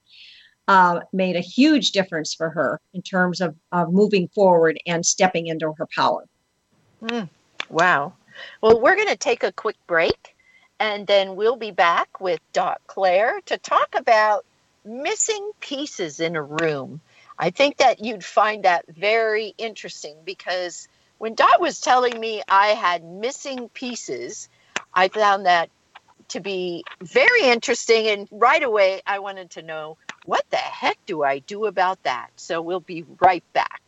uh, 0.69 1.01
made 1.13 1.35
a 1.35 1.41
huge 1.41 1.93
difference 1.93 2.35
for 2.35 2.51
her 2.51 2.81
in 2.93 3.03
terms 3.03 3.41
of, 3.41 3.57
of 3.73 3.91
moving 3.91 4.29
forward 4.29 4.79
and 4.87 5.05
stepping 5.05 5.47
into 5.47 5.73
her 5.79 5.89
power. 5.95 6.25
Mm, 7.03 7.29
wow. 7.71 8.13
Well, 8.61 8.81
we're 8.81 8.95
going 8.95 9.09
to 9.09 9.17
take 9.17 9.43
a 9.43 9.51
quick 9.51 9.77
break 9.87 10.37
and 10.79 11.07
then 11.07 11.37
we'll 11.37 11.57
be 11.57 11.71
back 11.71 12.21
with 12.21 12.41
Dot 12.53 12.81
Claire 12.87 13.41
to 13.47 13.57
talk 13.59 13.95
about 13.97 14.45
missing 14.85 15.51
pieces 15.61 16.21
in 16.21 16.37
a 16.37 16.43
room. 16.43 17.01
I 17.39 17.51
think 17.51 17.79
that 17.79 18.05
you'd 18.05 18.25
find 18.25 18.65
that 18.65 18.85
very 18.89 19.55
interesting 19.59 20.17
because 20.25 20.87
when 21.17 21.35
Dot 21.35 21.61
was 21.61 21.81
telling 21.81 22.21
me 22.21 22.43
I 22.49 22.69
had 22.69 23.05
missing 23.05 23.69
pieces, 23.71 24.49
I 24.93 25.09
found 25.09 25.47
that 25.47 25.71
to 26.29 26.41
be 26.41 26.85
very 27.01 27.45
interesting. 27.45 28.07
And 28.07 28.29
right 28.31 28.63
away, 28.63 29.01
I 29.07 29.19
wanted 29.19 29.51
to 29.51 29.63
know 29.63 29.97
what 30.29 30.45
the 30.51 30.59
heck 30.59 30.99
do 31.07 31.25
I 31.25 31.41
do 31.41 31.67
about 31.67 32.03
that? 32.05 32.29
So 32.37 32.63
we'll 32.63 32.81
be 32.81 33.07
right 33.21 33.45
back. 33.55 33.88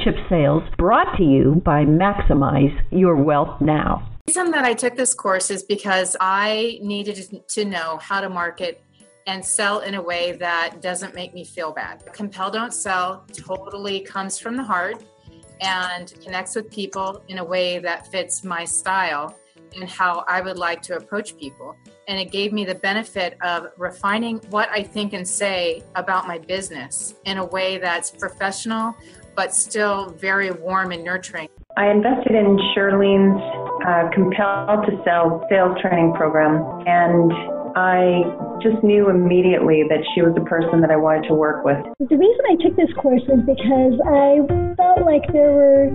sales 0.29 0.63
brought 0.77 1.15
to 1.17 1.23
you 1.23 1.61
by 1.63 1.85
Maximize 1.85 2.75
Your 2.91 3.15
Wealth 3.15 3.61
Now. 3.61 4.07
The 4.25 4.31
reason 4.31 4.51
that 4.51 4.63
I 4.63 4.73
took 4.73 4.95
this 4.95 5.13
course 5.13 5.51
is 5.51 5.63
because 5.63 6.15
I 6.19 6.79
needed 6.81 7.43
to 7.49 7.65
know 7.65 7.97
how 8.01 8.21
to 8.21 8.29
market 8.29 8.83
and 9.27 9.45
sell 9.45 9.79
in 9.79 9.95
a 9.95 10.01
way 10.01 10.31
that 10.33 10.81
doesn't 10.81 11.13
make 11.13 11.33
me 11.33 11.45
feel 11.45 11.71
bad. 11.71 12.03
Compel 12.13 12.49
Don't 12.49 12.73
Sell 12.73 13.25
totally 13.33 13.99
comes 13.99 14.39
from 14.39 14.57
the 14.57 14.63
heart 14.63 15.03
and 15.61 16.13
connects 16.23 16.55
with 16.55 16.71
people 16.71 17.23
in 17.27 17.37
a 17.37 17.43
way 17.43 17.77
that 17.79 18.07
fits 18.11 18.43
my 18.43 18.65
style 18.65 19.37
and 19.75 19.89
how 19.89 20.25
I 20.27 20.41
would 20.41 20.57
like 20.57 20.81
to 20.83 20.97
approach 20.97 21.37
people. 21.37 21.75
And 22.07 22.19
it 22.19 22.31
gave 22.31 22.51
me 22.51 22.65
the 22.65 22.75
benefit 22.75 23.37
of 23.41 23.67
refining 23.77 24.37
what 24.49 24.69
I 24.69 24.83
think 24.83 25.13
and 25.13 25.25
say 25.25 25.83
about 25.95 26.27
my 26.27 26.39
business 26.39 27.15
in 27.25 27.37
a 27.37 27.45
way 27.45 27.77
that's 27.77 28.11
professional, 28.11 28.95
but 29.35 29.53
still 29.53 30.09
very 30.11 30.51
warm 30.51 30.91
and 30.91 31.03
nurturing. 31.03 31.49
I 31.77 31.87
invested 31.87 32.35
in 32.35 32.59
Shirlene's 32.75 33.39
uh, 33.87 34.09
Compel 34.13 34.83
Don't 34.85 35.03
Sell 35.03 35.45
sales 35.49 35.77
training 35.81 36.13
program, 36.13 36.59
and 36.85 37.31
I 37.73 38.27
just 38.61 38.83
knew 38.83 39.09
immediately 39.09 39.83
that 39.87 40.03
she 40.13 40.21
was 40.21 40.35
the 40.35 40.43
person 40.43 40.81
that 40.81 40.91
I 40.91 40.99
wanted 40.99 41.27
to 41.31 41.33
work 41.33 41.63
with. 41.63 41.79
The 41.97 42.17
reason 42.19 42.43
I 42.51 42.59
took 42.59 42.75
this 42.75 42.91
course 42.99 43.23
was 43.31 43.39
because 43.47 43.95
I 44.03 44.43
felt 44.75 45.07
like 45.07 45.23
there 45.31 45.55
were 45.55 45.87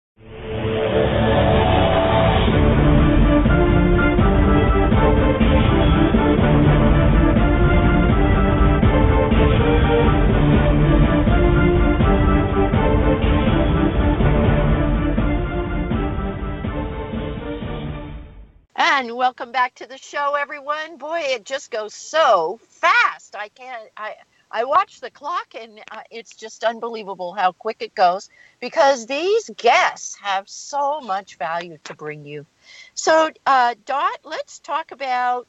And 18.97 19.15
welcome 19.15 19.53
back 19.53 19.75
to 19.75 19.87
the 19.87 19.99
show, 19.99 20.37
everyone. 20.37 20.97
Boy, 20.97 21.21
it 21.21 21.45
just 21.45 21.71
goes 21.71 21.93
so 21.93 22.59
fast. 22.67 23.37
I 23.37 23.51
can't. 23.51 23.91
I 23.95 24.15
I 24.51 24.65
watch 24.65 25.01
the 25.01 25.11
clock, 25.11 25.49
and 25.55 25.81
uh, 25.91 26.01
it's 26.11 26.35
just 26.35 26.65
unbelievable 26.65 27.35
how 27.35 27.53
quick 27.53 27.77
it 27.81 27.95
goes 27.95 28.31
because 28.59 29.05
these 29.05 29.51
guests 29.59 30.17
have 30.23 30.49
so 30.49 31.03
much 31.03 31.37
value 31.37 31.77
to 31.85 31.95
bring 31.95 32.25
you. 32.25 32.47
So, 32.95 33.31
uh, 33.45 33.75
Dot, 33.85 34.21
let's 34.25 34.61
talk 34.61 34.93
about 34.93 35.47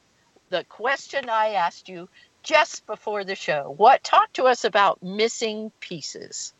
the 0.50 0.64
question 0.64 1.30
I 1.30 1.54
asked 1.54 1.88
you 1.88 2.10
just 2.42 2.84
before 2.86 3.24
the 3.24 3.34
show. 3.34 3.72
What 3.78 4.04
talk 4.04 4.30
to 4.34 4.44
us 4.44 4.64
about 4.64 5.02
missing 5.02 5.72
pieces? 5.80 6.52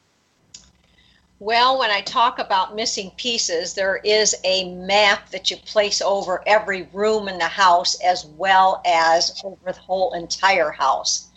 Well, 1.41 1.79
when 1.79 1.93
I 1.93 2.01
talk 2.01 2.41
about 2.41 2.75
missing 2.75 3.13
pieces, 3.17 3.73
there 3.73 3.99
is 3.99 4.35
a 4.43 4.75
map 4.75 5.31
that 5.31 5.53
you 5.53 5.57
place 5.59 6.03
over 6.03 6.43
every 6.49 6.89
room 6.93 7.29
in 7.29 7.39
the 7.39 7.47
house 7.47 7.95
as 8.01 8.27
well 8.27 8.83
as 8.85 9.41
over 9.45 9.73
the 9.73 9.79
whole 9.79 10.15
entire 10.15 10.73
house. 10.73 11.29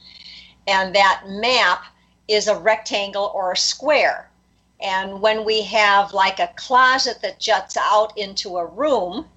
And 0.66 0.96
that 0.96 1.26
map 1.28 1.84
is 2.28 2.48
a 2.48 2.58
rectangle 2.58 3.32
or 3.36 3.52
a 3.52 3.58
square. 3.58 4.32
And 4.80 5.22
when 5.22 5.46
we 5.46 5.62
have 5.64 6.14
like 6.14 6.40
a 6.40 6.52
closet 6.56 7.22
that 7.22 7.40
juts 7.40 7.78
out 7.78 8.18
into 8.18 8.58
a 8.58 8.66
room, 8.66 9.28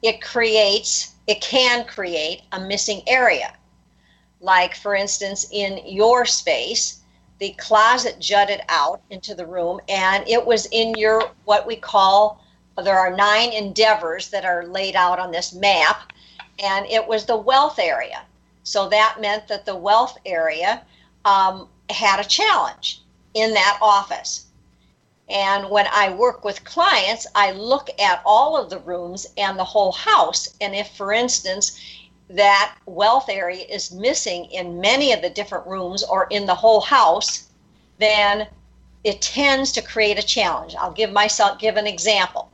it 0.00 0.22
creates, 0.22 1.16
it 1.26 1.42
can 1.42 1.84
create 1.84 2.44
a 2.52 2.60
missing 2.60 3.02
area. 3.06 3.52
Like, 4.40 4.74
for 4.74 4.94
instance, 4.94 5.46
in 5.52 5.86
your 5.86 6.24
space, 6.24 7.01
the 7.42 7.50
closet 7.58 8.20
jutted 8.20 8.60
out 8.68 9.00
into 9.10 9.34
the 9.34 9.44
room 9.44 9.80
and 9.88 10.22
it 10.28 10.46
was 10.46 10.66
in 10.66 10.94
your 10.94 11.28
what 11.44 11.66
we 11.66 11.74
call 11.74 12.40
there 12.84 12.96
are 12.96 13.16
nine 13.16 13.52
endeavors 13.52 14.30
that 14.30 14.44
are 14.44 14.64
laid 14.68 14.94
out 14.94 15.18
on 15.18 15.32
this 15.32 15.52
map 15.52 16.12
and 16.62 16.86
it 16.86 17.04
was 17.04 17.26
the 17.26 17.36
wealth 17.36 17.80
area 17.80 18.22
so 18.62 18.88
that 18.88 19.16
meant 19.20 19.48
that 19.48 19.66
the 19.66 19.74
wealth 19.74 20.16
area 20.24 20.82
um, 21.24 21.66
had 21.90 22.20
a 22.20 22.28
challenge 22.28 23.02
in 23.34 23.52
that 23.52 23.76
office 23.82 24.46
and 25.28 25.68
when 25.68 25.86
I 25.90 26.12
work 26.12 26.44
with 26.44 26.62
clients, 26.64 27.26
I 27.34 27.52
look 27.52 27.88
at 27.98 28.20
all 28.26 28.56
of 28.56 28.68
the 28.68 28.80
rooms 28.80 29.26
and 29.38 29.58
the 29.58 29.64
whole 29.64 29.92
house. 29.92 30.56
And 30.60 30.74
if, 30.74 30.88
for 30.94 31.10
instance, 31.12 31.80
that 32.32 32.76
wealth 32.86 33.28
area 33.28 33.64
is 33.68 33.92
missing 33.92 34.46
in 34.46 34.80
many 34.80 35.12
of 35.12 35.22
the 35.22 35.30
different 35.30 35.66
rooms 35.66 36.02
or 36.02 36.26
in 36.30 36.46
the 36.46 36.54
whole 36.54 36.80
house, 36.80 37.48
then 37.98 38.48
it 39.04 39.20
tends 39.20 39.72
to 39.72 39.82
create 39.82 40.18
a 40.18 40.26
challenge. 40.26 40.74
I'll 40.74 40.92
give 40.92 41.12
myself 41.12 41.58
give 41.58 41.76
an 41.76 41.86
example. 41.86 42.50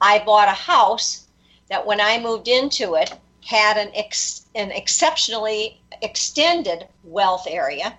I 0.00 0.18
bought 0.18 0.48
a 0.48 0.52
house 0.52 1.28
that 1.68 1.86
when 1.86 2.00
I 2.00 2.18
moved 2.18 2.48
into 2.48 2.94
it 2.94 3.12
had 3.44 3.76
an 3.78 3.90
ex, 3.94 4.46
an 4.54 4.70
exceptionally 4.70 5.80
extended 6.02 6.86
wealth 7.04 7.46
area 7.48 7.94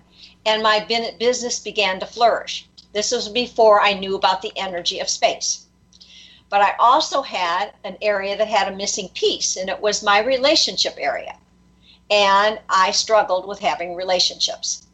and 0.46 0.62
my 0.62 0.84
business 1.18 1.58
began 1.58 1.98
to 2.00 2.06
flourish. 2.06 2.68
This 2.92 3.10
was 3.10 3.28
before 3.28 3.80
I 3.80 3.94
knew 3.94 4.14
about 4.14 4.42
the 4.42 4.52
energy 4.56 5.00
of 5.00 5.08
space. 5.08 5.63
But 6.50 6.60
I 6.60 6.74
also 6.78 7.22
had 7.22 7.72
an 7.84 7.96
area 8.00 8.36
that 8.36 8.48
had 8.48 8.72
a 8.72 8.76
missing 8.76 9.08
piece, 9.14 9.56
and 9.56 9.68
it 9.68 9.80
was 9.80 10.02
my 10.02 10.20
relationship 10.20 10.94
area. 10.98 11.36
And 12.10 12.60
I 12.68 12.90
struggled 12.90 13.46
with 13.46 13.58
having 13.58 13.94
relationships 13.94 14.86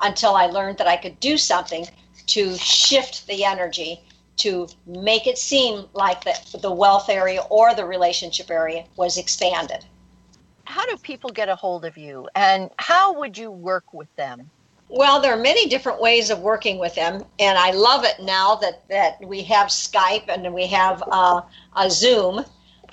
until 0.00 0.34
I 0.34 0.46
learned 0.46 0.78
that 0.78 0.88
I 0.88 0.96
could 0.96 1.20
do 1.20 1.36
something 1.36 1.86
to 2.28 2.56
shift 2.56 3.26
the 3.26 3.44
energy 3.44 4.00
to 4.38 4.66
make 4.86 5.26
it 5.26 5.36
seem 5.36 5.86
like 5.92 6.24
the, 6.24 6.58
the 6.62 6.72
wealth 6.72 7.10
area 7.10 7.42
or 7.50 7.74
the 7.74 7.84
relationship 7.84 8.50
area 8.50 8.84
was 8.96 9.18
expanded. 9.18 9.84
How 10.64 10.86
do 10.86 10.96
people 10.96 11.30
get 11.30 11.48
a 11.48 11.56
hold 11.56 11.84
of 11.84 11.98
you 11.98 12.28
and 12.34 12.70
how 12.78 13.12
would 13.18 13.36
you 13.36 13.50
work 13.50 13.92
with 13.92 14.14
them? 14.16 14.50
Well, 14.92 15.20
there 15.20 15.32
are 15.32 15.40
many 15.40 15.68
different 15.68 16.00
ways 16.00 16.30
of 16.30 16.40
working 16.40 16.78
with 16.78 16.96
them, 16.96 17.24
and 17.38 17.56
I 17.56 17.70
love 17.70 18.04
it 18.04 18.16
now 18.20 18.56
that, 18.56 18.82
that 18.88 19.24
we 19.24 19.40
have 19.44 19.68
Skype 19.68 20.24
and 20.28 20.52
we 20.52 20.66
have 20.66 21.00
uh, 21.12 21.42
a 21.76 21.88
Zoom 21.88 22.44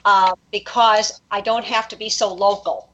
uh, 0.05 0.35
because 0.51 1.19
I 1.31 1.41
don't 1.41 1.65
have 1.65 1.87
to 1.87 1.95
be 1.95 2.09
so 2.09 2.31
local. 2.31 2.87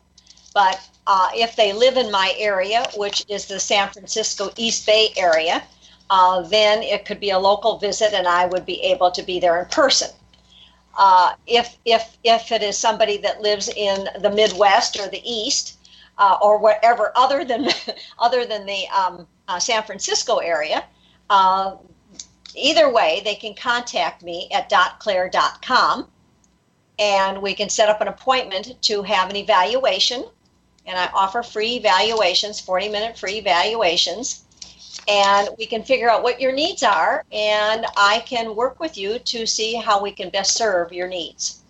But 0.53 0.79
uh, 1.05 1.27
if 1.35 1.57
they 1.57 1.73
live 1.73 1.97
in 1.97 2.11
my 2.11 2.33
area, 2.37 2.85
which 2.95 3.25
is 3.27 3.45
the 3.45 3.59
San 3.59 3.89
Francisco 3.89 4.51
East 4.55 4.85
Bay 4.85 5.09
area, 5.17 5.63
uh, 6.09 6.43
then 6.43 6.81
it 6.81 7.03
could 7.03 7.19
be 7.19 7.31
a 7.31 7.39
local 7.39 7.77
visit 7.79 8.13
and 8.13 8.25
I 8.25 8.45
would 8.45 8.65
be 8.65 8.81
able 8.83 9.11
to 9.11 9.23
be 9.23 9.37
there 9.37 9.61
in 9.61 9.65
person. 9.65 10.11
Uh, 10.97 11.33
if, 11.45 11.77
if, 11.83 12.17
if 12.23 12.53
it 12.53 12.63
is 12.63 12.77
somebody 12.77 13.17
that 13.17 13.41
lives 13.41 13.67
in 13.67 14.07
the 14.21 14.29
Midwest 14.29 14.97
or 14.97 15.09
the 15.09 15.21
East, 15.29 15.77
uh, 16.17 16.37
or 16.41 16.57
whatever 16.57 17.11
other 17.15 17.43
than 17.43 17.67
other 18.19 18.45
than 18.45 18.65
the 18.65 18.87
um, 18.89 19.27
uh, 19.47 19.59
San 19.59 19.83
Francisco 19.83 20.37
area. 20.37 20.85
Uh, 21.29 21.77
either 22.55 22.91
way, 22.91 23.21
they 23.23 23.35
can 23.35 23.55
contact 23.55 24.23
me 24.23 24.49
at 24.53 24.69
dotclaire.com 24.69 26.07
and 26.99 27.41
we 27.41 27.53
can 27.55 27.69
set 27.69 27.89
up 27.89 28.01
an 28.01 28.07
appointment 28.07 28.79
to 28.83 29.01
have 29.01 29.29
an 29.29 29.35
evaluation 29.35 30.25
and 30.85 30.97
I 30.97 31.09
offer 31.13 31.43
free 31.43 31.75
evaluations, 31.75 32.59
40 32.59 32.89
minute 32.89 33.17
free 33.17 33.37
evaluations. 33.37 34.43
And 35.07 35.49
we 35.57 35.65
can 35.65 35.83
figure 35.83 36.09
out 36.09 36.23
what 36.23 36.39
your 36.39 36.53
needs 36.53 36.83
are, 36.83 37.25
and 37.31 37.85
I 37.97 38.23
can 38.25 38.55
work 38.55 38.79
with 38.79 38.97
you 38.97 39.19
to 39.19 39.45
see 39.45 39.75
how 39.75 40.01
we 40.01 40.11
can 40.11 40.29
best 40.29 40.55
serve 40.55 40.93
your 40.93 41.07
needs. 41.07 41.62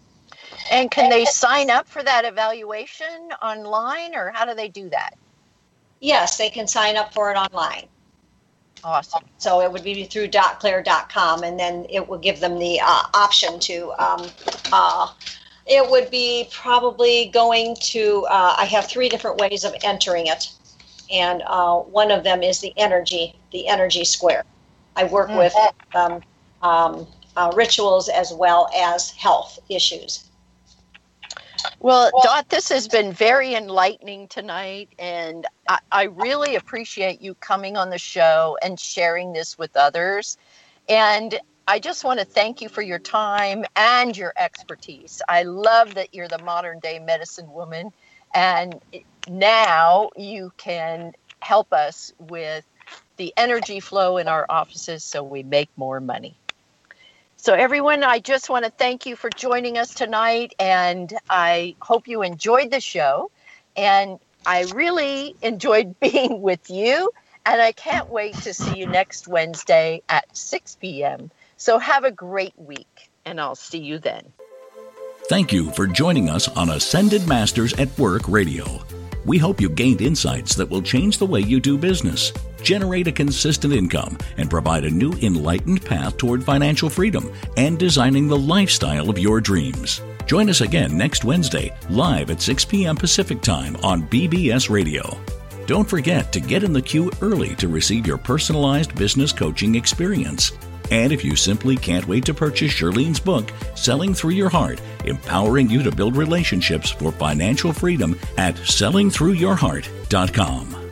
And 0.71 0.89
can 0.89 1.09
they 1.09 1.25
sign 1.25 1.69
up 1.69 1.87
for 1.87 2.03
that 2.03 2.25
evaluation 2.25 3.31
online, 3.41 4.15
or 4.15 4.31
how 4.31 4.45
do 4.45 4.53
they 4.53 4.69
do 4.69 4.89
that? 4.89 5.15
Yes, 5.99 6.37
they 6.37 6.49
can 6.49 6.67
sign 6.67 6.97
up 6.97 7.13
for 7.13 7.31
it 7.31 7.35
online. 7.35 7.87
Awesome. 8.83 9.23
So 9.37 9.61
it 9.61 9.71
would 9.71 9.83
be 9.83 10.03
through 10.03 10.27
dotclaire.com, 10.29 11.43
and 11.43 11.59
then 11.59 11.85
it 11.89 12.07
will 12.07 12.17
give 12.17 12.39
them 12.39 12.59
the 12.59 12.79
uh, 12.81 13.03
option 13.13 13.59
to. 13.61 13.91
Um, 13.97 14.29
uh, 14.71 15.07
it 15.65 15.89
would 15.89 16.11
be 16.11 16.49
probably 16.51 17.29
going 17.33 17.75
to. 17.81 18.25
Uh, 18.29 18.55
I 18.57 18.65
have 18.65 18.85
three 18.87 19.07
different 19.07 19.37
ways 19.37 19.63
of 19.63 19.73
entering 19.83 20.27
it, 20.27 20.51
and 21.11 21.43
uh, 21.47 21.77
one 21.77 22.11
of 22.11 22.23
them 22.23 22.43
is 22.43 22.59
the 22.59 22.73
energy, 22.77 23.35
the 23.51 23.67
energy 23.67 24.03
square. 24.03 24.43
I 24.95 25.05
work 25.05 25.29
Mm. 25.29 25.37
with 25.37 25.55
um, 25.95 26.21
um, 26.61 27.07
uh, 27.37 27.51
rituals 27.55 28.09
as 28.09 28.33
well 28.33 28.69
as 28.75 29.11
health 29.11 29.59
issues. 29.69 30.29
Well, 31.83 32.11
Dot, 32.23 32.49
this 32.49 32.69
has 32.69 32.87
been 32.87 33.11
very 33.11 33.55
enlightening 33.55 34.29
tonight, 34.29 34.89
and 34.99 35.45
I, 35.67 35.79
I 35.91 36.03
really 36.03 36.55
appreciate 36.55 37.21
you 37.21 37.35
coming 37.35 37.77
on 37.77 37.89
the 37.89 37.99
show 37.99 38.57
and 38.63 38.79
sharing 38.79 39.33
this 39.33 39.57
with 39.57 39.75
others. 39.75 40.37
And 40.89 41.37
I 41.67 41.79
just 41.79 42.05
want 42.05 42.21
to 42.21 42.25
thank 42.25 42.61
you 42.61 42.69
for 42.69 42.81
your 42.81 42.99
time 42.99 43.65
and 43.75 44.15
your 44.15 44.33
expertise. 44.37 45.21
I 45.27 45.43
love 45.43 45.95
that 45.95 46.13
you're 46.13 46.29
the 46.29 46.39
modern 46.39 46.79
day 46.79 46.99
medicine 46.99 47.51
woman, 47.51 47.91
and 48.33 48.81
now 49.29 50.11
you 50.15 50.53
can 50.57 51.11
help 51.41 51.73
us 51.73 52.13
with 52.17 52.65
the 53.17 53.33
energy 53.35 53.81
flow 53.81 54.17
in 54.17 54.29
our 54.29 54.45
offices 54.49 55.03
so 55.03 55.21
we 55.21 55.43
make 55.43 55.69
more 55.75 55.99
money. 55.99 56.37
So, 57.43 57.53
everyone, 57.53 58.05
I 58.05 58.19
just 58.19 58.49
want 58.49 58.63
to 58.63 58.71
thank 58.71 59.05
you 59.05 59.17
for 59.17 59.29
joining 59.29 59.77
us 59.77 59.93
tonight, 59.93 60.55
and 60.59 61.11
I 61.29 61.75
hope 61.81 62.07
you 62.07 62.21
enjoyed 62.21 62.71
the 62.71 62.79
show. 62.79 63.31
And 63.75 64.17
I 64.45 64.63
really 64.73 65.35
enjoyed 65.41 65.99
being 65.99 66.41
with 66.41 66.69
you, 66.69 67.11
and 67.45 67.61
I 67.61 67.73
can't 67.73 68.07
wait 68.07 68.35
to 68.43 68.53
see 68.53 68.79
you 68.79 68.87
next 68.87 69.27
Wednesday 69.27 70.03
at 70.07 70.37
6 70.37 70.77
p.m. 70.79 71.31
So, 71.57 71.79
have 71.79 72.05
a 72.05 72.11
great 72.11 72.57
week, 72.57 73.11
and 73.25 73.41
I'll 73.41 73.55
see 73.55 73.79
you 73.79 73.99
then. 73.99 74.31
Thank 75.27 75.51
you 75.51 75.71
for 75.71 75.85
joining 75.85 76.29
us 76.29 76.47
on 76.47 76.69
Ascended 76.69 77.27
Masters 77.27 77.73
at 77.73 77.89
Work 77.99 78.21
Radio. 78.29 78.79
We 79.25 79.37
hope 79.37 79.61
you 79.61 79.69
gained 79.69 80.01
insights 80.01 80.55
that 80.55 80.69
will 80.69 80.81
change 80.81 81.17
the 81.17 81.25
way 81.25 81.39
you 81.39 81.61
do 81.61 81.77
business, 81.77 82.33
generate 82.61 83.07
a 83.07 83.11
consistent 83.11 83.73
income, 83.73 84.17
and 84.37 84.49
provide 84.49 84.83
a 84.83 84.89
new 84.89 85.13
enlightened 85.21 85.85
path 85.85 86.17
toward 86.17 86.43
financial 86.43 86.89
freedom 86.89 87.31
and 87.55 87.79
designing 87.79 88.27
the 88.27 88.37
lifestyle 88.37 89.09
of 89.09 89.17
your 89.17 89.39
dreams. 89.39 90.01
Join 90.25 90.49
us 90.49 90.61
again 90.61 90.97
next 90.97 91.23
Wednesday, 91.23 91.73
live 91.89 92.31
at 92.31 92.41
6 92.41 92.65
p.m. 92.65 92.97
Pacific 92.97 93.41
Time 93.41 93.77
on 93.77 94.03
BBS 94.03 94.69
Radio. 94.69 95.17
Don't 95.67 95.89
forget 95.89 96.33
to 96.33 96.41
get 96.41 96.63
in 96.63 96.73
the 96.73 96.81
queue 96.81 97.09
early 97.21 97.55
to 97.55 97.69
receive 97.69 98.05
your 98.05 98.17
personalized 98.17 98.93
business 98.95 99.31
coaching 99.31 99.75
experience. 99.75 100.51
And 100.91 101.11
if 101.11 101.23
you 101.23 101.35
simply 101.35 101.75
can't 101.75 102.07
wait 102.07 102.25
to 102.25 102.33
purchase 102.33 102.71
Shirlene's 102.71 103.19
book, 103.19 103.51
Selling 103.75 104.13
Through 104.13 104.31
Your 104.31 104.49
Heart, 104.49 104.81
empowering 105.05 105.69
you 105.69 105.83
to 105.83 105.91
build 105.91 106.15
relationships 106.15 106.91
for 106.91 107.11
financial 107.11 107.73
freedom 107.73 108.17
at 108.37 108.55
sellingthroughyourheart.com. 108.55 110.82